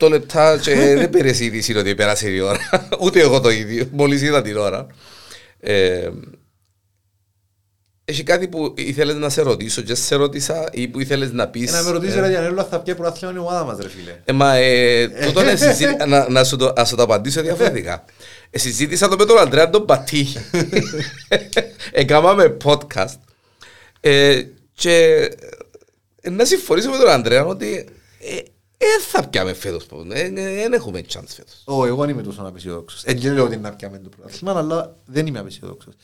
[0.00, 2.58] 58 λεπτά και δεν πέρασε η είδηση ότι πέρασε η ώρα,
[3.02, 4.86] ούτε εγώ το ίδιο, μόλις είδα την ώρα.
[8.04, 11.48] Ε, έχει κάτι που ήθελες να σε ρωτήσω και σε ρώτησα ή που ήθελες να
[11.48, 11.72] πεις.
[11.72, 13.88] Ε, να με ρωτήσεις ε, ρε Διανέλο αν θα πιέ πρωτάθλημα η ομάδα μας ρε
[13.88, 14.20] φίλε.
[14.24, 18.04] Ε, μα ε, τούτο είναι συζήτηση, να, να, σου το, να σου το απαντήσω διαφορετικά.
[18.50, 20.26] Ε, συζήτησα το με τον Αντρέα τον Πατή.
[21.92, 23.18] Έκαναμε podcast.
[24.00, 24.42] Ε,
[24.74, 25.28] και
[26.20, 27.86] ε, να συμφωνήσω με τον Αντρέα ότι
[28.78, 29.86] δεν θα πιάμε φέτος.
[30.06, 31.62] Δεν έχουμε chance φέτος.
[31.64, 33.02] Ω, εγώ δεν είμαι τόσο απεσιόδοξος.
[33.04, 35.94] Ε, δεν λέω ότι είναι να πιάμε το πρωτάθλημα, αλλά δεν είμαι απεσιόδοξος.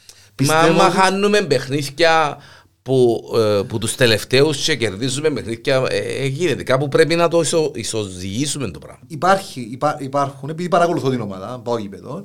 [0.44, 2.38] Μα Πιστεύω άμα ότι- χάνουμε παιχνίδια
[2.82, 6.62] που, ε, που τους τελευταίους και κερδίζουμε παιχνίδια, ε, γίνεται.
[6.62, 9.02] Κάπου πρέπει να το ισο, ισοζυγίσουμε το πράγμα.
[9.06, 12.24] Υπάρχει, υπά, υπάρχουν, επειδή παρακολουθώ την ομάδα, πάω γήπεδο,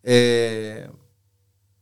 [0.00, 0.16] ε,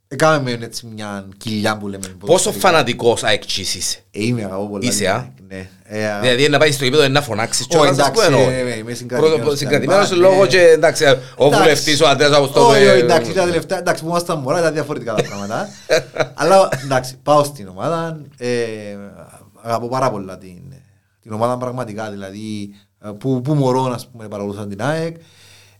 [0.07, 2.07] έκαμε έτσι μια κοιλιά που λέμε.
[2.07, 2.67] Πόσο ποδοσφαιρικά.
[2.67, 3.97] φανατικός αεκτσής είσαι.
[4.11, 4.87] Ε, είμαι αγαπώ πολλά.
[4.87, 5.69] Είσαι, α; Ναι.
[5.83, 8.49] Ε, α, Δηλαδή να πάει στο γήπεδο να φωνάξεις Ω, κιόλας, ας εντάξει, πούμε, εννοώ.
[8.51, 10.47] ε, ε, είμαι συγκρατημένος Πρώτο- και Συγκρατημένος λοιπά, λόγω ναι.
[10.47, 11.07] και εντάξει, ο
[11.45, 11.61] Εντάξει.
[11.61, 12.67] βουλευτής ο Αντρέας Αποστόλου.
[12.69, 15.69] Όχι, ε, όχι, εντάξει, τα τελευταία, εντάξει, που ήμασταν μωρά, ήταν διαφορετικά τα πράγματα.
[16.41, 18.47] Αλλά εντάξει, πάω στην ομάδα, ε,
[19.61, 20.61] αγαπώ πάρα πολλά την,
[21.21, 22.69] την ομάδα πραγματικά, δηλαδή,
[23.05, 25.15] ε, που, που μωρώ, ας πούμε, παρακολουθώ την ΑΕΚ.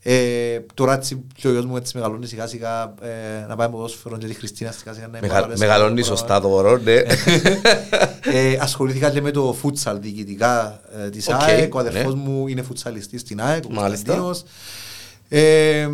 [0.10, 4.18] Ε, τώρα έτσι και ο γιος μου έτσι μεγαλώνει σιγά σιγά ε, να πάει ποδόσφαιρο
[4.18, 6.94] και τη Χριστίνα σιγά σιγά να Μεγα, μεγαλώνεις σωστά το όρο, ναι.
[8.34, 11.76] ε, ασχολήθηκα και με το φούτσαλ διοικητικά ε, της Okay, ΑΕΚ.
[11.76, 11.90] Ο ναι.
[11.90, 14.16] αδερφός μου είναι φουτσαλιστής στην ΑΕΚ, ο Μάλιστα.
[14.16, 14.44] Κωνσταντίνος.
[15.30, 15.90] Ε, ε,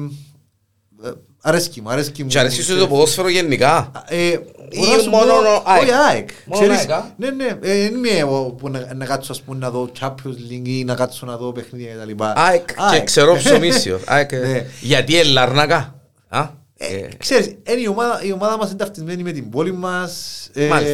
[1.46, 2.30] αρέσκει μου, αρέσκει μου.
[2.30, 4.40] Και αρέσει σου το ποδόσφαιρο γενικά; Ε, Ή
[4.80, 6.30] μπορώ να σου μόνο πω- ο ΑΕΚ; Όχι ΑΕΚ.
[6.46, 7.46] Μόνο Ξέρεις, ΑΕΚ, α; Ναι, ναι.
[7.62, 10.84] ε, Δεν είμαι εγώ που να, να κάτσω ας πούμε, να δω Champions League ή
[10.84, 12.34] να κάτσω να δω παιχνίδια και τα λοιπά.
[12.36, 14.02] ΑΕΚ και ξέρω ψωμίσιος.
[14.14, 14.66] ΑΕΚ, ε, Ναι.
[14.82, 15.96] Γιατί η Λαρνακά.
[16.28, 19.74] Α, Ε, ε, Ξέρεις, είναι η ομάδα, η ομάδα μας είναι ταυτισμένη με την πόλη
[19.74, 20.14] μας.
[20.54, 20.94] Ε, Μάλιστα.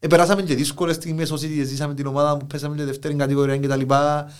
[0.00, 3.56] ε, περάσαμε και δύσκολες στιγμές όσοι τη ζήσαμε την ομάδα που πέσαμε και δεύτερη κατηγορία
[3.56, 4.30] και τα λοιπά.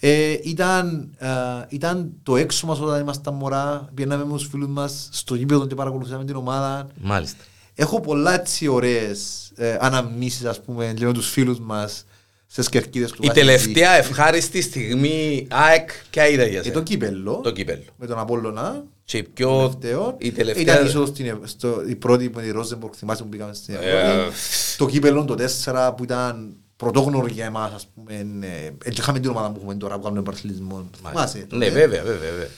[0.00, 1.28] Ε, ήταν, ε,
[1.68, 3.88] ήταν το έξω μας όταν ήμασταν μωρά.
[3.94, 6.86] Πήγαμε με τους φίλους μας στο γήπεδο και παρακολουθήσαμε την ομάδα.
[7.00, 7.44] Μάλιστα.
[7.74, 12.04] Έχω πολλά έτσι ωραίες ε, αναμνήσεις ας πούμε και με τους φίλους μας
[12.46, 13.46] σε σκερκίδες του Η Βασιλή.
[13.46, 16.82] τελευταία ευχάριστη στιγμή ΑΕΚ ποια ήταν για Ε, το σένα.
[16.82, 17.82] κύπελλο Το κύπελλο.
[17.96, 19.56] με τον Απόλλωνα Και η πιο...
[19.58, 20.14] τελευταίο.
[20.18, 20.62] Η τελευταία...
[20.62, 23.78] Ήταν ίσως στην Ευ- στο, η πρώτη με τη Ρόζεμπορκ, θυμάσαι που πήγαμε στην Ε,
[23.78, 24.34] Ευρώπη.
[24.76, 28.14] Το κύπελλο το 4 που ήταν πρωτόγνωρο για εμάς, ας πούμε.
[28.46, 30.88] ε, Έτσι είχαμε την ομάδα που έχουμε τώρα που κάνουμε παρθλισμό.
[30.96, 31.38] Θυμάσαι.
[31.38, 31.70] Ναι, τότε.
[31.70, 32.30] βέβαια, βέβαια.
[32.30, 32.48] βέβαια.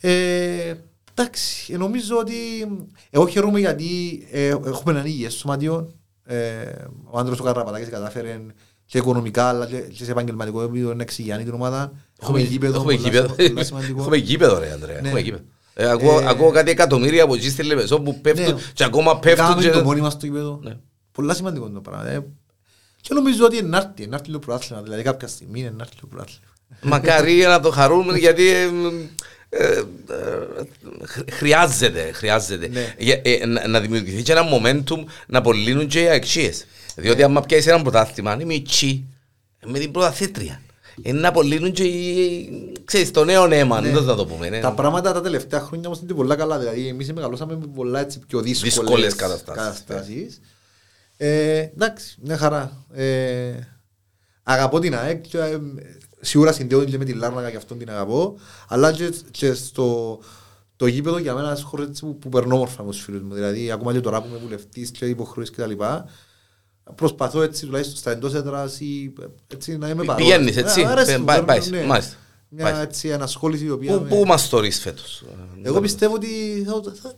[0.00, 0.74] Ε,
[1.14, 2.34] εντάξει, ε, νομίζω ότι
[3.10, 3.86] εγώ χαίρομαι γιατί
[4.32, 5.92] ε, έχουμε έναν υγιές σωματιό.
[6.24, 6.36] Ε,
[7.10, 8.40] ο άντρας ο Καραπατάκης κατάφερε
[8.86, 11.92] και οικονομικά αλλά και, και σε επαγγελματικό επίπεδο να εξηγιάνει την ομάδα.
[12.22, 12.74] Έχουμε γήπεδο.
[12.78, 13.34] Έχουμε πολλά- γήπεδο.
[13.48, 14.00] πολλά σημαντικό.
[14.00, 15.00] Έχουμε γήπεδο, ρε Ανδρέα.
[15.00, 15.06] Ναι.
[15.06, 15.42] Έχουμε γήπεδο.
[15.74, 18.60] Ε, Ακούω Ε, ακούω κάτι εκατομμύρια από εκεί στη Λεμεσό που πέφτουν Ναι.
[18.74, 19.44] και ακόμα πέφτουν.
[19.44, 20.60] Κάναμε και- το μόνοι μας στο γήπεδο.
[20.62, 20.76] Ναι.
[21.12, 22.24] Πολλά σημαντικό το πράγμα.
[22.98, 23.00] Ε.
[23.00, 24.82] Και νομίζω ότι είναι νάρτη, είναι νάρτη το πρωτάθλημα.
[24.82, 26.42] Δηλαδή κάποια στιγμή είναι νάρτη το πρωτάθλημα.
[26.82, 28.68] Μακάρι να το χαρούμε γιατί ε,
[29.50, 29.84] ε, ε,
[31.06, 32.94] χρ- χρειάζεται, χρειάζεται Ναι.
[32.98, 36.64] Για- ε, να- να δημιουργηθεί και ένα momentum να απολύνουν και οι αξίες.
[36.96, 39.04] Διότι άμα πιάσεις ένα πρωτάθλημα, είναι μητσί
[39.66, 40.60] με την πρωταθήτρια.
[41.02, 42.50] Είναι να απολύνουν και οι,
[42.84, 43.90] ξέρεις, το νέο αίμα, Ναι.
[43.90, 44.48] δεν θα το πούμε.
[44.48, 44.60] ναι.
[44.60, 46.58] Τα πράγματα τα τελευταία χρόνια όμως είναι πολλά καλά.
[46.58, 49.84] Δηλαδή εμείς μεγαλώσαμε με πολλά έτσι πιο δύσκολες, Δύσκολες καταστάσεις.
[49.84, 50.40] καταστάσεις.
[51.20, 52.86] Ε, εντάξει, μια χαρά.
[52.92, 53.52] Ε,
[54.42, 55.58] αγαπώ την ΑΕΚ και, ε,
[56.20, 58.38] σίγουρα συνδέω και με την Λάρνακα και αυτόν την αγαπώ.
[58.68, 60.18] Αλλά και, και στο
[60.76, 63.22] το γήπεδο για μένα είναι ένας χώρος έτσι που, που περνώ όμορφα με τους φίλους
[63.22, 63.34] μου.
[63.34, 66.08] Δηλαδή ακόμα και τώρα που είμαι βουλευτής και υποχρεώσεις και τα λοιπά.
[66.94, 69.12] Προσπαθώ έτσι τουλάχιστον στα εντός έδρας ή
[69.46, 70.22] έτσι να είμαι παρόν.
[70.24, 71.82] Πηγαίνεις, έτσι; Ε, αρέσει Παι- μου, πάει- παίρνω, πάεις, ναι.
[71.84, 72.16] μάλιστα.
[72.48, 72.78] Μια Πάεις.
[72.78, 73.92] έτσι ανασχόληση η οποία...
[73.96, 75.24] Πού, με- πού μας θωρείς φέτος;
[75.62, 77.14] εγώ πιστεύω ότι θα, θα,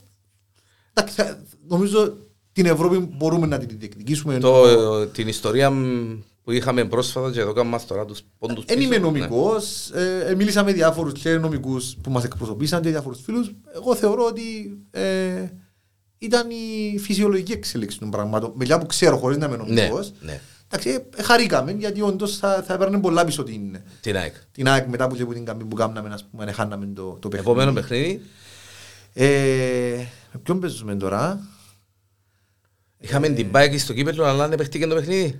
[0.93, 2.17] εντάξει, θα- νομίζω
[2.53, 4.39] την Ευρώπη μπορούμε να την διεκδικήσουμε.
[4.39, 6.09] Το, ε, την ιστορία μ,
[6.43, 9.11] που είχαμε πρόσφατα και εδώ κάνουμε μας τώρα τους πόντους Δεν είμαι πίσω.
[9.11, 9.19] Ναι.
[9.19, 13.51] νομικός, ε, ε, μίλησα με διάφορους και νομικούς που μας εκπροσωπήσαν και διάφορους φίλους.
[13.75, 15.49] Εγώ θεωρώ ότι ε,
[16.19, 18.53] ήταν η φυσιολογική εξέλιξη των πραγμάτων.
[18.55, 20.13] Με που ξέρω χωρίς να είμαι Ναι, νομικός.
[20.21, 20.41] ναι.
[20.73, 24.35] Εντάξει, ε, χαρήκαμε γιατί όντως θα, θα έπαιρνε πολλά πίσω την, Την ΑΕΚ.
[24.53, 27.51] την ΑΕΚ μετά που, που την καμπή που κάναμε, ας πούμε, χάναμε το, το παιχνίδι.
[27.51, 28.21] Επόμενο παιχνίδι.
[29.13, 29.27] Ε,
[30.33, 31.41] με ποιον παίζουμε τώρα;
[33.01, 35.37] Είχαμε την μπάκη στο κύπελο, αλλά δεν παίχτηκε το παιχνίδι.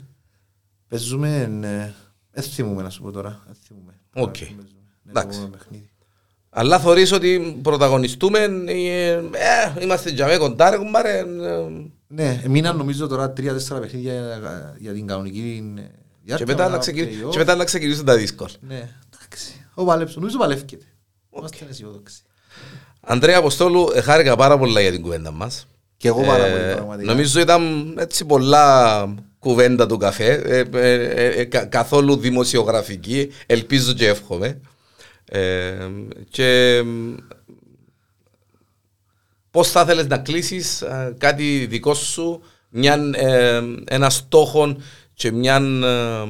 [0.89, 1.93] Παίζουμε, ε,
[2.31, 3.43] δεν θυμούμαι να σου πω τώρα.
[3.47, 3.93] Δεν θυμούμαι.
[4.15, 4.37] Οκ.
[4.39, 4.63] Παίζουμε.
[5.03, 5.39] Ναι, Εντάξει.
[5.39, 5.89] το επόμενο παιχνίδι.
[6.51, 9.21] Αλλά θωρείς ότι πρωταγωνιστούμε, ε, ε,
[9.81, 11.19] είμαστε για με κοντά ρε κουμπάρε.
[11.19, 11.25] ε,
[12.07, 15.89] Ναι, μείναν νομίζω τώρα τρία-τέσσερα παιχνίδια για, για την κανονική ε, Και
[16.23, 16.47] διάρκεια.
[16.47, 17.31] μετά, να μετά ξεκινήσουν, play-off.
[17.31, 18.51] και μετά να ξεκινήσουν τα δύσκολα.
[18.61, 19.67] Ναι, εντάξει.
[19.75, 20.85] Ο Παλέψο, νομίζω παλεύκεται.
[21.37, 22.23] Είμαστε αισιόδοξοι.
[23.01, 25.67] Αντρέα Αποστόλου, ε, χάρηκα πάρα πολλά για την κουβέντα μας.
[26.01, 27.13] Και εγώ πάρα Ε, πολύ πραγματικά.
[27.13, 29.05] Νομίζω ήταν έτσι πολλά
[29.39, 34.61] κουβέντα του καφέ, ε, ε, ε, ε, κα- καθόλου δημοσιογραφική, ελπίζω και εύχομαι.
[35.25, 35.75] Ε,
[36.31, 37.15] και μ,
[39.51, 44.77] πώς θα ήθελες να κλείσεις ε, κάτι δικό σου, μια, ε, ένα στόχο
[45.15, 46.27] και μια ε,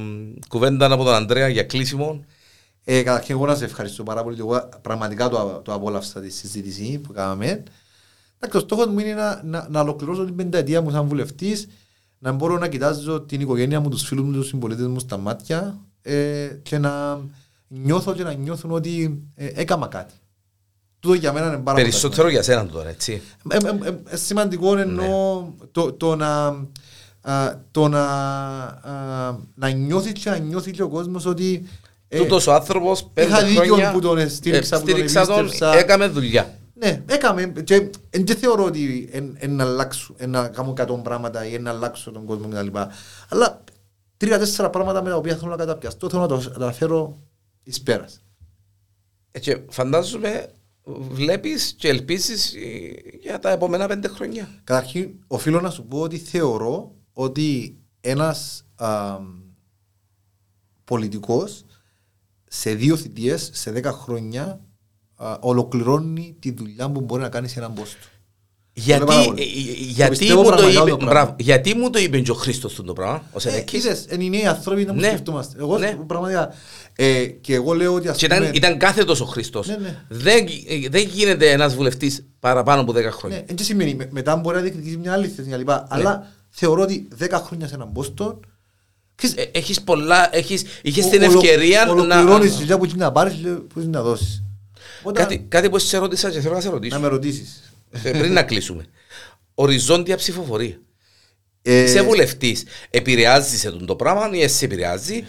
[0.47, 2.25] κουβέντα από τον Ανδρέα για κλείσιμο;
[2.83, 4.35] Ε, καταρχήν εγώ να σε ευχαριστώ πάρα πολύ.
[4.39, 7.63] Εγώ πραγματικά το, το απόλαυσα τη συζήτηση που κάναμε.
[8.43, 11.67] Εντάξει, ο στόχος μου είναι να, να, να ολοκληρώσω την πενταετία μου σαν βουλευτής,
[12.19, 15.79] να μπορώ να κοιτάζω την οικογένεια μου, τους φίλους μου, τους συμπολίτες μου στα μάτια
[16.01, 17.19] ε, και να
[17.67, 20.13] νιώθω και να νιώθουν ότι ε, έκανα κάτι.
[20.99, 23.21] Τούτο για μένα είναι πάρα πολύ Περισσότερο για σένα τώρα, έτσι.
[23.49, 26.45] ε, ε, ε, ε, σημαντικό εννοώ το, το να,
[27.21, 31.63] α, το να, α, να νιώθεις και να νιώθει και ο κόσμος ότι
[32.07, 35.25] ε, Τούτος ο άνθρωπος πέντε είχα δίκιο χρόνια που τον στήριξα, ε, που τον στήριξα
[35.25, 35.77] τον, εμπίστευσα.
[35.77, 36.59] έκαμε δουλειά.
[36.81, 40.93] Ναι, έκαμε και εν δεν θεωρώ ότι εν, εν να αλλάξω, εν να κάνω εκατό
[40.93, 42.77] πράγματα ή εν να αλλάξω τον κόσμο κτλ.
[43.29, 43.63] Αλλά
[44.17, 47.21] τρία-τέσσερα πράγματα με τα οποία θέλω να καταπιαστώ, θέλω να τα, να τα φέρω
[47.63, 48.23] εις πέρας.
[49.31, 50.51] Ε, Και φαντάζομαι
[51.11, 54.61] βλέπεις και ελπίζεις ε, για τα επόμενα πέντε χρόνια.
[54.63, 59.19] Καταρχήν, οφείλω να σου πω ότι θεωρώ ότι ένας α,
[60.83, 61.65] πολιτικός
[62.47, 64.59] σε δύο θητείες, σε δέκα χρόνια, α,
[65.39, 67.97] ολοκληρώνει τη δουλειά που μπορεί να κάνει σε έναν πόστο.
[68.73, 69.41] Γιατί, πάρα ε, πολύ.
[69.41, 69.45] ε,
[69.91, 71.11] γιατί, πιστεύω μου το πραγματικά είπε, το πράγμα.
[71.13, 73.83] μπράβο, γιατί μου το είπε και ο Χρήστος το πράγμα, ο Ε, Σενέκης.
[73.83, 75.07] είδες, είναι οι νέοι άνθρωποι να μου Ναι.
[75.07, 75.55] σκεφτόμαστε.
[75.59, 75.97] Εγώ Ναι.
[76.07, 76.53] πραγματικά.
[76.95, 78.39] Ε, και εγώ λέω ότι ας Και πούμε.
[78.39, 79.67] ήταν, ήταν κάθετος ο Χρήστος.
[79.67, 79.97] Ναι, ναι.
[80.09, 83.37] Δεν, ε, δεν γίνεται ένας βουλευτής παραπάνω από 10 χρόνια.
[83.37, 83.95] Ναι, δεν σημαίνει.
[83.95, 85.67] με- Μετά μπορεί να διεκδικήσει μια άλλη θέση κλπ.
[85.67, 85.75] Ναι.
[85.87, 88.39] Αλλά θεωρώ ότι 10 χρόνια σε έναν πόστο.
[89.15, 91.91] ξέρεις, Ε, έχεις πολλά, έχεις, είχες ο- την ολο- ευκαιρία να...
[91.91, 94.43] Ολοκληρώνεις τη δουλειά που έχεις να πάρεις, λέω, που έχεις να δώσεις.
[95.01, 96.99] Οπότε, Κάτι, κάτι που σε ρώτησα και θέλω να σε Να ρωτήσω.
[96.99, 97.73] με ρωτήσεις.
[98.03, 98.85] Ε, πριν να κλείσουμε.
[99.53, 100.79] Οριζόντια ψηφοφορία.
[101.61, 102.63] Ε, Είσαι βουλευτής.
[102.89, 105.23] Επηρεάζεις σε τον το πράγμα ή εσύ επηρεάζει.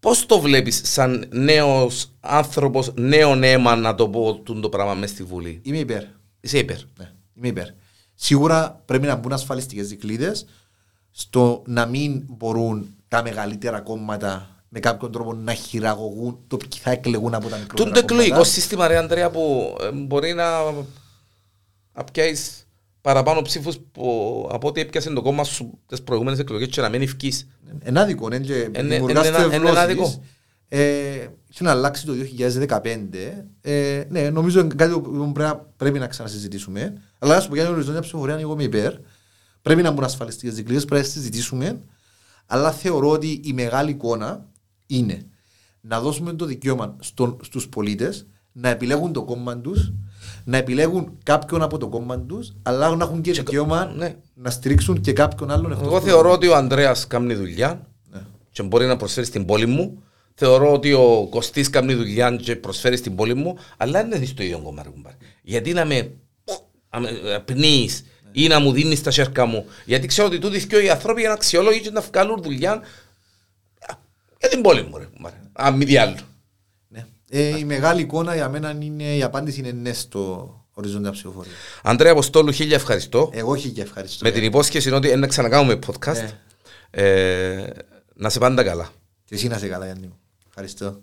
[0.00, 5.10] Πώς το βλέπεις σαν νέος άνθρωπος, νέο αίμα να το πω τον το πράγμα μες
[5.10, 6.02] στη Βουλή; Είμαι υπέρ.
[6.40, 6.76] Είσαι υπέρ.
[6.98, 7.66] Ναι, είμαι υπέρ.
[8.14, 10.46] Σίγουρα πρέπει να μπουν ασφαλιστικές δικλείδες
[11.10, 16.90] στο να μην μπορούν τα μεγαλύτερα κόμματα με κάποιον τρόπο να χειραγωγούν το ποιοι θα
[16.90, 18.50] εκλεγούν από τα μικρότερα Τον το εκλογικό κόμματα.
[18.50, 20.62] σύστημα, ρε Αντρέα, που ε, μπορεί να,
[21.92, 22.50] να πιάσει
[23.00, 23.76] παραπάνω ψήφους
[24.48, 27.48] από ό,τι έπιασε το κόμμα σου τις προηγούμενες εκλογές και να μην ευκείς.
[27.82, 29.76] Εν άδικο, ναι, και Εν- δημιουργάς εν- εν- εν- στευλώσεις.
[29.76, 30.22] εν άδικο.
[30.68, 33.46] Ε, Είχε να αλλάξει το 2015.
[33.60, 37.02] Ε, ναι, νομίζω είναι κάτι που πρέπει, να- πρέπει να ξανασυζητήσουμε.
[37.18, 38.92] Αλλά να σου πω για την οριζόντια ψηφοφορία, εγώ είμαι υπέρ.
[39.62, 41.80] Πρέπει να μπουν ασφαλιστικές δικλείδες, πρέπει να συζητήσουμε.
[42.46, 44.46] Αλλά θεωρώ ότι η μεγάλη εικόνα
[44.96, 45.26] είναι
[45.80, 49.92] να δώσουμε το δικαίωμα στον, στους πολίτες να επιλέγουν το κόμμα τους,
[50.44, 54.14] να επιλέγουν κάποιον από το κόμμα τους, αλλά να έχουν και δικαίωμα ναι.
[54.34, 56.36] να στηρίξουν και κάποιον άλλον εκτός Εγώ του θεωρώ κόμματος.
[56.48, 58.20] ότι ο Ανδρέας κάνει δουλειά Ναι.
[58.50, 60.02] και μπορεί να προσφέρει στην πόλη μου.
[60.34, 64.42] Θεωρώ ότι ο Κωστής κάνει δουλειά και προσφέρει στην πόλη μου, αλλά δεν είναι στο
[64.42, 64.82] ίδιο κόμμα.
[64.82, 65.16] ρε κουμπάρε.
[65.42, 66.12] Γιατί να με,
[66.90, 67.10] να με
[67.44, 69.64] πνίεις ή να μου δίνεις τα σέρκα μου.
[69.84, 72.80] Γιατί ξέρω ότι τούτοι και οι άνθρωποι είναι αξιόλογοι και να βγάλουν δουλειά
[74.42, 74.98] για την πόλη μου.
[74.98, 75.40] Ρε, κουμπάρε.
[75.52, 76.16] Αν μη διάλο.
[76.88, 77.06] Ναι.
[77.28, 81.52] Ε, η μεγάλη εικόνα για μένα είναι, η απάντηση είναι ναι στο οριζόντια ψηφοφορία.
[81.82, 83.30] Αντρέα Αποστόλου, χίλια ευχαριστώ.
[83.32, 84.24] Εγώ όχι και ευχαριστώ.
[84.24, 86.14] Με την υπόσχεση ότι να ξανακάνουμε podcast.
[86.14, 86.38] Ναι.
[86.90, 87.66] Ε,
[88.14, 88.90] να σε πάντα καλά.
[89.24, 90.18] Και εσύ να είσαι καλά, Γιάννη μου.
[90.48, 91.00] Ευχαριστώ.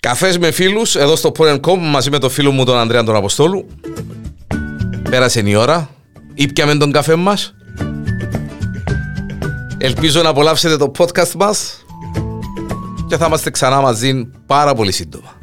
[0.00, 3.66] Καφές με φίλους εδώ στο Porn.com μαζί με τον φίλο μου τον Ανδρέα τον Αποστόλου.
[5.10, 5.88] Πέρασε η ώρα.
[6.34, 7.54] Ήπιαμε τον καφέ μας.
[9.78, 11.84] Ελπίζω να απολαύσετε το podcast μας
[13.08, 15.38] και θα είμαστε ξανά μαζί πάρα πολύ σύντομα.